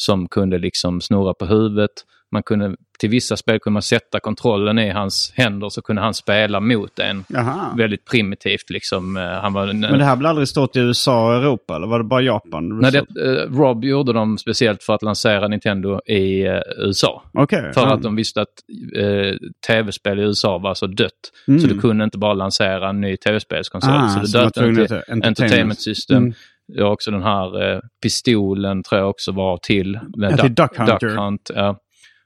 som 0.01 0.29
kunde 0.29 0.59
liksom 0.59 1.01
snurra 1.01 1.35
på 1.35 1.47
huvudet. 1.47 1.91
Man 2.33 2.43
kunde, 2.43 2.77
till 2.99 3.11
vissa 3.11 3.37
spel 3.37 3.59
kunde 3.59 3.73
man 3.73 3.83
sätta 3.83 4.21
kontrollen 4.21 4.79
i 4.79 4.91
hans 4.91 5.33
händer 5.37 5.69
så 5.69 5.83
kunde 5.83 6.03
han 6.03 6.15
spela 6.15 6.61
mot 6.61 6.99
en. 6.99 7.25
Jaha. 7.29 7.75
Väldigt 7.77 8.05
primitivt 8.05 8.71
liksom. 8.71 9.17
Eh, 9.17 9.23
Han 9.23 9.53
var 9.53 9.69
en, 9.69 9.81
Men 9.81 9.99
det 9.99 10.05
här 10.05 10.17
blev 10.17 10.29
aldrig 10.29 10.49
stort 10.49 10.77
i 10.77 10.81
USA 10.81 11.27
och 11.27 11.35
Europa 11.35 11.77
eller 11.77 11.87
var 11.87 11.99
det 11.99 12.05
bara 12.05 12.23
Japan? 12.23 12.79
Nej, 12.79 12.93
det, 12.93 12.99
eh, 12.99 13.51
Rob 13.51 13.85
gjorde 13.85 14.13
dem 14.13 14.39
speciellt 14.39 14.83
för 14.83 14.95
att 14.95 15.03
lansera 15.03 15.49
Nintendo 15.49 16.01
i 16.07 16.47
eh, 16.47 16.61
USA. 16.77 17.23
Okej. 17.33 17.73
För 17.75 17.81
ja. 17.81 17.95
att 17.95 18.03
de 18.03 18.17
visste 18.17 18.43
att 18.43 18.55
eh, 18.97 19.37
tv-spel 19.67 20.19
i 20.19 20.23
USA 20.23 20.59
var 20.59 20.75
så 20.75 20.87
dött. 20.87 21.13
Mm. 21.49 21.61
Så 21.61 21.67
du 21.67 21.81
kunde 21.81 22.05
inte 22.05 22.19
bara 22.19 22.35
lansera 22.35 22.89
en 22.89 23.01
ny 23.01 23.17
tv-spelskonsol. 23.17 23.91
Ah, 23.95 24.09
så 24.09 24.21
du 24.21 24.27
döpte 24.27 24.61
den 24.61 24.87
till. 24.87 25.25
Entertainment 25.25 25.81
System. 25.81 26.17
Mm. 26.17 26.35
Det 26.77 26.83
var 26.83 26.91
också 26.91 27.11
den 27.11 27.23
här 27.23 27.73
eh, 27.75 27.81
pistolen 28.03 28.83
tror 28.83 29.01
jag 29.01 29.11
också 29.11 29.33
var 29.33 29.57
till. 29.57 30.01
Ja, 30.12 30.37
till 30.37 30.55
Duck 30.55 30.77
Hunter. 30.77 30.99
Duck 31.09 31.19
Hunt, 31.19 31.51
ja. 31.55 31.79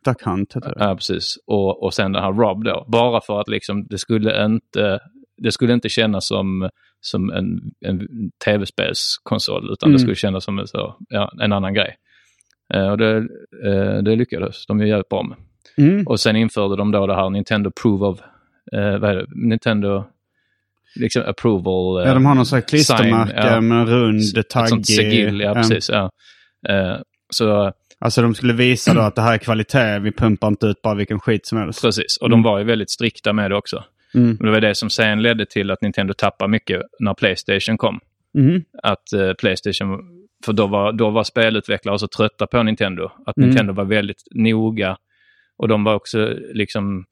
Duck 0.04 0.22
Hunt 0.22 0.56
heter 0.56 0.68
det. 0.68 0.84
Ja, 0.84 0.94
precis. 0.96 1.36
Och, 1.46 1.82
och 1.82 1.94
sen 1.94 2.12
den 2.12 2.22
här 2.22 2.32
Rob 2.32 2.64
då. 2.64 2.84
Bara 2.88 3.20
för 3.20 3.40
att 3.40 3.48
liksom, 3.48 3.86
det 3.86 3.98
skulle 3.98 4.44
inte, 4.44 5.00
det 5.42 5.52
skulle 5.52 5.72
inte 5.72 5.88
kännas 5.88 6.26
som, 6.26 6.68
som 7.00 7.30
en, 7.30 7.60
en 7.86 8.08
tv-spelskonsol 8.44 9.72
utan 9.72 9.86
Mm. 9.86 9.92
det 9.92 9.98
skulle 9.98 10.14
kännas 10.16 10.44
som 10.44 10.58
en, 10.58 10.66
så, 10.66 10.96
ja, 11.08 11.32
en 11.42 11.52
annan 11.52 11.74
grej. 11.74 11.96
Eh, 12.74 12.88
och 12.88 12.98
det, 12.98 13.16
eh, 13.66 14.02
det 14.02 14.16
lyckades 14.16 14.66
de 14.66 14.80
ju 14.80 14.88
jävligt 14.88 15.08
bra 15.08 15.22
med. 15.22 15.36
Mm. 15.78 16.06
Och 16.06 16.20
sen 16.20 16.36
införde 16.36 16.76
de 16.76 16.90
då 16.90 17.06
det 17.06 17.14
här 17.14 17.30
Nintendo 17.30 17.70
Prove 17.82 18.06
of, 18.06 18.20
eh, 18.72 18.98
vad 18.98 19.10
är 19.10 19.14
det? 19.14 19.26
Nintendo 19.34 20.04
liksom 20.94 21.22
approval. 21.26 22.02
eh, 22.02 22.08
Ja, 22.08 22.14
de 22.14 22.26
har 22.26 22.34
någon 22.34 22.46
sån 22.46 22.56
här 22.56 22.66
klistermärke 22.68 23.30
sign, 23.42 23.52
ja. 23.52 23.60
med 23.60 23.78
en 23.80 23.86
rund 23.86 24.20
Ett 24.38 24.50
tagg 24.50 24.68
sånt 24.68 24.86
sigill, 24.86 25.40
ja 25.40 25.54
precis. 25.54 25.88
Ja. 25.90 26.10
Eh, 26.68 26.96
så 27.30 27.72
Alltså 28.00 28.22
de 28.22 28.34
skulle 28.34 28.52
visa 28.52 28.94
då 28.94 29.00
att 29.00 29.14
det 29.14 29.22
här 29.22 29.34
är 29.34 29.38
kvalitet. 29.38 29.98
Vi 29.98 30.12
pumpar 30.12 30.48
inte 30.48 30.66
ut 30.66 30.82
bara 30.82 30.94
vilken 30.94 31.20
skit 31.20 31.46
som 31.46 31.58
helst. 31.58 31.82
Precis, 31.82 32.16
och 32.20 32.26
Mm. 32.26 32.42
de 32.42 32.50
var 32.50 32.58
ju 32.58 32.64
väldigt 32.64 32.90
strikta 32.90 33.32
med 33.32 33.50
det 33.50 33.56
också. 33.56 33.84
Mm. 34.14 34.36
Och 34.40 34.44
det 34.46 34.50
var 34.52 34.60
det 34.60 34.74
som 34.74 34.90
sen 34.90 35.22
ledde 35.22 35.46
till 35.46 35.70
att 35.70 35.82
Nintendo 35.82 36.14
tappade 36.14 36.50
mycket 36.50 36.82
när 37.00 37.14
Playstation 37.14 37.78
kom. 37.78 38.00
Mhm. 38.34 38.62
Att 38.82 39.12
eh, 39.12 39.32
Playstation, 39.38 39.98
för 40.44 40.52
då 40.52 40.66
var, 40.66 40.92
då 40.92 41.10
var 41.10 41.24
spelutvecklare 41.24 41.98
så 41.98 42.08
trötta 42.08 42.46
på 42.46 42.62
Nintendo. 42.62 43.10
Att 43.26 43.36
Mm. 43.36 43.48
Nintendo 43.48 43.72
var 43.72 43.84
väldigt 43.84 44.22
noga. 44.34 44.96
Och 45.58 45.68
de 45.68 45.84
var 45.84 45.94
också 45.94 46.34
liksom 46.54 47.04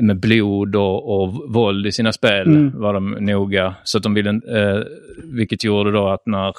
med 0.00 0.20
blod 0.20 0.76
och, 0.76 1.22
och 1.22 1.54
våld 1.54 1.86
i 1.86 1.92
sina 1.92 2.12
spel 2.12 2.46
Mm. 2.46 2.80
var 2.80 2.94
de 2.94 3.10
noga. 3.10 3.74
Så 3.84 3.98
att 3.98 4.02
de 4.04 4.14
ville, 4.14 4.30
eh, 4.30 4.82
vilket 5.24 5.64
gjorde 5.64 5.92
då 5.92 6.08
att 6.08 6.26
när 6.26 6.54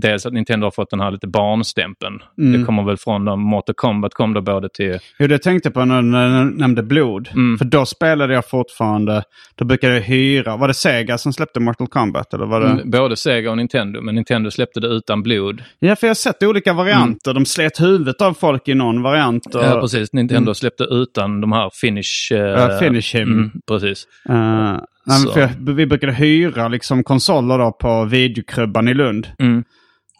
Dels 0.00 0.26
att 0.26 0.32
Nintendo 0.32 0.66
har 0.66 0.70
fått 0.70 0.90
den 0.90 1.00
här 1.00 1.10
lite 1.10 1.26
barnstämpeln. 1.26 2.22
Mm. 2.38 2.60
Det 2.60 2.66
kommer 2.66 2.82
väl 2.84 2.96
från 2.96 3.24
dem. 3.24 3.40
Mortal 3.40 3.74
Kombat 3.74 4.14
kom 4.14 4.34
då 4.34 4.40
både 4.40 4.68
till... 4.68 4.98
Jo, 5.18 5.26
det 5.26 5.38
tänkte 5.38 5.66
jag 5.66 5.74
på 5.74 5.84
när 5.84 6.02
när 6.02 6.44
du 6.44 6.50
nämnde 6.58 6.82
blod. 6.82 7.28
Mm. 7.32 7.58
För 7.58 7.64
då 7.64 7.86
spelade 7.86 8.34
jag 8.34 8.48
fortfarande, 8.48 9.22
då 9.54 9.64
brukade 9.64 9.94
jag 9.94 10.00
hyra, 10.00 10.56
var 10.56 10.68
det 10.68 10.74
Sega 10.74 11.18
som 11.18 11.32
släppte 11.32 11.60
Mortal 11.60 11.86
Kombat? 11.86 12.34
Eller 12.34 12.46
var 12.46 12.60
det... 12.60 12.66
Mm, 12.66 12.90
Både 12.90 13.16
Sega 13.16 13.50
och 13.50 13.56
Nintendo, 13.56 14.00
men 14.00 14.14
Nintendo 14.14 14.50
släppte 14.50 14.80
det 14.80 14.88
utan 14.88 15.22
blod. 15.22 15.62
Ja, 15.78 15.96
för 15.96 16.06
jag 16.06 16.10
har 16.10 16.14
sett 16.14 16.42
olika 16.42 16.72
varianter. 16.72 17.34
De 17.34 17.46
slet 17.46 17.80
huvudet 17.80 18.22
av 18.22 18.34
folk 18.34 18.68
i 18.68 18.74
någon 18.74 19.02
variant. 19.02 19.46
Och... 19.54 19.62
Mm. 19.64 19.74
Ja, 19.74 19.80
precis. 19.80 20.12
Nintendo 20.12 20.48
Mm. 20.48 20.54
släppte 20.54 20.84
utan 20.84 21.40
de 21.40 21.52
här 21.52 21.70
finish... 21.80 22.32
eh, 22.32 22.38
Ja, 22.38 22.78
finish 22.78 23.14
him. 23.16 23.32
Mm, 23.32 23.50
precis. 23.68 24.06
Eh, 24.28 24.76
nej, 25.08 25.50
vi 25.58 25.86
brukade 25.86 26.12
hyra 26.12 26.68
liksom 26.68 27.04
konsoler 27.04 27.58
då 27.58 27.72
på 27.72 28.04
videokrubban 28.04 28.88
i 28.88 28.94
Lund. 28.94 29.28
Mm. 29.38 29.64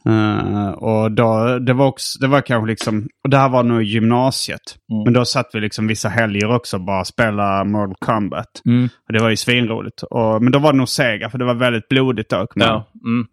Eh, 0.07 0.69
och 0.71 1.13
då, 1.13 1.59
det 1.59 1.73
var 1.73 1.87
också, 1.87 2.19
det 2.19 2.27
var 2.27 2.41
kanske 2.41 2.71
liksom, 2.71 3.09
och 3.25 3.31
det 3.31 3.37
här 3.37 3.49
var 3.49 3.63
nog 3.63 3.83
gymnasiet. 3.83 4.77
Mm. 4.93 5.05
Men 5.05 5.13
då 5.13 5.25
satt 5.25 5.51
vi 5.53 5.61
liksom 5.61 5.87
vissa 5.87 6.09
helger 6.09 6.55
också 6.55 6.77
och 6.77 6.85
bara 6.85 7.05
spela 7.05 7.65
Mortal 7.65 7.95
Kombat. 7.99 8.63
Mm. 8.67 8.89
Och 9.07 9.13
det 9.13 9.19
var 9.23 9.31
ju 9.31 9.37
svinroligt. 9.37 10.03
Och, 10.03 10.43
men 10.43 10.53
då 10.53 10.59
var 10.59 10.73
det 10.73 10.79
nog 10.79 10.89
Sega 10.89 11.31
för 11.31 11.39
det 11.39 11.45
var 11.45 11.55
väldigt 11.55 11.89
blodigt 11.89 12.31
då. 12.31 12.47
Ja, 12.55 12.91
mm. 13.05 13.27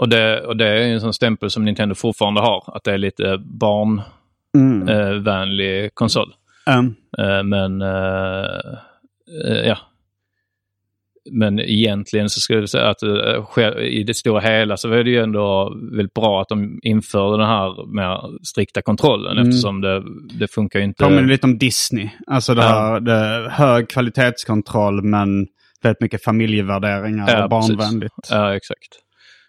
Och 0.00 0.08
det, 0.08 0.40
och 0.40 0.56
det 0.56 0.68
är 0.68 0.92
en 0.92 1.00
sån 1.00 1.14
stämpel 1.14 1.50
som 1.50 1.64
Nintendo 1.64 1.94
fortfarande 1.94 2.40
har. 2.40 2.76
Att 2.76 2.84
det 2.84 2.92
är 2.92 2.98
lite 2.98 3.38
barnvänlig 3.38 4.10
Mm. 4.56 5.84
eh, 5.84 5.90
konsol. 5.94 6.34
Mm. 6.66 6.94
Eh, 7.18 7.42
men 7.42 7.82
eh, 7.82 8.44
eh, 9.46 9.68
ja. 9.68 9.78
Men 11.30 11.60
egentligen 11.60 12.30
så 12.30 12.40
skulle 12.40 12.58
jag 12.60 12.68
säga 12.68 12.88
att 12.88 13.02
eh, 13.02 13.82
i 13.82 14.04
det 14.06 14.14
stora 14.14 14.40
hela 14.40 14.76
så 14.76 14.88
var 14.88 14.96
det 14.96 15.10
ju 15.10 15.18
ändå 15.22 15.74
väldigt 15.92 16.14
bra 16.14 16.40
att 16.40 16.48
de 16.48 16.78
införde 16.82 17.38
den 17.42 17.46
här 17.46 17.94
mer 17.94 18.44
strikta 18.46 18.82
kontrollen 18.82 19.32
Mm. 19.36 19.48
eftersom 19.48 19.80
det, 19.80 20.02
det 20.38 20.48
funkar 20.48 20.78
ju 20.78 20.84
inte. 20.84 21.04
Påminner 21.04 21.28
lite 21.28 21.46
om 21.46 21.58
Disney. 21.58 22.08
Alltså 22.26 22.54
det 22.54 22.62
här, 22.62 23.00
det, 23.00 23.50
hög 23.50 23.88
kvalitetskontroll 23.88 25.02
men 25.02 25.46
väldigt 25.82 26.00
mycket 26.00 26.24
familjevärderingar 26.24 27.28
Ja, 27.30 27.44
och 27.44 27.50
barnvänligt. 27.50 28.14
precis. 28.16 28.30
Ja, 28.30 28.56
exakt. 28.56 28.88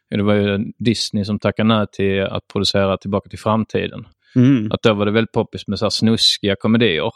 Det 0.10 0.24
var 0.24 0.34
ju 0.34 0.58
Disney 0.80 1.26
som 1.26 1.40
tackade 1.40 1.68
nej 1.68 1.86
till 1.92 2.22
att 2.24 2.44
producera 2.54 2.98
Tillbaka 2.98 3.30
till 3.30 3.40
framtiden. 3.40 4.06
Mm. 4.36 4.72
Att 4.72 4.82
då 4.82 4.94
var 4.94 5.06
det 5.06 5.12
väldigt 5.12 5.32
poppis 5.32 5.68
med 5.68 5.80
så 5.80 5.86
här 5.86 5.90
snuskiga 5.90 6.56
komedier. 6.60 7.12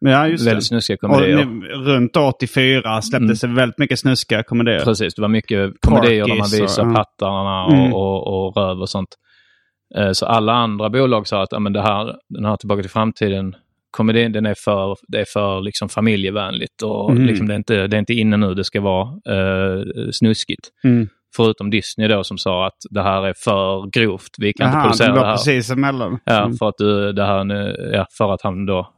Ja, 0.00 0.28
just 0.28 0.46
väldigt 0.46 0.60
det. 0.70 0.80
snuskiga 0.80 0.96
Och 0.96 1.00
komedier. 1.14 1.44
ni- 1.44 1.68
runt 1.68 2.16
84 2.16 3.02
släpptes 3.02 3.40
det 3.40 3.46
väldigt 3.46 3.78
mycket 3.78 3.98
snuskiga 3.98 4.42
komedier. 4.42 4.84
Precis, 4.84 5.14
det 5.14 5.22
var 5.22 5.28
mycket 5.28 5.72
komedier 5.86 6.26
där 6.26 6.34
man 6.34 6.40
och- 6.40 6.62
visar 6.62 6.84
ja. 6.86 6.94
pattarna 6.94 7.64
och, 7.64 7.72
Mm. 7.72 7.94
och, 7.94 8.46
och 8.46 8.56
röv 8.56 8.80
och 8.80 8.88
sånt. 8.88 9.08
Eh, 9.96 10.12
Så 10.12 10.26
alla 10.26 10.52
andra 10.52 10.90
bolag 10.90 11.26
sa 11.26 11.42
att 11.42 11.62
men 11.62 11.72
det 11.72 11.82
här, 11.82 12.14
den 12.28 12.44
här 12.44 12.56
Tillbaka 12.56 12.82
till 12.82 12.90
framtiden 12.90 13.54
komedin 13.90 14.32
den 14.32 14.46
är 14.46 14.54
för, 14.54 14.96
det 15.08 15.20
är 15.20 15.24
för 15.32 15.60
liksom 15.60 15.88
familjevänligt 15.88 16.82
och 16.82 17.10
Mm. 17.10 17.26
liksom 17.26 17.48
det, 17.48 17.54
är 17.54 17.56
inte, 17.56 17.86
det 17.86 17.96
är 17.96 17.98
inte 17.98 18.14
inne 18.14 18.36
nu, 18.36 18.54
det 18.54 18.64
ska 18.64 18.80
vara 18.80 19.02
eh, 19.08 19.82
snuskigt. 20.12 20.68
Mm. 20.84 21.08
Förutom 21.36 21.70
Disney 21.70 22.08
då 22.08 22.24
som 22.24 22.38
sa 22.38 22.66
att 22.66 22.76
det 22.90 23.02
här 23.02 23.26
är 23.26 23.34
för 23.44 23.90
grovt, 24.00 24.30
vi 24.38 24.52
kan 24.52 24.66
inte 24.66 24.76
Jaha, 24.76 24.84
producera 24.84 25.08
det 25.08 25.14
det 25.14 25.20
var 25.20 25.26
här. 25.26 25.34
precis 25.36 25.70
emellan. 25.70 26.18
Ja, 26.24 26.38
Mm. 26.44 26.52
för 26.56 26.68
att, 26.68 26.74
du, 26.78 27.12
det 27.12 27.24
här, 27.26 27.76
ja, 27.94 28.06
för 28.18 28.32
att 28.34 28.42
han 28.42 28.66
då, 28.66 28.88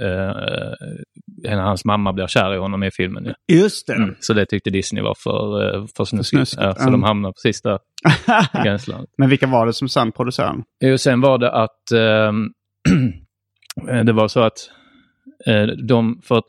eh, 0.00 1.58
hans 1.58 1.84
mamma 1.84 2.12
blir 2.12 2.26
kär 2.26 2.54
i 2.54 2.58
honom 2.58 2.82
i 2.82 2.90
filmen. 2.90 3.24
Ja. 3.26 3.34
Just 3.56 3.86
det. 3.86 3.94
Mm, 3.94 4.14
så 4.20 4.32
det 4.32 4.46
tyckte 4.46 4.70
Disney 4.70 5.02
var 5.02 5.14
för, 5.18 5.74
eh, 5.74 5.86
för 5.96 6.04
snuskigt. 6.04 6.28
snuskigt, 6.48 6.62
Ja, 6.62 6.74
så 6.74 6.82
ja. 6.86 6.90
de 6.90 7.02
hamnade 7.02 7.32
precis 7.32 7.62
där 7.62 7.78
i 8.60 8.62
gränslandet. 8.64 9.10
Men 9.18 9.28
vilka 9.28 9.46
var 9.46 9.66
det 9.66 9.72
som 9.72 9.88
sen 9.88 10.12
producerade? 10.12 10.62
Jo, 10.80 10.98
sen 10.98 11.20
var 11.20 11.38
det 11.38 11.50
att 11.52 11.92
ehm, 11.94 12.46
det 14.06 14.12
var 14.12 14.28
så 14.28 14.40
att 14.40 14.58
eh, 15.46 15.62
de, 15.66 16.20
för 16.24 16.38
att 16.38 16.44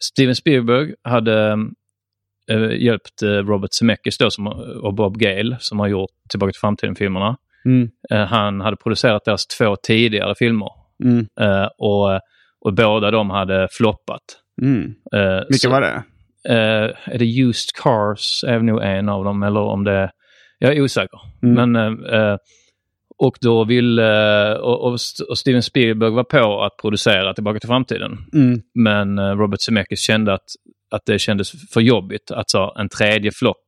Steven 0.00 0.34
Spielberg 0.34 0.94
hade 1.02 1.52
eh, 2.50 2.70
hjälpt 2.82 3.22
eh, 3.22 3.28
Robert 3.28 3.72
Zemeckis 3.72 4.18
då, 4.18 4.30
som, 4.30 4.46
och 4.82 4.94
Bob 4.94 5.18
Gale 5.18 5.56
som 5.60 5.78
har 5.80 5.86
gjort 5.88 6.10
Tillbaka 6.30 6.52
till 6.52 6.60
framtiden-filmerna. 6.60 7.36
Mm. 7.64 7.90
Eh, 8.10 8.24
han 8.26 8.60
hade 8.60 8.76
producerat 8.76 9.24
deras 9.24 9.46
två 9.46 9.76
tidigare 9.76 10.34
filmer 10.38 10.68
Mm. 11.04 11.26
eh, 11.40 11.68
och, 11.78 12.20
och 12.64 12.74
båda 12.74 13.10
de 13.10 13.30
hade 13.30 13.68
floppat. 13.70 14.22
Mm. 14.62 14.94
Eh, 15.14 15.42
Vilka 15.48 15.68
så- 15.68 15.70
var 15.70 15.80
det? 15.80 16.02
Eh, 16.48 17.14
är 17.14 17.18
det 17.18 17.24
Used 17.40 17.74
Cars 17.82 18.44
är 18.46 18.58
nog 18.58 18.82
en 18.82 19.08
av 19.08 19.24
dem 19.24 19.42
eller 19.42 19.60
om 19.60 19.84
det 19.84 20.10
Jag 20.58 20.76
är 20.76 20.82
osäker. 20.82 21.20
Mm. 21.42 21.72
Men, 21.72 22.04
eh, 22.06 22.36
och 23.18 23.36
då 23.40 23.64
vill 23.64 23.98
eh, 23.98 24.52
och, 24.52 24.84
och, 24.84 24.92
och 25.28 25.38
Steven 25.38 25.62
Spielberg 25.62 26.10
var 26.10 26.24
på 26.24 26.62
att 26.62 26.76
producera 26.80 27.34
Tillbaka 27.34 27.60
till 27.60 27.68
framtiden. 27.68 28.18
Mm. 28.34 28.60
Men 28.74 29.18
eh, 29.18 29.36
Robert 29.36 29.60
Zemeckis 29.60 30.00
kände 30.00 30.32
att, 30.34 30.44
att 30.90 31.02
det 31.06 31.18
kändes 31.18 31.72
för 31.72 31.80
jobbigt. 31.80 32.30
Alltså 32.30 32.72
en 32.78 32.88
tredje 32.88 33.30
flopp 33.30 33.66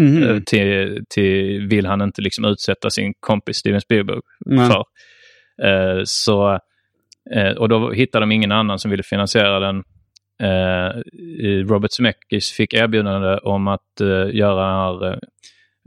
eh, 0.00 0.38
till, 0.46 1.04
till 1.08 1.66
vill 1.68 1.86
han 1.86 2.02
inte 2.02 2.22
liksom 2.22 2.44
utsätta 2.44 2.90
sin 2.90 3.12
kompis 3.20 3.56
Steven 3.56 3.80
Spielberg 3.80 4.20
för. 4.68 4.84
Eh, 5.66 6.00
så, 6.04 6.58
eh, 7.34 7.52
och 7.56 7.68
då 7.68 7.92
hittade 7.92 8.22
de 8.22 8.32
ingen 8.32 8.52
annan 8.52 8.78
som 8.78 8.90
ville 8.90 9.02
finansiera 9.02 9.60
den. 9.60 9.82
Eh, 10.42 11.02
Robert 11.66 11.92
Zemeckis 11.92 12.50
fick 12.50 12.74
erbjudande 12.74 13.38
om 13.38 13.68
att 13.68 14.00
eh, 14.00 14.36
göra 14.36 14.66
här 14.66 15.12
eh, 15.12 15.18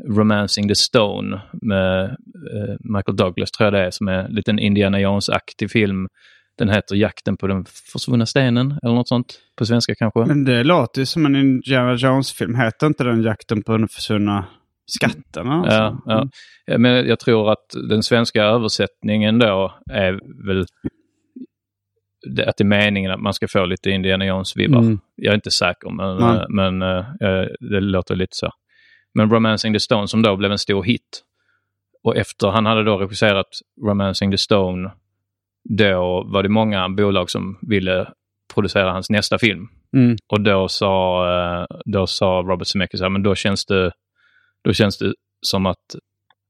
Romancing 0.08 0.68
the 0.68 0.76
Stone 0.76 1.42
med 1.62 2.04
eh, 2.04 2.76
Michael 2.80 3.16
Douglas, 3.16 3.52
tror 3.52 3.66
jag 3.66 3.74
det 3.74 3.86
är, 3.86 3.92
som 3.92 4.08
är 4.08 4.14
en 4.14 4.32
liten 4.32 4.60
Indiana 4.60 5.00
Jones-aktig 5.00 5.72
film. 5.72 6.08
Den 6.58 6.70
heter 6.70 6.96
Jakten 6.96 7.38
på 7.38 7.48
den 7.48 7.66
försvunna 7.92 8.26
stenen 8.26 8.80
eller 8.84 8.96
något 8.96 9.08
sånt. 9.08 9.40
På 9.58 9.66
svenska 9.66 9.96
kanske. 9.96 10.26
Men 10.26 10.46
det 10.46 10.64
låter 10.64 11.02
ju 11.02 11.06
som 11.06 11.26
en 11.26 11.36
Indiana 11.36 11.94
Jones-film. 11.96 12.56
Heter 12.56 12.88
inte 12.88 13.04
den 13.04 13.24
Jakten 13.24 13.64
på 13.64 13.78
den 13.78 13.88
försvunna 13.88 14.46
skatten? 14.86 15.48
Alltså? 15.48 15.78
Ja, 15.78 16.02
ja. 16.06 16.28
Ja, 16.66 16.78
Men 16.78 17.08
jag 17.08 17.20
tror 17.20 17.52
att 17.52 17.66
den 17.90 18.04
svenska 18.04 18.44
översättningen 18.44 19.40
då 19.40 19.74
är 19.92 20.20
väl 20.48 20.66
det- 22.36 22.46
att 22.50 22.58
det 22.58 22.62
är 22.62 22.66
meningen 22.66 23.12
att 23.12 23.20
man 23.22 23.34
ska 23.34 23.48
få 23.48 23.66
lite 23.66 23.90
Indiana 23.90 24.26
Jones-vibbar. 24.26 24.80
Mm. 24.80 25.00
Jag 25.16 25.32
är 25.32 25.36
inte 25.36 25.52
säker, 25.52 25.90
men, 25.90 26.18
Nej. 26.18 26.38
eh, 26.38 26.46
men 26.50 26.82
eh, 26.82 27.46
det 27.60 27.80
låter 27.80 28.16
lite 28.16 28.36
så. 28.36 28.52
Men 29.14 29.30
Romancing 29.30 29.74
the 29.74 29.80
Stone 29.80 30.08
som 30.08 30.22
då 30.22 30.36
blev 30.36 30.52
en 30.52 30.58
stor 30.58 30.84
hit. 30.84 31.24
Och 32.04 32.18
efter 32.18 32.48
han 32.48 32.66
hade 32.66 32.84
då 32.84 32.98
regisserat 32.98 33.48
Romancing 33.86 34.32
the 34.32 34.38
Stone, 34.38 34.92
då 35.70 36.24
var 36.28 36.44
det 36.44 36.50
många 36.50 36.90
bolag 36.90 37.30
som 37.30 37.58
ville 37.62 38.08
producera 38.54 38.92
hans 38.92 39.10
nästa 39.10 39.38
film. 39.38 39.68
Mm. 39.94 40.18
Och 40.28 40.42
då 40.42 40.68
sa, 40.68 41.26
eh, 41.62 41.66
då 41.86 42.08
sa 42.08 42.26
Robert 42.48 42.68
Zemeckis, 42.68 43.02
men 43.02 43.24
då 43.24 43.36
känns 43.36 43.66
det, 43.66 43.92
då 44.64 44.74
känns 44.74 44.98
det 44.98 45.14
som 45.42 45.66
att, 45.66 45.96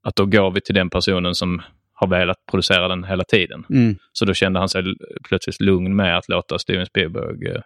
att 0.04 0.16
då 0.16 0.26
går 0.26 0.52
vi 0.52 0.62
till 0.62 0.76
den 0.76 0.90
personen 0.90 1.36
som 1.36 1.62
har 2.00 2.08
velat 2.08 2.38
producera 2.52 2.88
den 2.88 3.04
hela 3.04 3.24
tiden. 3.24 3.66
Mm. 3.70 3.96
Så 4.14 4.26
då 4.26 4.34
kände 4.34 4.60
han 4.60 4.70
sig 4.70 4.84
plötsligt 5.24 5.62
lugn 5.62 5.96
med 5.96 6.18
att 6.18 6.30
låta 6.30 6.60
Steven 6.60 6.86
Spielberg 6.86 7.48
eh, 7.48 7.62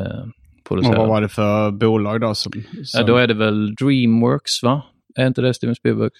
eh, 0.00 0.22
Och 0.22 0.64
producera. 0.68 0.98
vad 0.98 1.08
var 1.08 1.20
det 1.20 1.28
för 1.28 1.70
bolag 1.70 2.20
då? 2.20 2.34
Som, 2.34 2.52
ja, 2.54 2.84
som... 2.84 3.06
då 3.06 3.16
är 3.16 3.26
det 3.26 3.34
väl 3.34 3.74
Dreamworks, 3.74 4.62
va? 4.62 4.82
Är 5.16 5.26
inte 5.26 5.42
det 5.42 5.54
Steven 5.54 5.74
Spielberg? 5.74 6.10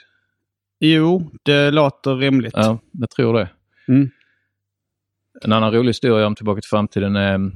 Jo, 0.80 1.30
det 1.42 1.70
låter 1.70 2.16
rimligt. 2.16 2.54
Ja, 2.56 2.78
jag 2.92 3.10
tror 3.10 3.34
det. 3.34 3.48
Mm. 3.88 4.10
En 5.44 5.52
annan 5.52 5.72
rolig 5.72 5.88
historia 5.88 6.26
om 6.26 6.34
Tillbaka 6.34 6.60
till 6.60 6.68
framtiden 6.68 7.16
är 7.16 7.34
mm, 7.34 7.52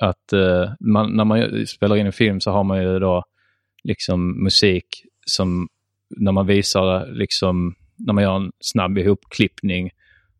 att 0.00 0.32
eh, 0.32 0.72
man, 0.80 1.16
när 1.16 1.24
man 1.24 1.66
spelar 1.66 1.96
in 1.96 2.06
en 2.06 2.12
film 2.12 2.40
så 2.40 2.50
har 2.50 2.64
man 2.64 2.82
ju 2.82 2.98
då 2.98 3.24
liksom 3.84 4.42
musik 4.44 4.86
som 5.26 5.68
när 6.16 6.32
man 6.32 6.46
visar 6.46 7.06
liksom 7.06 7.74
när 7.98 8.12
man 8.12 8.24
gör 8.24 8.36
en 8.36 8.52
snabb 8.60 8.98
ihopklippning 8.98 9.90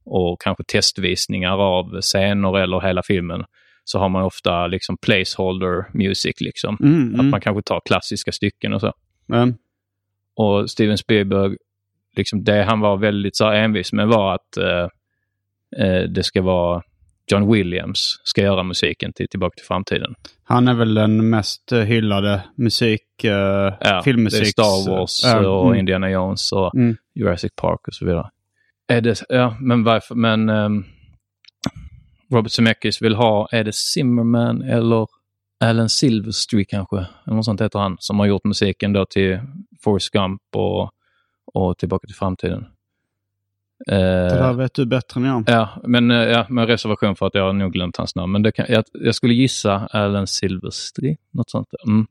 och 0.05 0.41
kanske 0.41 0.65
testvisningar 0.65 1.59
av 1.59 2.01
scener 2.01 2.59
eller 2.59 2.81
hela 2.81 3.03
filmen 3.03 3.45
så 3.85 3.99
har 3.99 4.09
man 4.09 4.23
ofta 4.23 4.67
liksom 4.67 4.97
placeholder 4.97 5.85
music 5.95 6.41
liksom. 6.41 6.77
Mm, 6.81 7.09
Att 7.15 7.21
mm. 7.21 7.31
man 7.31 7.41
kanske 7.41 7.63
tar 7.63 7.81
klassiska 7.85 8.33
stycken 8.33 8.73
och 8.73 8.81
så. 8.81 8.93
Men, 9.27 9.57
Och 10.37 10.71
Steven 10.71 10.99
Spielberg, 10.99 11.57
liksom 12.17 12.45
det 12.45 12.63
han 12.63 12.81
var 12.81 12.97
väldigt 12.97 13.37
så 13.37 13.51
envis 13.51 13.93
med 13.93 14.09
var 14.09 14.35
att 14.35 14.57
eh, 14.57 14.89
eh, 15.87 16.03
det 16.03 16.23
ska 16.23 16.43
vara 16.43 16.83
John 17.31 17.53
Williams 17.53 18.21
ska 18.25 18.43
göra 18.43 18.63
musiken 18.63 19.13
till 19.13 19.29
Tillbaka 19.29 19.55
till 19.57 19.67
framtiden. 19.67 20.15
han 20.45 20.69
är 20.69 20.75
väl 20.75 20.95
den 20.95 21.31
mest 21.31 21.73
eh, 21.73 21.81
hyllade 21.81 22.43
musik, 22.57 23.25
eh, 23.25 23.75
Ja, 23.81 24.03
filmmusik. 24.05 24.41
Det 24.41 24.47
är 24.47 24.51
Star 24.51 24.91
Wars 24.91 25.21
Ja, 25.25 25.49
och 25.49 25.67
mm. 25.67 25.79
Indiana 25.79 26.11
Jones 26.11 26.53
och 26.53 26.75
Mm. 26.75 26.97
Jurassic 27.19 27.53
Park 27.57 27.89
och 27.89 27.95
så 27.95 28.05
vidare. 28.05 28.31
Är 28.89 29.01
det, 29.01 29.23
ja, 29.29 29.57
men 29.61 29.85
varför, 29.85 30.15
men 30.15 30.49
ehm, 30.49 30.85
Robert 32.33 32.53
Zemeckis 32.53 33.03
vill 33.03 33.15
ha, 33.15 33.49
är 33.53 33.65
det 33.65 33.75
Zimmerman 33.75 34.63
eller 34.63 35.07
Alan 35.65 35.89
Silverstreet 35.89 36.69
kanske? 36.69 36.97
Eller 36.97 37.37
något 37.37 37.45
sånt 37.45 37.61
heter 37.61 37.79
han, 37.79 37.97
som 37.99 38.19
har 38.19 38.27
gjort 38.27 38.45
musiken 38.45 38.93
då 38.93 39.05
till 39.05 39.41
Forrest 39.85 40.11
Gump 40.11 40.43
och, 40.57 40.91
och 41.55 41.79
Tillbaka 41.79 42.07
till 42.07 42.17
framtiden. 42.17 42.67
Eh, 43.91 43.97
Det 43.99 44.39
där 44.39 44.53
vet 44.53 44.75
du 44.75 44.87
bättre 44.87 45.21
än 45.21 45.27
jag. 45.27 45.45
Ja, 45.47 45.69
men 45.85 46.11
eh, 46.11 46.17
ja, 46.17 46.47
med 46.49 46.67
reservation 46.67 47.17
för 47.17 47.27
att 47.27 47.35
jag 47.35 47.43
har 47.43 47.53
nog 47.53 47.73
glömt 47.73 47.97
hans 47.97 48.15
namn. 48.15 48.33
Men 48.33 48.53
kan, 48.53 48.67
jag, 48.69 48.85
jag 48.93 49.15
skulle 49.15 49.35
gissa 49.35 49.89
Alan 49.91 50.27
Silverstreet, 50.27 51.19
något 51.31 51.51
sånt. 51.51 51.69
Mm. 51.87 52.07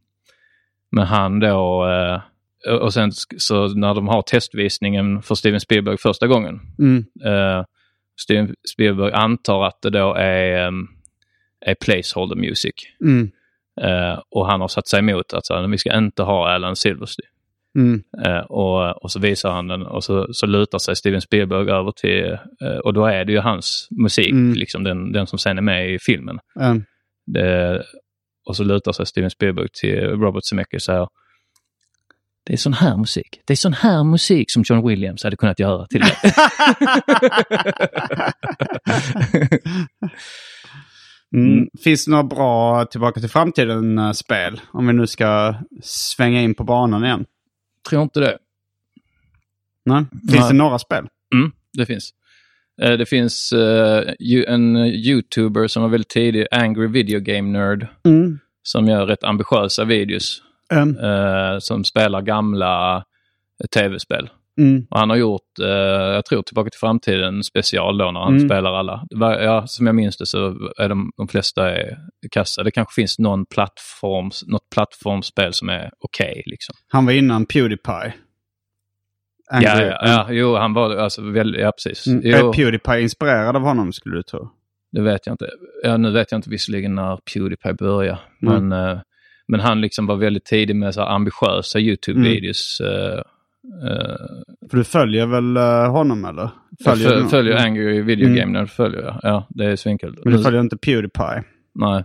Men 0.89 1.05
han 1.05 1.39
då, 1.39 1.87
eh, 1.89 2.21
och 2.67 2.93
sen 2.93 3.11
så 3.37 3.67
när 3.67 3.93
de 3.93 4.07
har 4.07 4.21
testvisningen 4.21 5.21
för 5.21 5.35
Steven 5.35 5.59
Spielberg 5.59 5.97
första 5.97 6.27
gången. 6.27 6.59
Mm. 6.79 7.05
Eh, 7.25 7.63
Steven 8.21 8.55
Spielberg 8.73 9.11
antar 9.11 9.63
att 9.65 9.81
det 9.81 9.89
då 9.89 10.13
är, 10.13 10.67
em, 10.67 10.87
är 11.65 11.75
placeholder 11.75 12.35
music. 12.35 12.73
Mm. 13.01 13.31
Eh, 13.81 14.19
och 14.29 14.47
han 14.47 14.61
har 14.61 14.67
satt 14.67 14.87
sig 14.87 14.99
emot 14.99 15.33
att 15.33 15.45
så 15.45 15.55
här, 15.55 15.67
vi 15.67 15.77
ska 15.77 15.97
inte 15.97 16.23
ha 16.23 16.49
Alan 16.49 16.75
Silverstreet. 16.75 17.31
Mm. 17.77 18.03
Eh, 18.25 18.39
och, 18.39 19.03
och 19.03 19.11
så 19.11 19.19
visar 19.19 19.51
han 19.51 19.67
den 19.67 19.81
och 19.81 20.03
så, 20.03 20.27
så 20.33 20.45
lutar 20.45 20.77
sig 20.77 20.95
Steven 20.95 21.21
Spielberg 21.21 21.71
över 21.71 21.91
till, 21.91 22.37
eh, 22.61 22.77
och 22.77 22.93
då 22.93 23.05
är 23.05 23.25
det 23.25 23.31
ju 23.31 23.39
hans 23.39 23.87
musik, 24.03 24.31
Mm. 24.31 24.53
liksom 24.53 24.83
den, 24.83 25.11
den 25.11 25.27
som 25.27 25.39
sen 25.39 25.57
är 25.57 25.61
med 25.61 25.93
i 25.93 25.99
filmen. 25.99 26.39
Det, 27.25 27.83
och 28.47 28.55
så 28.55 28.63
lutar 28.63 28.91
sig 28.91 29.05
Steven 29.05 29.29
Spielberg 29.29 29.67
till 29.81 29.99
Robert 29.99 30.45
Zemeckis 30.45 30.75
och 30.75 30.81
säger 30.81 31.07
Det 32.47 32.53
är 32.53 32.57
sån 32.57 32.73
här 32.73 32.97
musik. 32.97 33.41
Det 33.45 33.53
är 33.53 33.57
sån 33.57 33.73
här 33.73 34.03
musik 34.03 34.51
som 34.51 34.63
John 34.65 34.87
Williams 34.87 35.23
hade 35.23 35.35
kunnat 35.37 35.59
göra 35.59 35.87
till 35.87 36.01
det. 36.01 36.15
Mm. 41.35 41.67
Finns 41.83 42.05
det 42.05 42.11
några 42.11 42.23
bra 42.23 42.85
Tillbaka 42.85 43.19
till 43.19 43.29
framtiden-spel? 43.29 44.61
Om 44.71 44.87
vi 44.87 44.93
nu 44.93 45.07
ska 45.07 45.55
svänga 45.83 46.41
in 46.41 46.55
på 46.55 46.63
banan 46.63 47.05
igen. 47.05 47.25
Tror 47.89 48.03
inte 48.03 48.19
det. 48.19 48.37
Nej. 49.85 50.05
Finns 50.11 50.31
Nej. 50.39 50.47
det 50.51 50.57
några 50.57 50.79
spel? 50.79 51.07
Mm, 51.35 51.51
det 51.73 51.85
finns. 51.85 52.09
Eh, 52.81 52.91
Det 52.91 53.05
finns 53.05 53.51
eh, 53.51 54.13
en 54.47 54.77
YouTuber 54.77 55.67
som 55.67 55.81
var 55.83 55.89
väldigt 55.89 56.09
tidig, 56.09 56.45
Angry 56.51 56.87
Video 56.87 57.19
Game 57.19 57.59
Nerd, 57.59 57.87
Mm. 58.05 58.39
som 58.63 58.87
gör 58.87 59.05
rätt 59.05 59.23
ambitiösa 59.23 59.85
videos. 59.85 60.41
Mm. 60.73 60.97
eh, 60.99 61.59
som 61.59 61.83
spelar 61.83 62.21
gamla 62.21 63.03
tv-spel. 63.73 64.29
Mm. 64.59 64.87
Han 64.89 65.09
har 65.09 65.17
gjort, 65.17 65.59
eh, 65.61 65.67
jag 66.15 66.25
tror 66.25 66.41
Tillbaka 66.41 66.69
till 66.69 66.79
framtiden 66.79 67.43
special 67.43 67.97
då 67.97 68.11
när 68.11 68.19
han 68.19 68.35
Mm. 68.35 68.49
spelar 68.49 68.73
alla. 68.73 69.03
Ja, 69.43 69.67
som 69.67 69.85
jag 69.85 69.95
minns 69.95 70.17
det 70.17 70.25
så 70.25 70.47
är 70.77 70.89
de, 70.89 71.11
de 71.17 71.27
flesta 71.27 71.71
är 71.75 71.97
kassa. 72.31 72.63
Det 72.63 72.71
kanske 72.71 72.93
finns 73.01 73.19
någon 73.19 73.45
plattforms, 73.45 74.43
något 74.47 74.69
plattformsspel 74.73 75.53
som 75.53 75.69
är 75.69 75.89
okej. 75.99 76.43
liksom. 76.45 76.75
Han 76.87 77.05
var 77.05 77.13
innan 77.13 77.45
Pewdiepie. 77.45 78.13
Ja, 79.51 79.57
Angry- 79.59 79.87
ja, 79.89 79.97
ja, 80.01 80.27
jo, 80.29 80.55
han 80.55 80.73
var 80.73 80.95
alltså 80.95 81.21
väldigt, 81.21 81.61
ja 81.61 81.71
precis. 81.71 82.07
Mm. 82.07 82.21
Jo, 82.23 82.49
Är 82.49 82.53
Pewdiepie 82.53 83.01
inspirerad 83.01 83.55
av 83.55 83.61
honom 83.61 83.93
skulle 83.93 84.15
du 84.15 84.23
tro? 84.23 84.49
det 84.91 85.01
vet 85.01 85.25
jag 85.25 85.33
inte. 85.33 85.49
Ja, 85.83 85.97
nu 85.97 86.11
vet 86.11 86.31
jag 86.31 86.37
inte 86.39 86.49
visserligen 86.49 86.95
när 86.95 87.17
Pewdiepie 87.33 87.73
började. 87.73 88.19
Mm. 88.41 88.67
Men, 88.69 88.89
eh, 88.89 88.99
men 89.47 89.59
han 89.59 89.81
liksom 89.81 90.05
var 90.05 90.15
väldigt 90.15 90.45
tidig 90.45 90.75
med 90.75 90.93
så 90.93 91.01
ambitiösa 91.01 91.79
YouTube-videos. 91.79 92.81
eh, 92.81 93.21
För 94.69 94.77
du 94.77 94.83
följer 94.83 95.25
väl 95.27 95.57
eh, 95.57 95.91
honom 95.91 96.25
eller? 96.25 96.49
Jag 96.79 96.97
du 96.97 97.03
föl- 97.03 97.19
någon? 97.19 97.29
följer 97.29 97.53
Mm. 97.53 97.65
Angry 97.65 98.01
Video 98.01 98.25
Mm. 98.27 98.37
Game 98.39 98.59
Nerd, 98.59 98.69
följer 98.69 99.01
jag. 99.01 99.19
Ja, 99.23 99.47
det 99.49 99.65
är 99.65 99.75
svinkul. 99.75 100.17
Men 100.23 100.33
du 100.33 100.43
följer 100.43 100.61
inte 100.61 100.77
Pewdiepie? 100.77 101.43
Nej. 101.75 102.03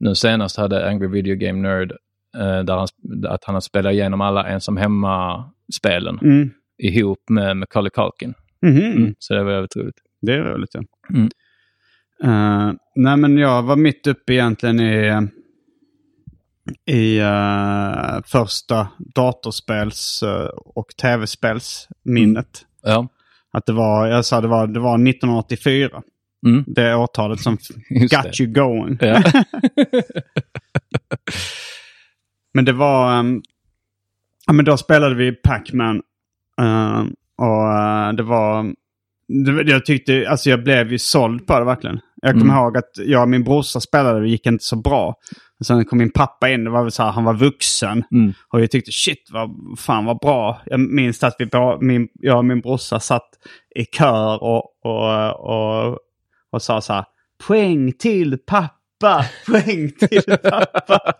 Nu 0.00 0.14
senast 0.14 0.56
hade 0.56 0.88
Angry 0.88 1.08
Video 1.08 1.36
Game 1.36 1.68
Nerd 1.68 1.92
där 2.64 2.76
han, 2.76 2.86
att 3.28 3.44
han 3.44 3.54
har 3.54 3.60
spelat 3.60 3.92
igenom 3.92 4.20
alla 4.20 4.46
ensam 4.48 4.76
hemma-spelen 4.76 6.18
Mm. 6.22 6.50
ihop 6.82 7.18
med 7.30 7.56
Macaulay 7.56 7.90
Culkin. 7.90 8.34
Mhm. 8.62 8.92
Mm, 8.96 9.14
så 9.18 9.34
det 9.34 9.42
var 9.44 9.52
väldigt 9.52 9.76
roligt. 9.76 9.96
Det 10.22 10.32
är 10.34 10.42
roligt 10.42 10.70
ja. 10.74 10.82
Mm. 11.10 11.28
Eh, 12.24 12.72
nej 12.96 13.16
men 13.16 13.38
jag 13.38 13.62
var 13.62 13.76
mitt 13.76 14.06
uppe 14.06 14.32
egentligen 14.34 14.80
i, 14.80 15.28
i 16.86 17.18
eh, 17.18 18.20
första 18.26 18.88
datorspels 18.98 20.22
eh, 20.22 20.46
och 20.56 20.86
tv-spelsminnet. 21.02 22.66
Ja. 22.82 23.08
Att 23.52 23.66
det 23.66 23.72
var, 23.72 24.06
jag 24.06 24.24
sa 24.24 24.40
det 24.40 24.48
var, 24.48 24.66
det 24.66 24.80
var 24.80 24.94
1984. 24.94 26.02
Mm. 26.46 26.64
Det 26.66 26.94
årtalet 26.94 27.40
som 27.40 27.58
Just 27.90 28.14
got 28.14 28.22
det. 28.22 28.40
you 28.40 28.52
going. 28.52 28.98
Ja. 29.00 29.22
Men 32.54 32.64
det 32.64 32.72
var... 32.72 33.18
ehm, 33.18 33.42
ja, 34.46 34.52
men 34.52 34.64
då 34.64 34.76
spelade 34.76 35.14
vi 35.14 35.32
Pac-Man. 35.32 36.02
ehm, 36.60 37.14
och 37.38 37.72
eh, 37.72 38.12
det 38.12 38.22
var... 38.22 38.74
Det, 39.28 39.70
jag 39.70 39.86
tyckte, 39.86 40.26
alltså 40.30 40.50
jag 40.50 40.64
blev 40.64 40.92
ju 40.92 40.98
såld 40.98 41.46
på 41.46 41.58
det 41.58 41.64
verkligen. 41.64 42.00
Jag 42.22 42.32
kommer 42.32 42.44
Mm. 42.44 42.56
ihåg 42.56 42.76
att 42.76 42.90
jag 43.06 43.22
och 43.22 43.28
min 43.28 43.44
brorsa 43.44 43.80
spelade 43.80 44.20
det 44.20 44.28
gick 44.28 44.46
inte 44.46 44.64
så 44.64 44.76
bra. 44.76 45.14
Och 45.60 45.66
sen 45.66 45.84
kom 45.84 45.98
min 45.98 46.10
pappa 46.10 46.50
in, 46.50 46.64
det 46.64 46.70
var 46.70 46.82
väl 46.82 46.92
så 46.92 47.02
här, 47.02 47.10
han 47.10 47.24
var 47.24 47.34
vuxen. 47.34 48.04
Mm. 48.12 48.32
Och 48.48 48.60
jag 48.60 48.70
tyckte 48.70 48.92
shit, 48.92 49.28
vad 49.30 49.50
fan 49.78 50.04
vad 50.04 50.18
bra. 50.18 50.60
Jag 50.66 50.80
minns 50.80 51.24
att 51.24 51.36
vi, 51.38 51.48
min, 51.80 52.08
jag 52.12 52.38
och 52.38 52.44
min 52.44 52.60
brorsa 52.60 53.00
satt 53.00 53.28
i 53.74 53.84
kör 53.84 54.42
och, 54.42 54.64
och, 54.84 55.40
och, 55.40 55.98
och 56.50 56.62
sa 56.62 56.80
så 56.80 56.92
här, 56.92 57.04
poäng 57.46 57.92
till 57.92 58.38
pappa, 58.46 59.24
poäng 59.46 59.90
till 59.90 60.38
pappa. 60.42 61.12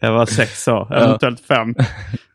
Jag 0.00 0.12
var 0.12 0.26
sex 0.26 0.68
år, 0.68 0.94
eventuellt 0.94 1.40
fem. 1.40 1.74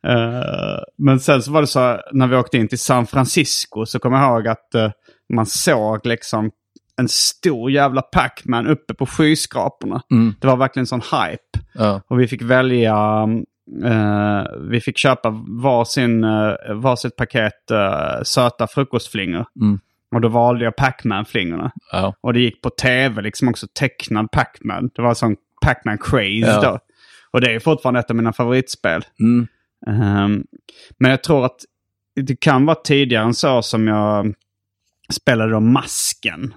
Eh, 0.07 0.80
men 0.97 1.20
sen 1.20 1.41
så 1.41 1.51
var 1.51 1.62
det 1.62 1.68
så 1.68 1.80
här, 1.80 2.01
när 2.12 2.28
vi 2.28 2.36
åkte 2.36 2.57
in 2.57 2.68
till 2.68 2.80
San 2.80 3.07
Francisco 3.07 3.86
så 3.86 3.99
kommer 3.99 4.18
jag 4.18 4.32
ihåg 4.32 4.47
att 4.47 4.76
eh, 4.76 4.91
man 5.34 5.45
såg 5.45 6.05
liksom 6.05 6.51
en 7.02 7.08
stor 7.08 7.72
jävla 7.72 8.02
Pac-Man 8.02 8.68
uppe 8.68 8.93
på 8.93 9.06
skyskraporna. 9.06 10.02
Mm. 10.12 10.36
Det 10.39 10.47
var 10.47 10.58
verkligen 10.58 10.88
sån 10.88 11.02
hype. 11.02 11.68
Ja. 11.74 12.02
Och 12.08 12.20
vi 12.20 12.28
fick 12.28 12.41
välja, 12.41 13.28
eh, 13.86 14.43
vi 14.70 14.82
fick 14.82 14.97
köpa 14.97 15.30
varsin, 15.47 16.24
uh, 16.24 16.56
varsitt 16.74 17.16
paket 17.16 17.72
eh, 17.72 18.24
söta 18.24 18.68
frukostflingor. 18.68 19.45
Mm. 19.62 19.80
Och 20.16 20.22
då 20.22 20.28
valde 20.28 20.64
jag 20.66 20.76
Pac-Man-flingorna. 20.76 21.72
Ja. 21.91 22.14
Och 22.22 22.34
det 22.34 22.39
gick 22.39 22.62
på 22.62 22.70
tv, 22.70 23.22
liksom 23.22 23.47
också 23.49 23.68
tecknad 23.80 24.32
Pac-Man. 24.32 24.89
Det 24.95 25.02
var 25.02 25.14
sån 25.14 25.36
Pac-Man-craze 25.66 26.47
Ja. 26.47 26.62
då. 26.62 26.80
Och 27.32 27.41
det 27.41 27.56
är 27.56 27.60
fortfarande 27.60 27.99
ett 27.99 28.10
av 28.10 28.16
mina 28.16 28.34
favoritspel. 28.34 29.06
Mm. 29.20 29.47
Ehm, 29.88 30.43
men 30.99 31.12
jag 31.12 31.24
tror 31.24 31.45
att 31.45 31.60
det 32.16 32.39
kan 32.39 32.66
vara 32.66 32.76
tidigare 32.76 33.24
än 33.24 33.34
så 33.34 33.62
som 33.62 33.88
jag 33.88 34.34
spelade 35.14 35.52
då 35.52 35.60
Masken. 35.60 36.54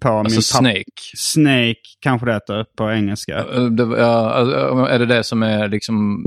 På 0.00 0.08
Alltså 0.08 0.34
min 0.36 0.42
Snake. 0.42 0.84
Snake 1.16 1.74
kanske 2.00 2.26
det 2.26 2.32
heter 2.32 2.64
på 2.76 2.90
engelska. 2.92 3.38
Eh, 3.38 3.68
ja, 3.98 4.30
alltså, 4.32 4.56
är 4.94 4.98
det 4.98 5.06
det 5.06 5.24
som 5.24 5.42
är 5.42 5.68
liksom... 5.68 6.24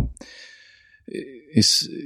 i- 1.55 1.61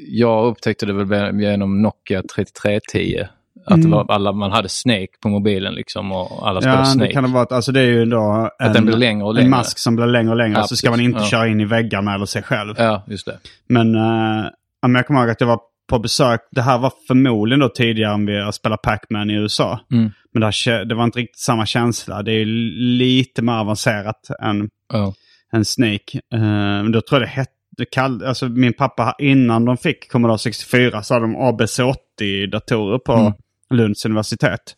Jag 0.07 0.45
upptäckte 0.47 0.86
det 0.86 0.93
väl 0.93 1.39
genom 1.41 1.82
Nokia 1.82 2.22
3310. 2.36 3.28
Att 3.68 3.82
det 3.82 3.88
var 3.88 4.05
alla, 4.11 4.32
man 4.32 4.51
hade 4.51 4.70
Snake 4.70 5.07
på 5.22 5.30
mobilen 5.30 5.74
liksom 5.74 6.11
och 6.11 6.47
alla 6.47 6.61
spelade 6.61 6.78
Mm. 6.78 6.88
Ja, 6.88 6.93
Snake. 6.93 7.07
det 7.07 7.13
kan 7.13 7.24
det 7.24 7.30
vara. 7.30 7.43
att- 7.43 7.51
Alltså 7.51 7.72
det 7.72 7.80
är 7.82 7.86
ju 7.86 8.05
då 8.05 8.49
en, 8.59 8.74
den 8.74 8.86
blir 8.86 8.97
längre 8.97 9.24
och 9.24 9.30
en 9.30 9.36
längre. 9.36 9.49
mask 9.49 9.78
som 9.80 9.95
blir 9.95 10.05
längre 10.07 10.30
och 10.32 10.38
längre. 10.38 10.57
Ja, 10.57 10.63
så 10.68 10.76
ska 10.76 10.89
man 10.89 10.99
inte 10.99 11.20
Ja. 11.20 11.26
köra 11.26 11.47
in 11.47 11.61
i 11.61 11.66
väggarna 11.66 12.16
eller 12.16 12.26
sig 12.26 12.43
själv. 12.43 12.76
Ja, 12.78 13.03
just 13.07 13.26
det. 13.26 13.38
Men, 13.70 13.93
ja, 13.93 14.51
men 14.88 14.95
jag 14.95 15.07
kommer 15.07 15.20
ihåg 15.22 15.30
att 15.30 15.41
jag 15.41 15.47
var 15.47 15.59
på 15.90 16.00
besök. 16.00 16.42
Det 16.52 16.62
här 16.62 16.78
var 16.78 16.94
förmodligen 17.08 17.60
då 17.60 17.70
tidigare 17.70 18.14
än 18.14 18.26
vi 18.26 18.42
har 18.42 18.52
spelat 18.52 18.82
Pac-Man 18.82 19.30
i 19.30 19.34
USA. 19.34 19.80
Mm. 19.92 20.12
Men 20.34 20.42
det, 20.42 20.46
här, 20.46 20.86
det 20.86 20.96
var 20.96 21.04
inte 21.04 21.20
riktigt 21.20 21.40
samma 21.40 21.66
känsla. 21.66 22.24
Det 22.24 22.32
är 22.32 22.46
lite 22.98 23.42
mer 23.42 23.54
avancerat 23.54 24.30
än, 24.42 24.70
Ja. 24.94 25.14
än 25.54 25.66
Snake. 25.66 26.20
Uh, 26.34 26.40
men 26.84 26.92
då 26.92 27.02
tror 27.02 27.22
jag 27.22 27.28
det 27.30 27.32
hette, 27.32 27.52
det 27.78 27.86
kall, 27.86 28.24
alltså 28.26 28.50
min 28.50 28.74
pappa 28.74 29.16
innan 29.20 29.66
de 29.66 29.78
fick 29.78 30.12
Commodore 30.12 30.38
64 30.38 31.04
så 31.04 31.14
hade 31.14 31.26
de 31.26 31.36
ABC80-datorer 31.36 32.98
på 33.00 33.14
Mm. 33.14 33.34
Lunds 33.70 34.06
universitet. 34.06 34.76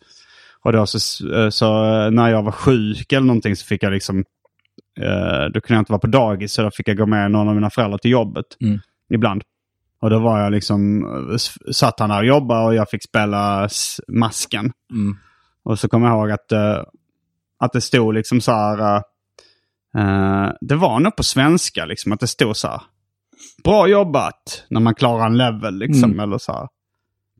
Och 0.64 0.72
då 0.72 0.86
så, 0.86 0.98
så 1.50 1.84
eh, 1.84 2.10
när 2.10 2.28
jag 2.30 2.42
var 2.42 2.52
sjuk 2.52 3.12
eller 3.12 3.26
någonting 3.26 3.56
så 3.56 3.66
fick 3.66 3.82
jag 3.82 3.92
liksom, 3.92 4.24
eh, 5.00 5.44
då 5.54 5.60
kunde 5.60 5.74
jag 5.74 5.80
inte 5.80 5.92
vara 5.92 6.00
på 6.00 6.06
dagis 6.06 6.52
så 6.52 6.62
då 6.62 6.70
fick 6.70 6.88
jag 6.88 6.96
gå 6.96 7.06
med 7.06 7.30
någon 7.30 7.48
av 7.48 7.54
mina 7.54 7.70
föräldrar 7.70 7.98
till 7.98 8.10
jobbet. 8.10 8.44
Mm. 8.60 8.78
Ibland. 9.14 9.42
Och 10.00 10.10
då 10.10 10.18
var 10.18 10.40
jag 10.40 10.52
liksom, 10.52 11.04
eh, 11.30 11.36
satt 11.72 12.00
han 12.00 12.10
där 12.10 12.18
och 12.18 12.26
jobbade 12.26 12.66
och 12.66 12.74
jag 12.74 12.90
fick 12.90 13.04
spela 13.04 13.68
masken. 14.08 14.72
Mm. 14.90 15.16
Och 15.62 15.78
så 15.78 15.88
kommer 15.88 16.08
jag 16.08 16.16
ihåg 16.16 16.30
att, 16.30 16.52
eh, 16.52 16.82
att 17.58 17.72
det 17.72 17.80
stod 17.80 18.14
liksom 18.14 18.40
så 18.40 18.52
här, 18.52 18.96
eh, 19.96 20.52
det 20.60 20.76
var 20.76 21.00
nog 21.00 21.16
på 21.16 21.22
svenska 21.22 21.84
liksom 21.84 22.12
att 22.12 22.20
det 22.20 22.26
stod 22.26 22.56
så 22.56 22.68
här. 22.68 22.80
Bra 23.64 23.88
jobbat 23.88 24.64
när 24.70 24.80
man 24.80 24.94
klarar 24.94 25.26
en 25.26 25.36
level 25.36 25.78
liksom. 25.78 26.10
Mm. 26.10 26.20
Eller 26.20 26.38
så 26.38 26.52
här. 26.52 26.68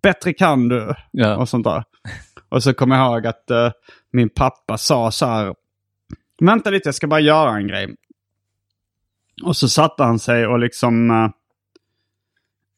Bättre 0.03 0.33
kan 0.33 0.69
du. 0.69 0.95
Ja. 1.11 1.37
Och 1.37 1.49
sånt 1.49 1.65
där. 1.65 1.85
Och 2.49 2.63
så 2.63 2.75
kommer 2.75 2.97
jag 2.97 3.07
ihåg 3.07 3.27
att 3.27 3.51
eh, 3.51 3.71
min 4.13 4.29
pappa 4.29 4.79
sa 4.79 5.11
så 5.11 5.27
här. 5.27 5.55
Vänta 6.41 6.71
lite, 6.71 6.89
jag 6.89 6.95
ska 6.95 7.07
bara 7.07 7.21
göra 7.21 7.57
en 7.57 7.67
grej. 7.69 7.95
Och 9.45 9.57
så 9.57 9.69
satte 9.69 10.03
han 10.03 10.19
sig 10.19 10.47
och 10.47 10.59
liksom... 10.59 11.11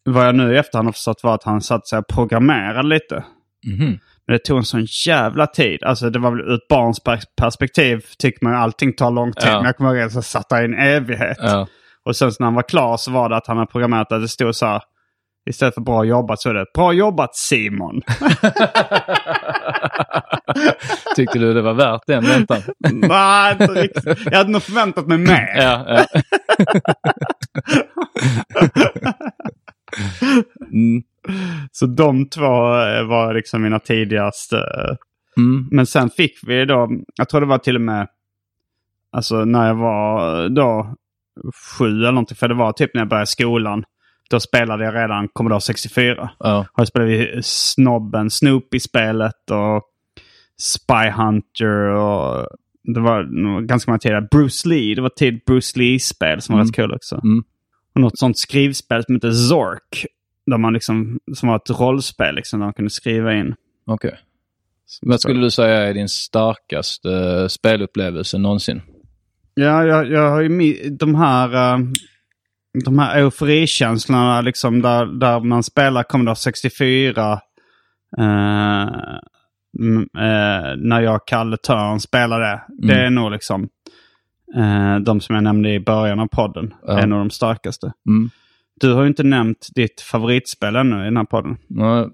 Vad 0.04 0.26
jag 0.26 0.34
nu 0.34 0.54
i 0.54 0.58
efterhand 0.58 0.86
har 0.88 0.92
förstått 0.92 1.20
var 1.22 1.34
att 1.34 1.44
han 1.44 1.60
satte 1.60 1.88
sig 1.88 1.98
och 1.98 2.06
programmerade 2.06 2.88
lite. 2.88 3.24
Mhm. 3.66 3.98
Men 4.26 4.36
det 4.36 4.44
tog 4.44 4.58
en 4.58 4.64
sån 4.64 4.86
jävla 5.06 5.46
tid. 5.46 5.84
Alltså 5.84 6.10
det 6.10 6.18
var 6.18 6.30
väl 6.30 6.40
ur 6.40 6.54
ett 6.54 6.68
barns 6.68 7.00
per- 7.00 7.20
perspektiv 7.40 8.04
tycker 8.18 8.44
man 8.44 8.54
allting 8.54 8.92
tar 8.92 9.10
lång 9.10 9.32
tid. 9.32 9.48
Ja. 9.48 9.56
Men 9.56 9.64
jag 9.64 9.76
kommer 9.76 9.90
ihåg 9.94 10.00
att 10.06 10.14
jag 10.14 10.24
satt 10.24 10.48
där 10.48 10.62
i 10.62 10.64
en 10.64 10.74
evighet. 10.78 11.36
Ja. 11.40 11.66
Och 12.04 12.16
sen 12.16 12.30
när 12.38 12.46
han 12.46 12.54
var 12.54 12.68
klar 12.68 12.96
så 12.96 13.10
var 13.10 13.28
det 13.28 13.36
att 13.36 13.46
han 13.46 13.56
hade 13.56 13.70
programmerat 13.70 14.12
att 14.12 14.22
det 14.22 14.28
stod 14.28 14.54
så 14.54 14.66
här. 14.66 14.82
Istället 15.50 15.74
för 15.74 15.80
bra 15.80 16.04
jobbat 16.04 16.40
så 16.40 16.50
är 16.50 16.54
det 16.54 16.66
bra 16.74 16.92
jobbat 16.92 17.36
Simon. 17.36 18.00
Tyckte 21.16 21.38
du 21.38 21.54
det 21.54 21.62
var 21.62 21.74
värt 21.74 22.02
den 22.06 22.24
väntan? 22.24 22.62
Nej, 22.92 23.52
inte 23.52 23.66
riktigt. 23.66 24.04
Jag 24.24 24.36
hade 24.38 24.50
nog 24.50 24.62
förväntat 24.62 25.06
mig 25.06 25.18
mer. 25.18 25.52
ja, 25.56 25.84
ja. 25.88 26.04
Mm. 30.72 31.02
Så 31.72 31.86
de 31.86 32.28
två 32.28 32.44
eh, 32.82 33.04
var 33.06 33.34
liksom 33.34 33.62
mina 33.62 33.78
tidigaste. 33.78 34.56
Mm. 35.36 35.68
Men 35.70 35.86
sen 35.86 36.10
fick 36.10 36.38
vi 36.46 36.64
då, 36.64 36.88
jag 37.16 37.28
tror 37.28 37.40
det 37.40 37.46
var 37.46 37.58
till 37.58 37.74
och 37.76 37.82
med, 37.82 38.08
alltså 39.12 39.44
när 39.44 39.66
jag 39.66 39.74
var 39.74 40.48
då 40.48 40.94
sju 41.78 41.86
eller 41.86 42.12
någonting. 42.12 42.36
För 42.36 42.48
det 42.48 42.54
var 42.54 42.72
typ 42.72 42.94
när 42.94 43.00
jag 43.00 43.08
började 43.08 43.26
skolan. 43.26 43.84
Då 44.30 44.40
spelade 44.40 44.84
jag 44.84 44.94
redan 44.94 45.28
Commodore 45.28 45.60
64. 45.60 46.30
Ja. 46.38 46.66
Och 46.72 46.88
spelade 46.88 47.10
vi 47.10 47.40
Snobben, 47.42 48.30
Snoopy-spelet 48.30 49.50
och 49.50 49.82
Spy 50.60 51.10
Hunter 51.10 51.76
och 51.76 52.46
det 52.82 53.00
var 53.00 53.22
ganska 53.66 53.90
många 53.90 53.98
tider. 53.98 54.28
Bruce 54.30 54.68
Lee, 54.68 54.94
det 54.94 55.02
var 55.02 55.08
tid 55.08 55.40
Bruce 55.46 55.78
Lee-spel 55.78 56.40
som 56.40 56.52
var 56.52 56.60
Mm. 56.60 56.66
rätt 56.68 56.76
kul 56.76 56.92
också. 56.94 57.20
Mm. 57.24 57.44
Och 57.94 58.00
något 58.00 58.18
sånt 58.18 58.38
skrivspel 58.38 59.04
som 59.04 59.14
heter 59.14 59.32
Zork. 59.32 60.06
Där 60.46 60.58
man 60.58 60.72
liksom, 60.72 61.18
som 61.34 61.48
var 61.48 61.56
ett 61.56 61.70
rollspel 61.70 62.34
liksom, 62.34 62.60
där 62.60 62.66
man 62.66 62.74
kunde 62.74 62.90
skriva 62.90 63.34
in. 63.34 63.54
Okej. 63.86 64.18
Vad 65.02 65.20
skulle 65.20 65.40
du 65.40 65.50
säga 65.50 65.76
är 65.76 65.94
din 65.94 66.08
starkaste 66.08 67.12
eh, 67.12 67.46
spelupplevelse 67.46 68.38
någonsin? 68.38 68.82
Ja, 69.54 69.84
jag, 69.84 70.10
jag 70.10 70.30
har 70.30 70.40
ju 70.40 70.72
de 70.90 71.14
här, 71.14 71.74
eh, 71.74 71.78
de 72.84 72.98
här 72.98 73.18
euforikänslorna 73.18 74.40
liksom 74.40 74.82
där, 74.82 75.06
där 75.06 75.40
man 75.40 75.62
spelar 75.62 76.02
Commodore 76.02 76.36
64. 76.36 77.40
eh, 78.18 78.88
mm, 79.78 80.08
eh, 80.16 80.76
när 80.76 81.00
jag 81.00 81.16
och 81.16 81.28
Kalle 81.28 81.56
Törn 81.56 82.00
spelade. 82.00 82.62
Det 82.68 82.94
är 82.94 83.10
nog 83.10 83.30
liksom 83.30 83.68
eh, 84.56 84.96
de 85.00 85.20
som 85.20 85.34
jag 85.34 85.44
nämnde 85.44 85.70
i 85.72 85.80
början 85.80 86.20
av 86.20 86.26
podden. 86.26 86.74
Ja. 86.86 86.98
är 86.98 87.06
nog 87.06 87.20
de 87.20 87.30
starkaste. 87.30 87.92
Mm. 88.08 88.30
Du 88.80 88.92
har 88.92 89.02
ju 89.02 89.08
inte 89.08 89.22
nämnt 89.22 89.68
ditt 89.74 90.00
favoritspel 90.00 90.76
ännu 90.76 91.00
i 91.00 91.04
den 91.04 91.16
här 91.16 91.24
podden. 91.24 91.56
Ja, 91.68 92.10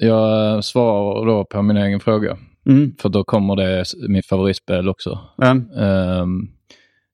Jag 0.00 0.64
svarar 0.64 1.26
då 1.26 1.44
på 1.44 1.62
min 1.62 1.76
egen 1.76 2.00
fråga. 2.00 2.36
Mm. 2.66 2.92
För 3.00 3.08
då 3.08 3.24
kommer 3.24 3.56
det 3.56 3.84
mitt 4.08 4.26
favoritspel 4.26 4.88
också. 4.88 5.18
Ja. 5.36 5.50
Ehm, 5.76 6.48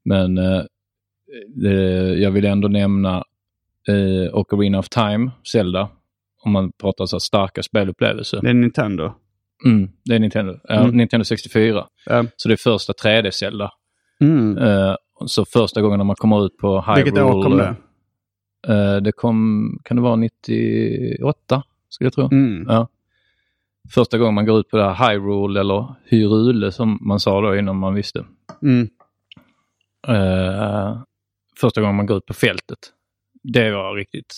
men 0.04 0.38
eh, 0.38 0.62
det, 1.56 1.74
jag 2.14 2.30
vill 2.30 2.44
ändå 2.44 2.68
nämna 2.68 3.24
uh, 3.90 4.34
Ocarina 4.34 4.78
of 4.78 4.88
Time, 4.88 5.30
Zelda. 5.52 5.88
Om 6.44 6.52
man 6.52 6.72
pratar 6.72 7.06
så 7.06 7.20
starka 7.20 7.62
spelupplevelser. 7.62 8.40
Det 8.42 8.50
är 8.50 8.54
Nintendo. 8.54 9.12
Mm, 9.66 9.88
det 10.04 10.14
är 10.14 10.18
Nintendo. 10.18 10.58
Ja, 10.68 10.80
Mm. 10.80 10.96
Nintendo 10.96 11.24
64. 11.24 11.86
Ja. 12.06 12.24
Så 12.36 12.48
det 12.48 12.54
är 12.54 12.56
första 12.56 12.92
3D-Zelda. 12.92 13.70
Mm. 14.20 14.58
Eh, 14.58 14.94
så 15.26 15.44
första 15.44 15.80
gången 15.82 15.98
när 15.98 16.04
man 16.04 16.16
kommer 16.16 16.46
ut 16.46 16.56
på 16.56 16.80
Hyrule. 16.80 17.04
Vilket 17.04 17.22
år 17.22 17.42
kom 17.42 17.56
det? 17.56 17.74
eh, 18.68 18.96
det 18.96 19.12
kom, 19.12 19.68
kan 19.84 19.96
det 19.96 20.02
vara 20.02 20.16
98? 20.16 21.62
Skulle 21.88 22.06
jag 22.06 22.12
tro. 22.12 22.28
Mm. 22.32 22.64
Ja. 22.68 22.88
Första 23.94 24.18
gången 24.18 24.34
man 24.34 24.46
går 24.46 24.60
ut 24.60 24.68
på 24.68 24.76
det 24.76 24.92
här 24.92 25.12
Hyrule 25.12 25.60
eller 25.60 25.94
Hyrule 26.04 26.72
som 26.72 26.98
man 27.00 27.20
sa 27.20 27.40
då 27.40 27.56
innan 27.56 27.76
man 27.76 27.94
visste. 27.94 28.24
Mm. 28.62 28.88
Eh, 30.08 30.98
första 31.60 31.80
gången 31.80 31.96
man 31.96 32.06
går 32.06 32.16
ut 32.16 32.26
på 32.26 32.34
fältet. 32.34 32.78
Det 33.42 33.70
var 33.70 33.94
riktigt, 33.94 34.34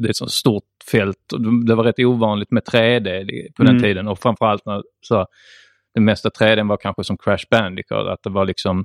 det 0.00 0.06
är 0.08 0.10
ett 0.10 0.16
sånt 0.16 0.30
stort 0.30 0.64
fält. 0.90 1.32
och 1.32 1.64
Det 1.64 1.74
var 1.74 1.84
rätt 1.84 1.98
ovanligt 1.98 2.50
med 2.50 2.62
3D 2.64 3.26
på 3.56 3.62
den 3.62 3.70
Mm. 3.76 3.82
tiden 3.82 4.08
och 4.08 4.18
framförallt 4.18 4.66
när 4.66 4.82
så, 5.00 5.26
det 5.94 6.00
mesta 6.00 6.28
3D 6.28 6.68
var 6.68 6.76
kanske 6.76 7.04
som 7.04 7.16
Crash 7.18 7.44
Bandicoot, 7.50 8.08
att 8.08 8.22
det 8.22 8.30
var 8.30 8.44
liksom 8.44 8.84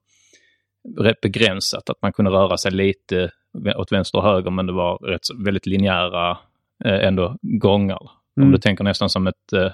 begränsat, 1.22 1.90
att 1.90 2.02
man 2.02 2.14
kunde 2.14 2.32
röra 2.32 2.58
sig 2.58 2.72
lite 2.72 3.32
åt 3.76 3.92
vänster 3.92 4.18
och 4.18 4.24
höger 4.24 4.52
men 4.52 4.66
det 4.68 4.74
var 4.74 4.98
rätt, 4.98 5.22
väldigt 5.46 5.66
linjära 5.66 6.38
eh, 6.86 7.08
ändå 7.08 7.38
gångar. 7.42 8.00
Om 8.38 8.42
Mm. 8.44 8.52
du 8.52 8.58
tänker 8.58 8.84
nästan 8.84 9.10
som 9.10 9.28
ett 9.28 9.54
eh, 9.56 9.72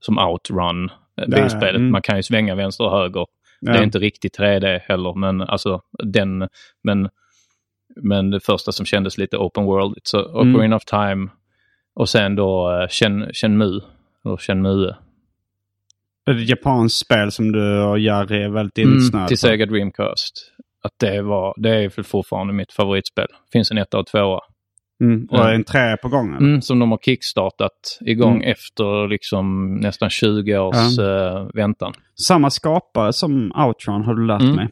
som 0.00 0.18
outrun 0.18 0.90
eh, 1.20 1.26
bilspelet. 1.28 1.76
mm. 1.76 1.90
Man 1.90 2.02
kan 2.02 2.16
ju 2.16 2.22
svänga 2.22 2.54
vänster 2.54 2.84
och 2.84 2.90
höger. 2.98 3.26
Det 3.60 3.70
Ja. 3.72 3.78
är 3.78 3.82
inte 3.82 3.98
riktigt 3.98 4.38
3D 4.38 4.78
heller, 4.88 5.14
men 5.14 5.40
alltså 5.40 5.80
den, 6.04 6.48
men, 6.82 7.08
men 7.96 8.30
det 8.30 8.40
första 8.40 8.72
som 8.72 8.86
kändes 8.86 9.18
lite 9.18 9.36
open 9.36 9.64
world. 9.64 9.98
Så 10.02 10.40
Mm. 10.40 10.54
Ocarina 10.54 10.76
of 10.76 10.84
Time 10.84 11.28
och 11.94 12.08
sen 12.08 12.36
då 12.36 12.86
Shen, 12.90 13.32
Shenmue, 13.34 13.80
eller 14.24 14.36
Shenmue. 14.36 14.96
Ett 16.30 16.48
japanskt 16.48 16.98
spel 16.98 17.32
som 17.32 17.52
du 17.52 17.82
och 17.82 17.98
Jari 17.98 18.42
är 18.42 18.48
väldigt 18.48 18.78
Mm, 18.78 18.94
insnöade 18.94 19.28
till 19.28 19.34
på. 19.36 19.38
Sega 19.38 19.66
Dreamcast. 19.66 20.52
Att 20.82 20.92
det 21.00 21.22
var, 21.22 21.54
det 21.56 21.70
är 21.84 21.88
väl 21.96 22.04
fortfarande 22.04 22.52
mitt 22.52 22.72
favoritspel. 22.72 23.26
Finns 23.52 23.70
en 23.70 23.78
etta 23.78 23.98
och 23.98 24.06
tvåa. 24.06 24.40
Mm. 25.02 25.26
Och 25.30 25.50
en 25.50 25.64
trä 25.64 25.96
på 26.02 26.08
gången. 26.08 26.36
Mm, 26.38 26.62
som 26.62 26.78
de 26.78 26.90
har 26.90 26.98
kickstartat 26.98 27.98
igång 28.06 28.36
Mm. 28.36 28.50
efter 28.52 29.08
liksom 29.08 29.74
nästan 29.74 30.10
20 30.10 30.58
års 30.58 30.98
eh, 30.98 31.48
väntan. 31.54 31.92
Samma 32.26 32.50
skapare 32.50 33.12
som 33.12 33.52
Outrun 33.52 34.02
har 34.04 34.14
du 34.14 34.26
lärt 34.26 34.42
Mm. 34.42 34.56
mig. 34.56 34.68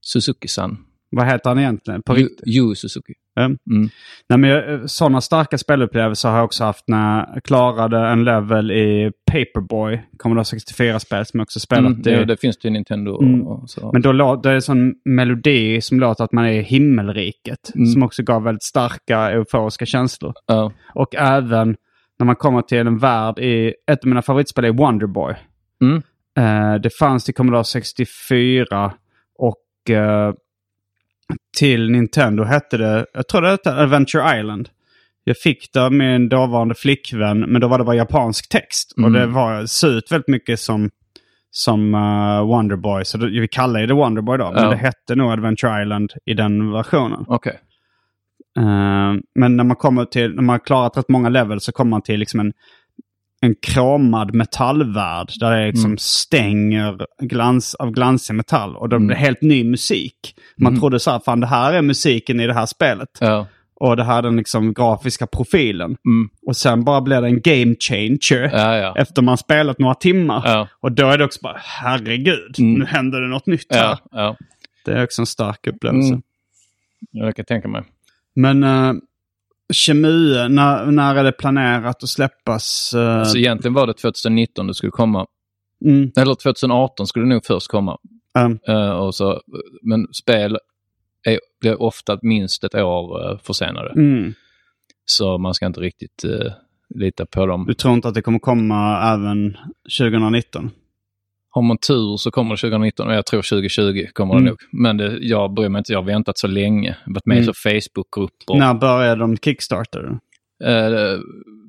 Suzuki-san. 0.00 0.76
Vad 1.10 1.26
heter 1.26 1.50
han 1.50 1.58
egentligen? 1.58 2.02
På 2.02 2.18
Yu? 2.18 2.28
Yu 2.46 2.74
Suzuki. 2.74 3.12
Mm. 3.40 3.58
Mm. 3.70 3.88
Nej, 4.28 4.38
men 4.38 4.50
jag- 4.50 4.90
sådana 4.90 5.20
starka 5.20 5.58
spelupplevelser 5.58 6.28
har 6.28 6.36
jag 6.36 6.44
också 6.44 6.64
haft 6.64 6.84
när 6.88 7.26
jag 7.34 7.44
klarade 7.44 7.98
en 7.98 8.24
level 8.24 8.70
i 8.70 9.12
Paperboy. 9.32 10.02
Commodore 10.18 10.44
64-spel 10.44 11.26
som 11.26 11.40
jag 11.40 11.44
också 11.44 11.60
spelat 11.60 11.90
Mm, 11.90 12.02
det, 12.02 12.24
det 12.24 12.36
finns 12.36 12.58
det 12.58 12.68
i 12.68 12.70
Nintendo. 12.70 13.22
Mm. 13.22 13.46
Men 13.92 14.02
då 14.02 14.36
det 14.36 14.50
är 14.50 14.54
en 14.54 14.62
sån 14.62 14.94
melodi 15.04 15.80
som 15.80 16.00
låter 16.00 16.24
att 16.24 16.32
man 16.32 16.44
är 16.44 16.52
i 16.52 16.62
himmelriket. 16.62 17.74
Mm. 17.74 17.86
Som 17.86 18.02
också 18.02 18.22
gav 18.22 18.42
väldigt 18.42 18.62
starka 18.62 19.18
euforiska 19.30 19.86
känslor. 19.86 20.32
Ja. 20.46 20.72
Och 20.94 21.14
även 21.14 21.76
när 22.18 22.26
man 22.26 22.36
kommer 22.36 22.62
till 22.62 22.78
en 22.78 22.98
värld 22.98 23.38
i... 23.38 23.74
Ett 23.90 24.04
av 24.04 24.08
mina 24.08 24.22
favoritspel 24.22 24.64
är 24.64 24.72
Wonderboy. 24.72 25.34
Mm. 25.82 26.02
Eh, 26.38 26.80
det 26.80 26.90
fanns 26.98 27.24
till 27.24 27.34
Commodore 27.34 27.64
64 27.64 28.92
och 29.38 29.90
eh, 29.90 30.32
till 31.58 31.90
Nintendo 31.90 32.44
hette 32.44 32.76
det, 32.76 33.06
jag 33.14 33.28
tror 33.28 33.42
det 33.42 33.50
hette 33.50 33.74
Adventure 33.74 34.40
Island. 34.40 34.68
Jag 35.24 35.36
fick 35.38 35.72
det 35.72 35.80
av 35.84 35.92
min 35.92 36.28
dåvarande 36.28 36.74
flickvän, 36.74 37.40
men 37.40 37.60
då 37.60 37.68
var 37.68 37.78
det 37.78 37.84
bara 37.84 37.96
japansk 37.96 38.48
text. 38.48 38.92
Och 38.92 38.98
Mm. 38.98 39.12
det 39.12 39.26
var 39.26 39.66
ser 39.66 39.88
ut 39.98 40.12
väldigt 40.12 40.28
mycket 40.28 40.60
som, 40.60 40.90
som 41.50 41.94
uh, 41.94 42.46
Wonderboy. 42.46 43.04
Så 43.04 43.18
det, 43.18 43.40
vi 43.40 43.48
kallar 43.48 43.86
det 43.86 43.94
Wonderboy 43.94 44.38
då, 44.38 44.50
men 44.52 44.64
Ja. 44.64 44.70
det 44.70 44.76
hette 44.76 45.14
nog 45.14 45.32
Adventure 45.32 45.82
Island 45.82 46.12
i 46.26 46.34
den 46.34 46.72
versionen. 46.72 47.24
Okej. 47.28 47.60
Eh, 48.58 49.12
men 49.34 49.56
när 49.56 49.64
man 49.64 49.76
kommer 49.76 50.04
till, 50.04 50.34
när 50.34 50.42
man 50.42 50.54
har 50.54 50.58
klarat 50.66 50.96
rätt 50.96 51.08
många 51.08 51.28
levels 51.28 51.64
så 51.64 51.72
kommer 51.72 51.90
man 51.90 52.02
till 52.02 52.20
liksom 52.20 52.40
en, 52.40 52.52
en 53.40 53.54
kromad 53.62 54.34
metallvärld. 54.34 55.28
Där 55.40 55.56
det 55.56 55.66
liksom 55.66 55.84
Mm. 55.84 55.98
stänger 55.98 57.06
glans, 57.22 57.74
av 57.74 57.90
glansig 57.90 58.34
metall. 58.34 58.76
Och 58.76 58.88
då 58.88 58.98
blir 58.98 59.08
det 59.08 59.14
Mm. 59.14 59.24
helt 59.24 59.42
ny 59.42 59.64
musik. 59.64 60.34
Man 60.58 60.72
Mm. 60.72 60.80
trodde 60.80 61.00
så 61.00 61.10
här, 61.10 61.18
fan 61.18 61.40
det 61.40 61.46
här 61.46 61.72
är 61.72 61.82
musiken 61.82 62.40
i 62.40 62.46
det 62.46 62.54
här 62.54 62.66
spelet. 62.66 63.08
Ja. 63.20 63.46
Och 63.84 63.96
det 63.96 64.04
här 64.04 64.18
är 64.18 64.22
den 64.22 64.36
liksom 64.36 64.72
grafiska 64.74 65.26
profilen. 65.26 65.84
Mm. 66.06 66.28
Och 66.46 66.56
sen 66.56 66.84
bara 66.84 67.00
blir 67.00 67.20
det 67.20 67.26
en 67.26 67.40
game 67.40 67.74
changer. 67.80 68.50
Ja, 68.52 68.76
ja. 68.76 68.94
Efter 68.96 69.22
man 69.22 69.38
spelat 69.38 69.78
några 69.78 69.94
timmar. 69.94 70.42
Ja. 70.44 70.68
Och 70.80 70.92
då 70.92 71.06
är 71.08 71.18
det 71.18 71.24
också 71.24 71.38
bara, 71.42 71.56
herregud, 71.60 72.54
Mm. 72.58 72.74
nu 72.78 72.84
händer 72.84 73.20
det 73.20 73.28
något 73.28 73.46
nytt 73.46 73.74
här. 73.74 73.98
Det 74.84 74.92
är 74.92 75.04
också 75.04 75.22
en 75.22 75.26
stark 75.26 75.66
upplevelse. 75.66 76.08
Mm. 76.12 76.22
Jag 77.10 77.36
kan 77.36 77.44
tänka 77.44 77.68
mig. 77.68 77.82
Men 78.34 78.64
uh, 78.64 78.92
Chemue, 79.72 80.48
när, 80.48 80.86
när 80.86 81.14
är 81.14 81.24
det 81.24 81.32
planerat 81.32 82.02
att 82.02 82.08
släppas? 82.08 82.94
Uh, 82.96 83.18
Alltså 83.18 83.38
egentligen 83.38 83.74
var 83.74 83.86
det 83.86 83.94
2019 83.94 84.66
det 84.66 84.74
skulle 84.74 84.90
komma. 84.92 85.26
mm, 85.84 86.10
Eller 86.16 86.34
2018 86.34 87.06
skulle 87.06 87.24
det 87.24 87.28
nog 87.28 87.44
först 87.46 87.68
komma. 87.68 87.98
um, 88.38 88.58
Eh, 88.68 88.90
och 88.90 89.14
så, 89.14 89.40
men 89.82 90.06
spel 90.12 90.58
är, 91.24 91.38
blir 91.60 91.82
ofta 91.82 92.18
minst 92.22 92.64
ett 92.64 92.74
år 92.74 93.30
uh, 93.32 93.38
försenade. 93.38 93.90
mm. 93.90 94.34
Så 95.04 95.38
man 95.38 95.54
ska 95.54 95.66
inte 95.66 95.80
riktigt 95.80 96.24
uh, 96.24 96.52
lita 96.94 97.26
på 97.26 97.46
dem. 97.46 97.64
Du 97.66 97.74
tror 97.74 97.94
inte 97.94 98.08
att 98.08 98.14
det 98.14 98.22
kommer 98.22 98.38
komma 98.38 99.12
även 99.14 99.56
2019? 99.98 100.70
Har 101.50 101.62
man 101.62 101.78
tur 101.78 102.16
så 102.16 102.30
kommer 102.30 102.50
det 102.54 102.60
2019 102.60 103.08
och 103.08 103.14
jag 103.14 103.26
tror 103.26 103.42
2020 103.42 104.06
kommer 104.12 104.34
Mm. 104.34 104.44
det 104.44 104.50
nog. 104.50 104.58
Men 104.72 104.96
det, 104.96 105.18
jag 105.20 105.54
bryr 105.54 105.68
mig 105.68 105.78
inte, 105.78 105.92
jag 105.92 105.98
har 106.00 106.06
väntat 106.06 106.38
så 106.38 106.46
länge. 106.46 106.96
Varit 107.06 107.26
med 107.26 107.34
i 107.36 107.40
Mm. 107.42 107.54
så 107.54 107.70
Facebookgrupper. 107.70 108.54
När 108.58 108.74
började 108.74 109.20
de 109.20 109.36
Kickstarter? 109.36 110.18
Eh, 110.64 111.18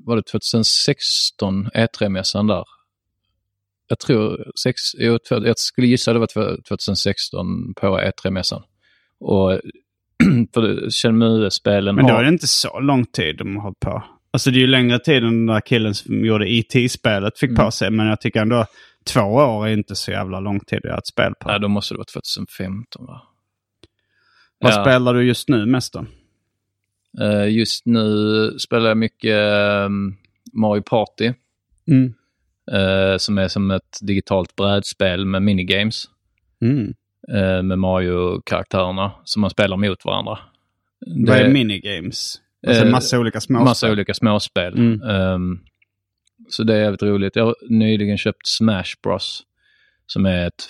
var 0.05 0.15
det 0.15 0.23
2016, 0.23 1.67
E3-mässan 1.73 2.47
där? 2.47 2.63
Jag 3.87 3.99
tror, 3.99 4.51
sex, 4.63 4.81
jag 4.97 5.19
skulle 5.59 5.87
gissa 5.87 6.13
det 6.13 6.19
var 6.19 6.27
två- 6.27 6.57
2016 6.67 7.73
på 7.75 7.99
E3-mässan. 7.99 8.61
Och 9.23 9.51
för 10.53 10.89
Shenmue-spelen 10.89 11.95
Men 11.95 12.05
då 12.07 12.11
har... 12.13 12.19
är 12.19 12.23
det 12.23 12.29
inte 12.29 12.47
så 12.47 12.79
lång 12.79 13.05
tid 13.05 13.37
de 13.37 13.55
har 13.55 13.63
hållit 13.63 13.79
på. 13.79 14.03
Alltså 14.33 14.51
det 14.51 14.57
är 14.57 14.61
ju 14.61 14.67
längre 14.67 14.99
tid 14.99 15.17
än 15.23 15.23
den 15.23 15.45
där 15.45 15.61
killen 15.61 15.93
som 15.93 16.25
gjorde 16.25 16.49
IT-spelet 16.51 17.39
fick 17.39 17.49
Mm. 17.49 17.65
på 17.65 17.71
sig. 17.71 17.91
Men 17.91 18.07
jag 18.07 18.21
tycker 18.21 18.41
ändå 18.41 18.65
två 19.05 19.19
år 19.21 19.67
är 19.67 19.73
inte 19.73 19.95
så 19.95 20.11
jävla 20.11 20.39
lång 20.39 20.59
tid 20.59 20.77
att 20.77 20.83
göra 20.85 20.97
ett 20.97 21.07
spel 21.07 21.33
på. 21.39 21.47
Nej, 21.49 21.59
då 21.59 21.67
måste 21.67 21.93
det 21.93 21.97
vara 21.97 22.05
2015 22.35 23.05
va? 23.05 23.21
Vad 24.59 24.71
Ja. 24.73 24.83
spelar 24.83 25.13
du 25.13 25.23
just 25.23 25.49
nu 25.49 25.65
mest 25.65 25.93
då? 25.93 26.05
Eh, 27.23 27.49
just 27.49 27.85
nu 27.85 28.05
spelar 28.59 28.87
jag 28.87 28.97
mycket 28.97 29.35
ehm, 29.37 30.15
Mario 30.53 30.81
Party. 30.81 31.33
Mm. 31.87 32.13
eh, 32.71 33.17
som 33.17 33.37
är 33.37 33.47
som 33.47 33.71
ett 33.71 33.97
digitalt 34.01 34.55
brädspel 34.55 35.25
med 35.25 35.41
minigames. 35.41 36.05
Mm. 36.61 36.93
Eh, 37.31 37.63
med 37.63 37.79
Mario-karaktärerna 37.79 39.11
som 39.23 39.41
man 39.41 39.49
spelar 39.49 39.77
mot 39.77 40.05
varandra. 40.05 40.39
Vad 41.27 41.37
är 41.37 41.43
Det- 41.43 41.49
minigames? 41.53 42.35
Alltså 42.67 42.85
Eh, 42.85 42.91
massa 42.91 43.19
olika 43.19 43.41
småspel. 43.41 43.65
Massa 43.65 43.91
olika 43.91 44.13
småspel. 44.13 44.73
Mm. 44.73 45.01
Ehm, 45.09 45.59
så 46.49 46.63
det 46.63 46.75
är 46.75 46.79
jävligt 46.81 47.03
roligt. 47.03 47.35
Jag 47.35 47.45
har 47.45 47.55
nyligen 47.69 48.17
köpt 48.17 48.47
Smash 48.47 48.93
Bros. 49.03 49.43
Som 50.05 50.25
är 50.25 50.47
ett, 50.47 50.63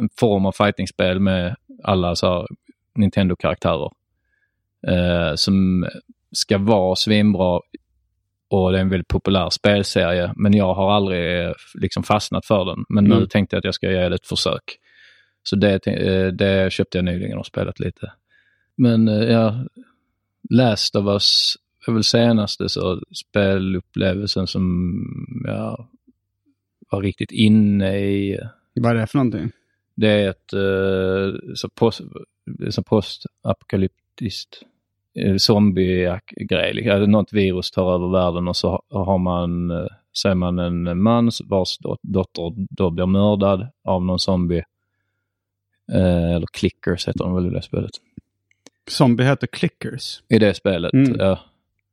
en 0.00 0.08
form 0.20 0.46
av 0.46 0.52
fightingspel 0.52 1.20
med 1.20 1.56
alla 1.84 2.16
så 2.16 2.46
Nintendo-karaktärer. 2.94 3.90
Eh, 4.88 5.34
som 5.34 5.86
ska 6.32 6.58
vara 6.58 6.96
svinbra 6.96 7.60
och 8.50 8.72
det 8.72 8.78
är 8.78 8.82
en 8.82 8.88
väldigt 8.88 9.08
populär 9.08 9.50
spelserie. 9.50 10.32
Men 10.36 10.56
jag 10.56 10.74
har 10.74 10.92
aldrig 10.92 11.54
liksom 11.74 12.02
fastnat 12.02 12.46
för 12.46 12.64
den. 12.64 12.84
Men 12.88 13.04
nu 13.04 13.14
Mm. 13.16 13.28
tänkte 13.28 13.56
jag 13.56 13.58
att 13.58 13.64
jag 13.64 13.74
ska 13.74 13.90
ge 13.90 14.08
det 14.08 14.14
ett 14.14 14.26
försök. 14.26 14.62
Så 15.42 15.56
det, 15.56 15.86
eh, 15.86 16.26
det 16.26 16.72
köpte 16.72 16.98
jag 16.98 17.04
nyligen 17.04 17.38
och 17.38 17.46
spelat 17.46 17.80
lite. 17.80 18.12
Men 18.76 19.08
eh, 19.08 19.14
ja, 19.14 19.64
Last 20.50 20.96
of 20.96 21.06
Us 21.06 21.54
är 21.88 21.92
väl 21.92 22.04
senaste 22.04 22.68
så 22.68 23.00
spelupplevelsen 23.12 24.46
som 24.46 24.94
jag 25.46 25.88
var 26.90 27.02
riktigt 27.02 27.32
inne 27.32 27.98
i. 27.98 28.38
Vad 28.74 28.92
är 28.92 29.00
det 29.00 29.06
för 29.06 29.18
någonting? 29.18 29.50
Det 29.94 30.08
är 30.08 30.30
ett 30.30 30.52
eh, 30.52 31.40
så 31.54 31.68
post, 31.68 32.00
så 32.70 32.82
postapokalyptiskt 32.82 34.62
zombie-grej. 35.38 36.74
Liksom. 36.74 37.02
Att 37.02 37.08
Något 37.08 37.32
virus 37.32 37.70
tar 37.70 37.94
över 37.94 38.08
världen 38.08 38.48
och 38.48 38.56
så 38.56 38.82
har 38.90 39.18
man, 39.18 39.70
så 40.12 40.28
är 40.28 40.34
man 40.34 40.58
en 40.58 41.02
man 41.02 41.30
vars 41.44 41.78
dot- 41.78 42.00
dotter 42.02 42.66
då 42.70 42.90
blir 42.90 43.06
mördad 43.06 43.68
av 43.84 44.04
någon 44.04 44.18
zombie. 44.18 44.62
Eh, 45.94 46.30
eller 46.34 46.46
clickers 46.52 47.08
heter 47.08 47.24
de 47.24 47.34
väl 47.34 47.46
i 47.46 47.50
det 47.50 47.62
spelet. 47.62 47.90
Zombie 48.88 49.24
heter 49.24 49.46
Clickers. 49.46 50.22
I 50.28 50.38
det 50.38 50.54
spelet, 50.54 50.92
Mm. 50.92 51.16
ja. 51.18 51.38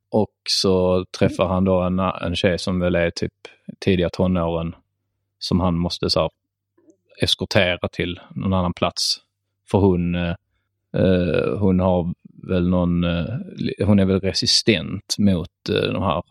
Och 0.09 0.33
så 0.49 1.05
träffar 1.19 1.47
han 1.47 1.63
då 1.63 1.81
en, 1.81 1.99
en 1.99 2.35
tjej 2.35 2.59
som 2.59 2.79
väl 2.79 2.95
är 2.95 3.09
typ 3.09 3.33
tidiga 3.79 4.09
tonåren 4.09 4.75
som 5.39 5.59
han 5.59 5.77
måste 5.77 6.09
så 6.09 6.19
här, 6.19 6.29
eskortera 7.21 7.87
till 7.91 8.19
någon 8.35 8.53
annan 8.53 8.73
plats. 8.73 9.17
För 9.71 9.77
hon, 9.77 10.15
eh, 10.15 10.35
eh, 10.97 11.57
hon 11.59 11.79
har 11.79 12.13
väl 12.49 12.69
någon, 12.69 13.03
eh, 13.03 13.25
hon 13.85 13.99
är 13.99 14.05
väl 14.05 14.19
resistent 14.19 15.15
mot 15.19 15.69
eh, 15.69 15.91
de 15.93 16.03
här 16.03 16.23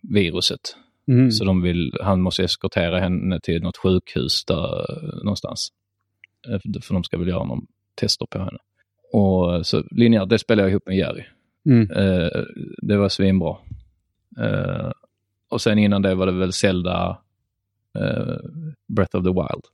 viruset. 0.00 0.76
Mm. 1.08 1.30
Så 1.30 1.44
de 1.44 1.62
vill, 1.62 1.92
han 2.02 2.20
måste 2.20 2.44
eskortera 2.44 3.00
henne 3.00 3.40
till 3.40 3.62
något 3.62 3.76
sjukhus 3.76 4.44
där 4.44 4.80
eh, 4.80 5.24
någonstans. 5.24 5.68
Eh, 6.48 6.80
För 6.82 6.94
de 6.94 7.04
ska 7.04 7.18
väl 7.18 7.28
göra 7.28 7.44
någon 7.44 7.66
tester 7.94 8.26
på 8.26 8.38
henne. 8.38 8.58
Och 9.12 9.66
så 9.66 9.82
linjärt, 9.90 10.28
det 10.28 10.38
spelar 10.38 10.62
jag 10.62 10.70
ihop 10.70 10.86
med 10.86 10.96
Jerry. 10.96 11.24
Mm. 11.66 11.90
Eh, 11.90 12.42
det 12.82 12.96
var 12.96 13.08
svinbra. 13.08 13.56
Eh, 14.38 14.90
och 15.50 15.60
sen 15.60 15.78
innan 15.78 16.02
det 16.02 16.14
var 16.14 16.26
det 16.26 16.32
väl 16.32 16.52
Zelda 16.52 17.18
eh, 17.98 18.36
Breath 18.88 19.16
of 19.16 19.24
the 19.24 19.30
Wild. 19.30 19.64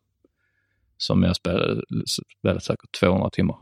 Som 0.96 1.22
jag 1.22 1.36
spelade, 1.36 1.82
spelade 2.40 2.60
säkert 2.60 3.00
200 3.00 3.30
timmar. 3.30 3.56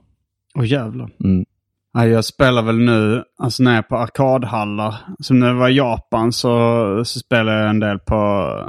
Åh 0.54 0.66
jävlar. 0.66 1.10
Mm. 1.24 1.44
Jag 1.92 2.24
spelar 2.24 2.62
väl 2.62 2.78
nu, 2.78 3.24
alltså 3.38 3.62
när 3.62 3.70
jag 3.70 3.78
är 3.78 3.82
på 3.82 3.96
arkadhallar. 3.96 4.94
Som 5.20 5.38
när 5.38 5.46
jag 5.46 5.54
var 5.54 5.68
i 5.68 5.76
Japan 5.76 6.32
så, 6.32 7.04
så 7.04 7.18
spelade 7.18 7.60
jag 7.60 7.70
en 7.70 7.80
del 7.80 7.98
på 7.98 8.14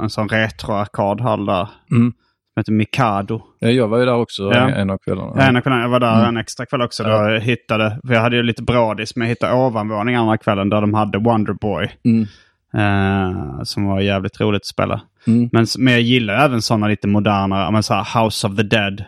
en 0.02 0.10
sån 0.10 0.28
retro-arkadhall 0.28 1.46
där. 1.46 1.68
Mm. 1.90 2.12
Heter 2.58 2.72
Mikado. 2.72 3.40
Ja, 3.58 3.68
Jag 3.68 3.88
var 3.88 3.98
ju 3.98 4.04
där 4.04 4.14
också 4.14 4.42
Ja. 4.42 4.54
en, 4.68 4.74
en 4.74 4.90
av 4.90 4.98
kvällarna. 4.98 5.32
Ja. 5.36 5.48
Ena 5.48 5.60
kvällen, 5.60 5.80
jag 5.80 5.88
var 5.88 6.00
där 6.00 6.14
Mm. 6.14 6.28
en 6.28 6.36
extra 6.36 6.66
kväll 6.66 6.82
också. 6.82 7.02
Då 7.04 7.10
Ja. 7.10 7.30
jag 7.30 7.40
hittade, 7.40 7.98
för 8.06 8.14
jag 8.14 8.20
hade 8.20 8.36
ju 8.36 8.42
lite 8.42 8.62
brådis, 8.62 9.16
men 9.16 9.26
jag 9.26 9.28
hittade 9.28 9.52
ovanvåning 9.54 10.14
andra 10.14 10.36
kvällen 10.38 10.68
där 10.70 10.80
de 10.80 10.94
hade 10.94 11.18
Wonderboy. 11.18 11.90
Mm. 12.04 12.26
Eh, 12.74 13.62
som 13.62 13.84
var 13.86 14.00
jävligt 14.00 14.40
roligt 14.40 14.60
att 14.62 14.66
spela. 14.66 15.00
Mm. 15.26 15.48
Men, 15.52 15.66
men 15.78 15.92
jag 15.92 16.02
gillar 16.02 16.34
även 16.44 16.62
sådana 16.62 16.88
lite 16.88 17.06
moderna, 17.08 17.70
men 17.70 17.82
så 17.82 17.94
här 17.94 18.22
House 18.24 18.46
of 18.46 18.56
the 18.56 18.62
Dead. 18.62 19.04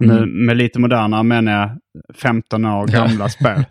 Med, 0.00 0.16
Mm. 0.18 0.46
med 0.46 0.56
lite 0.56 0.78
moderna 0.80 1.22
menar 1.22 1.52
jag 1.52 1.70
15 2.16 2.64
år 2.64 2.86
gamla 2.86 3.28
spel. 3.28 3.64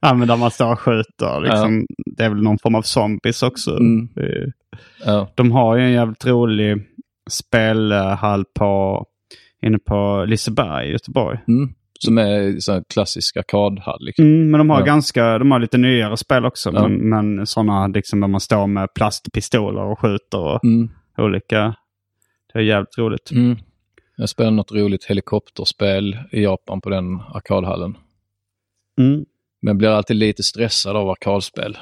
ja, 0.00 0.14
men 0.14 0.28
där 0.28 0.36
man 0.36 0.50
står 0.50 0.72
och 0.72 0.80
skjuter. 0.80 1.40
Liksom, 1.40 1.86
Det 2.16 2.24
är 2.24 2.28
väl 2.28 2.42
någon 2.42 2.58
form 2.58 2.74
av 2.74 2.82
zombies 2.82 3.42
också. 3.42 3.70
Mm. 3.70 4.08
Ja. 5.04 5.28
De 5.34 5.52
har 5.52 5.76
ju 5.76 5.82
en 5.84 5.92
jävligt 5.92 6.26
rolig 6.26 6.86
spelhall 7.30 8.44
på, 8.58 9.04
inne 9.62 9.78
på 9.78 10.24
Liseberg 10.28 10.88
i 10.88 10.92
Göteborg. 10.92 11.38
Mm. 11.48 11.68
Som 11.98 12.18
är 12.18 12.60
så 12.60 12.72
här 12.72 12.82
klassisk 12.94 13.36
arkadhall. 13.36 13.98
Liksom. 14.00 14.24
Mm, 14.24 14.50
men 14.50 14.58
de 14.58 14.70
har 14.70 14.78
Ja. 14.80 14.84
ganska, 14.84 15.38
de 15.38 15.50
har 15.50 15.58
lite 15.58 15.78
nyare 15.78 16.16
spel 16.16 16.44
också. 16.46 16.70
Ja. 16.74 16.88
Men, 16.88 17.08
men 17.08 17.46
sådana 17.46 17.86
liksom 17.86 18.20
där 18.20 18.28
man 18.28 18.40
står 18.40 18.66
med 18.66 18.94
plastpistoler 18.94 19.82
och 19.82 19.98
skjuter 20.00 20.38
och 20.38 20.64
Mm. 20.64 20.88
olika. 21.18 21.74
Det 22.56 22.62
är 22.62 22.64
jävligt 22.64 22.98
roligt. 22.98 23.30
Mm. 23.30 23.56
Jag 24.16 24.28
spelade 24.28 24.56
något 24.56 24.72
roligt 24.72 25.04
helikopterspel 25.04 26.18
i 26.32 26.42
Japan 26.42 26.80
på 26.80 26.90
den 26.90 27.20
arkadhallen. 27.20 27.96
Mm. 29.00 29.24
Men 29.62 29.78
blir 29.78 29.88
alltid 29.88 30.16
lite 30.16 30.42
stressad 30.42 30.96
av 30.96 31.10
arkadspel. 31.10 31.78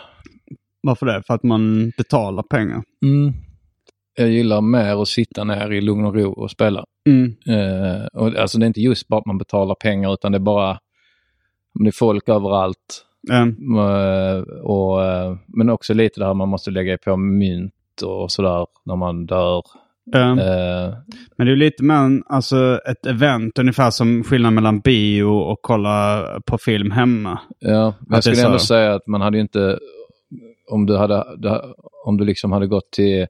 Varför 0.82 1.06
det? 1.06 1.22
För 1.26 1.34
att 1.34 1.42
man 1.42 1.92
betalar 1.96 2.42
pengar. 2.42 2.82
Mm. 3.02 3.34
Jag 4.16 4.28
gillar 4.28 4.60
mer 4.60 5.02
att 5.02 5.08
sitta 5.08 5.44
ner 5.44 5.72
i 5.72 5.80
lugn 5.80 6.04
och 6.04 6.14
ro 6.14 6.32
och 6.32 6.50
spela. 6.50 6.84
Mm. 7.06 7.36
Eh, 7.46 8.06
och 8.06 8.36
alltså 8.36 8.58
det 8.58 8.64
är 8.64 8.68
inte 8.68 8.80
just 8.80 9.08
bara 9.08 9.20
att 9.20 9.26
man 9.26 9.38
betalar 9.38 9.74
pengar 9.74 10.12
utan 10.12 10.32
det 10.32 10.38
är 10.38 10.40
bara 10.40 10.78
det 11.74 11.88
är 11.88 11.92
folk 11.92 12.28
överallt. 12.28 13.06
Mm. 13.32 13.78
Eh, 13.78 14.42
och, 14.62 15.04
eh, 15.04 15.36
men 15.46 15.70
också 15.70 15.94
lite 15.94 16.20
det 16.20 16.26
här 16.26 16.34
man 16.34 16.48
måste 16.48 16.70
lägga 16.70 16.98
på 16.98 17.16
mynt 17.16 18.02
och 18.04 18.32
sådär 18.32 18.66
när 18.84 18.96
man 18.96 19.26
dör. 19.26 19.62
Mm. 20.14 20.38
Eh, 20.38 20.94
Men 21.38 21.46
det 21.46 21.52
är 21.52 21.56
lite 21.56 21.82
mer 21.84 21.94
en- 21.94 22.22
alltså 22.26 22.80
ett 22.90 23.06
event, 23.06 23.58
ungefär 23.58 23.90
som 23.90 24.24
skillnaden 24.24 24.54
mellan 24.54 24.80
bio 24.80 25.24
och 25.24 25.58
kolla 25.62 26.24
på 26.46 26.58
film 26.58 26.90
hemma. 26.90 27.40
Ja, 27.58 27.94
men 28.00 28.14
jag 28.14 28.24
skulle 28.24 28.42
är 28.42 28.46
ändå 28.46 28.58
så. 28.58 28.66
säga 28.66 28.94
att 28.94 29.06
man 29.06 29.20
hade 29.20 29.36
ju 29.36 29.40
inte, 29.40 29.78
om 30.70 30.86
du 30.86 30.96
hade, 30.96 31.24
om 32.06 32.16
du 32.16 32.24
liksom 32.24 32.52
hade 32.52 32.66
gått 32.66 32.90
till 32.92 33.26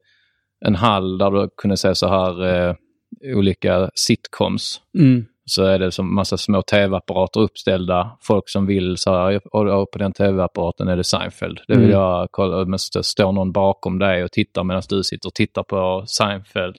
en 0.66 0.74
hall 0.74 1.18
där 1.18 1.30
du 1.30 1.48
kunde 1.56 1.76
se 1.76 1.94
så 1.94 2.08
här 2.08 2.44
eh, 2.68 2.74
olika 3.36 3.90
sitcoms. 3.94 4.80
Mm. 4.98 5.24
Så 5.46 5.64
är 5.64 5.78
det 5.78 5.92
som 5.92 6.14
massa 6.14 6.36
små 6.36 6.62
tv-apparater 6.62 7.40
uppställda. 7.40 8.10
Folk 8.22 8.48
som 8.48 8.66
vill 8.66 8.96
så 8.96 9.10
här, 9.14 9.40
och, 9.56 9.90
på 9.90 9.98
den 9.98 10.12
tv-apparaten 10.12 10.88
är 10.88 10.96
det 10.96 11.04
Seinfeld. 11.04 11.60
Det 11.68 11.74
vill 11.74 11.84
Mm. 11.84 12.00
jag 12.00 12.28
kolla, 12.30 12.64
men 12.64 12.78
så 12.78 13.02
står 13.02 13.32
någon 13.32 13.52
bakom 13.52 13.98
dig 13.98 14.24
och 14.24 14.32
tittar 14.32 14.64
medan 14.64 14.82
du 14.88 15.02
sitter 15.02 15.28
och 15.28 15.34
tittar 15.34 15.62
på 15.62 16.04
Seinfeld. 16.06 16.76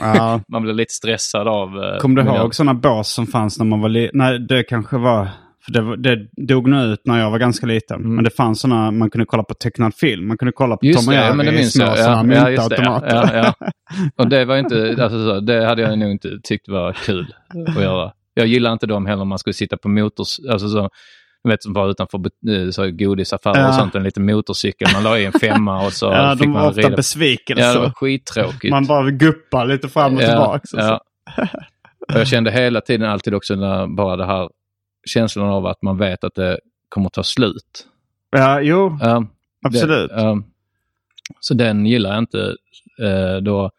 Ja. 0.00 0.40
man 0.48 0.62
blir 0.62 0.74
lite 0.74 0.92
stressad 0.92 1.48
av... 1.48 1.68
eh, 1.84 1.98
Kommer 1.98 2.22
du 2.22 2.30
ihåg 2.30 2.54
sådana 2.54 2.74
bås 2.74 3.08
som 3.08 3.26
fanns 3.26 3.58
när 3.58 3.66
man 3.66 3.80
var 3.80 3.88
liten? 3.88 4.18
Nej, 4.18 4.38
det 4.38 4.62
kanske 4.64 4.96
var... 4.98 5.28
För 5.66 5.96
det, 5.96 5.96
det 6.16 6.46
dog 6.46 6.68
nog 6.68 6.84
ut 6.84 7.00
när 7.04 7.20
jag 7.20 7.30
var 7.30 7.38
ganska 7.38 7.66
liten. 7.66 8.14
Men 8.14 8.24
det 8.24 8.30
fanns 8.30 8.60
sådana, 8.60 8.90
man 8.90 9.10
kunde 9.10 9.24
kolla 9.26 9.42
på 9.42 9.54
tecknad 9.54 9.94
film. 9.94 10.28
Man 10.28 10.38
kunde 10.38 10.52
kolla 10.52 10.76
på 10.76 10.86
Just 10.86 10.98
Tom 10.98 11.08
och 11.08 11.14
ja, 11.14 11.24
Jerry 11.24 11.36
men 11.36 11.46
det 11.46 11.52
i 11.52 11.56
minns 11.56 11.72
små 11.72 11.84
jag. 11.84 11.98
sådana 11.98 12.34
Ja, 12.34 12.40
ja, 12.40 12.60
myntautomater. 12.60 13.08
ja, 13.34 13.52
ja. 13.60 13.68
Och 14.24 14.28
det 14.28 14.44
var 14.44 14.56
inte, 14.56 14.88
alltså, 15.00 15.24
så, 15.24 15.40
det 15.40 15.66
hade 15.66 15.82
jag 15.82 15.98
nog 15.98 16.10
inte 16.10 16.28
tyckt 16.42 16.68
var 16.68 16.92
kul 16.92 17.34
att 17.76 17.82
göra. 17.82 18.12
Jag 18.34 18.46
gillar 18.46 18.72
inte 18.72 18.86
dem 18.86 19.06
heller 19.06 19.22
om 19.22 19.28
man 19.28 19.38
skulle 19.38 19.54
sitta 19.54 19.76
på 19.76 19.88
motors, 19.88 20.28
alltså 20.50 20.68
så, 20.68 20.88
du 21.44 21.50
vet 21.50 21.62
som 21.62 21.72
var 21.72 21.90
utanför 21.90 22.18
eh, 22.18 22.70
så, 22.70 22.90
godisaffärer 22.90 23.60
Ja. 23.60 23.68
och 23.68 23.74
sånt, 23.74 23.94
en 23.94 24.02
liten 24.02 24.26
motorcykel. 24.26 24.88
Man 24.94 25.02
la 25.02 25.18
i 25.18 25.24
en 25.24 25.32
femma 25.32 25.86
och 25.86 25.92
så 25.92 26.06
Ja, 26.12 26.32
fick 26.32 26.40
de 26.42 26.50
man 26.52 26.62
var 26.62 26.68
ofta 26.70 26.80
rida. 26.80 26.96
besvikelse. 26.96 27.62
Ja, 27.64 27.72
det 27.72 27.78
var 27.78 27.90
skittråkigt. 27.90 28.70
Man 28.70 28.86
bara 28.86 29.10
guppar 29.10 29.66
lite 29.66 29.88
fram 29.88 30.14
och 30.14 30.20
tillbaka. 30.20 30.60
Ja. 30.72 31.00
Och 32.14 32.20
jag 32.20 32.26
kände 32.26 32.50
hela 32.50 32.80
tiden 32.80 33.10
alltid 33.10 33.34
också 33.34 33.54
när 33.54 33.96
bara 33.96 34.16
det 34.16 34.26
här 34.26 34.48
känslan 35.06 35.46
av 35.48 35.66
att 35.66 35.82
man 35.82 35.98
vet 35.98 36.24
att 36.24 36.34
det 36.34 36.58
kommer 36.88 37.08
ta 37.08 37.22
slut. 37.22 37.86
ja, 38.30 38.60
jo, 38.60 38.98
Ja, 39.00 39.26
absolut. 39.66 40.10
det, 40.10 40.16
ja. 40.22 40.42
så 41.40 41.54
den 41.54 41.86
gillar 41.86 42.10
jag 42.10 42.18
inte. 42.18 42.56
Eh, 43.02 43.36
då, 43.42 43.70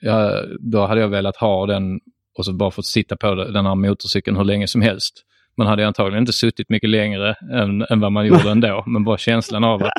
ja, 0.00 0.32
då 0.60 0.86
hade 0.86 1.00
jag 1.00 1.08
velat 1.08 1.36
ha 1.36 1.66
den 1.66 2.00
och 2.38 2.44
så 2.44 2.52
bara 2.52 2.70
fått 2.70 2.86
sitta 2.86 3.16
på 3.16 3.34
den 3.34 3.66
här 3.66 3.74
motorcykeln 3.74 4.36
hur 4.36 4.44
länge 4.44 4.66
som 4.68 4.82
helst. 4.82 5.24
Man 5.56 5.66
hade 5.66 5.86
antagligen 5.86 6.22
inte 6.22 6.32
suttit 6.32 6.68
mycket 6.70 6.90
längre 6.90 7.34
än, 7.52 7.82
än 7.82 8.00
vad 8.00 8.12
man 8.12 8.26
gjorde 8.26 8.50
ändå. 8.50 8.84
Men 8.86 9.04
bara 9.04 9.18
känslan 9.18 9.64
av 9.64 9.82
att, 9.82 9.92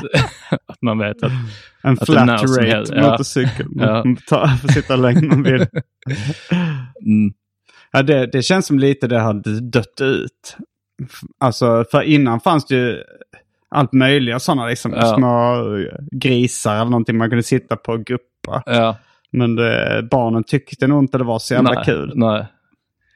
att 0.65 0.81
man 0.81 0.97
vet 0.99 1.23
att... 1.23 1.31
En 1.83 1.93
att 1.93 2.05
flat 2.05 2.29
rate 2.43 2.65
helst- 2.65 2.93
ja. 2.95 3.11
motorcykel. 3.11 3.65
Man 3.69 3.87
Ja. 3.87 4.15
tar, 4.27 4.47
får 4.47 4.67
sitta 4.67 4.95
hur 4.95 5.01
länge 5.01 5.21
man 5.21 5.43
vill. 5.43 5.65
Mm, 7.05 7.33
Ja, 7.91 8.01
det, 8.01 8.25
det 8.31 8.41
känns 8.41 8.65
som 8.65 8.79
lite 8.79 9.07
det 9.07 9.19
hade 9.19 9.59
dött 9.59 10.01
ut. 10.01 10.57
Alltså, 11.39 11.85
för 11.91 12.01
innan 12.01 12.39
fanns 12.39 12.65
det 12.65 12.75
ju 12.75 13.03
allt 13.69 13.93
möjliga 13.93 14.39
sådana 14.39 14.67
liksom. 14.67 14.93
Ja. 14.93 15.15
Små 15.15 15.57
grisar 16.11 16.75
eller 16.75 16.85
någonting 16.85 17.17
man 17.17 17.29
kunde 17.29 17.43
sitta 17.43 17.75
på 17.75 17.91
och 17.91 18.05
guppa. 18.05 18.63
ja, 18.65 18.97
Men 19.31 19.55
det, 19.55 20.07
barnen 20.11 20.43
tyckte 20.43 20.87
nog 20.87 21.03
inte 21.03 21.17
det 21.17 21.23
var 21.23 21.39
så 21.39 21.53
jävla 21.53 21.71
nej, 21.71 21.85
kul. 21.85 22.11
Nej. 22.15 22.45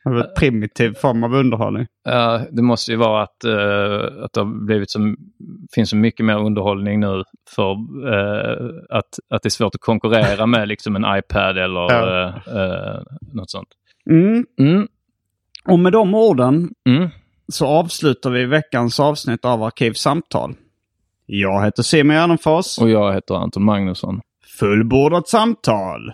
Det 0.04 0.12
var 0.12 0.18
en 0.18 0.34
primitiv 0.38 0.94
form 0.94 1.24
av 1.24 1.34
underhållning. 1.34 1.88
Ja, 2.04 2.42
det 2.52 2.62
måste 2.62 2.92
ju 2.92 2.98
vara 2.98 3.24
att, 3.24 3.44
eh, 3.44 4.24
att 4.24 4.34
det 4.34 4.40
har 4.40 4.66
blivit 4.66 4.92
så, 4.92 5.16
finns 5.76 5.90
så 5.90 5.96
mycket 5.96 6.26
mer 6.26 6.38
underhållning 6.38 7.00
nu 7.00 7.24
för 7.56 7.72
eh, 8.14 8.68
att, 8.90 9.20
att 9.30 9.44
det 9.44 9.48
är 9.48 9.50
svårt 9.50 9.76
att 9.76 9.82
konkurrera 9.82 10.46
med 10.46 10.68
liksom 10.68 10.96
en 10.96 11.18
iPad 11.18 11.58
eller 11.58 11.92
Ja. 11.92 12.20
eh, 12.20 12.58
eh, 12.58 13.02
något 13.34 13.50
sånt. 13.52 13.68
Mm. 14.10 14.46
Mm. 14.60 14.88
Och 15.68 15.80
med 15.80 15.92
de 15.94 16.16
orden 16.16 16.70
Mm. 16.90 17.10
så 17.48 17.66
avslutar 17.68 18.30
vi 18.30 18.46
veckans 18.46 19.00
avsnitt 19.00 19.46
av 19.46 19.64
Arkivsamtal. 19.64 20.56
Jag 21.26 21.64
heter 21.66 21.84
Simon 21.84 22.16
Gärdenfors. 22.16 22.78
Och 22.80 22.90
jag 22.90 23.14
heter 23.14 23.36
Anton 23.36 23.64
Magnusson. 23.64 24.22
Fullbordat 24.60 25.28
samtal. 25.28 26.14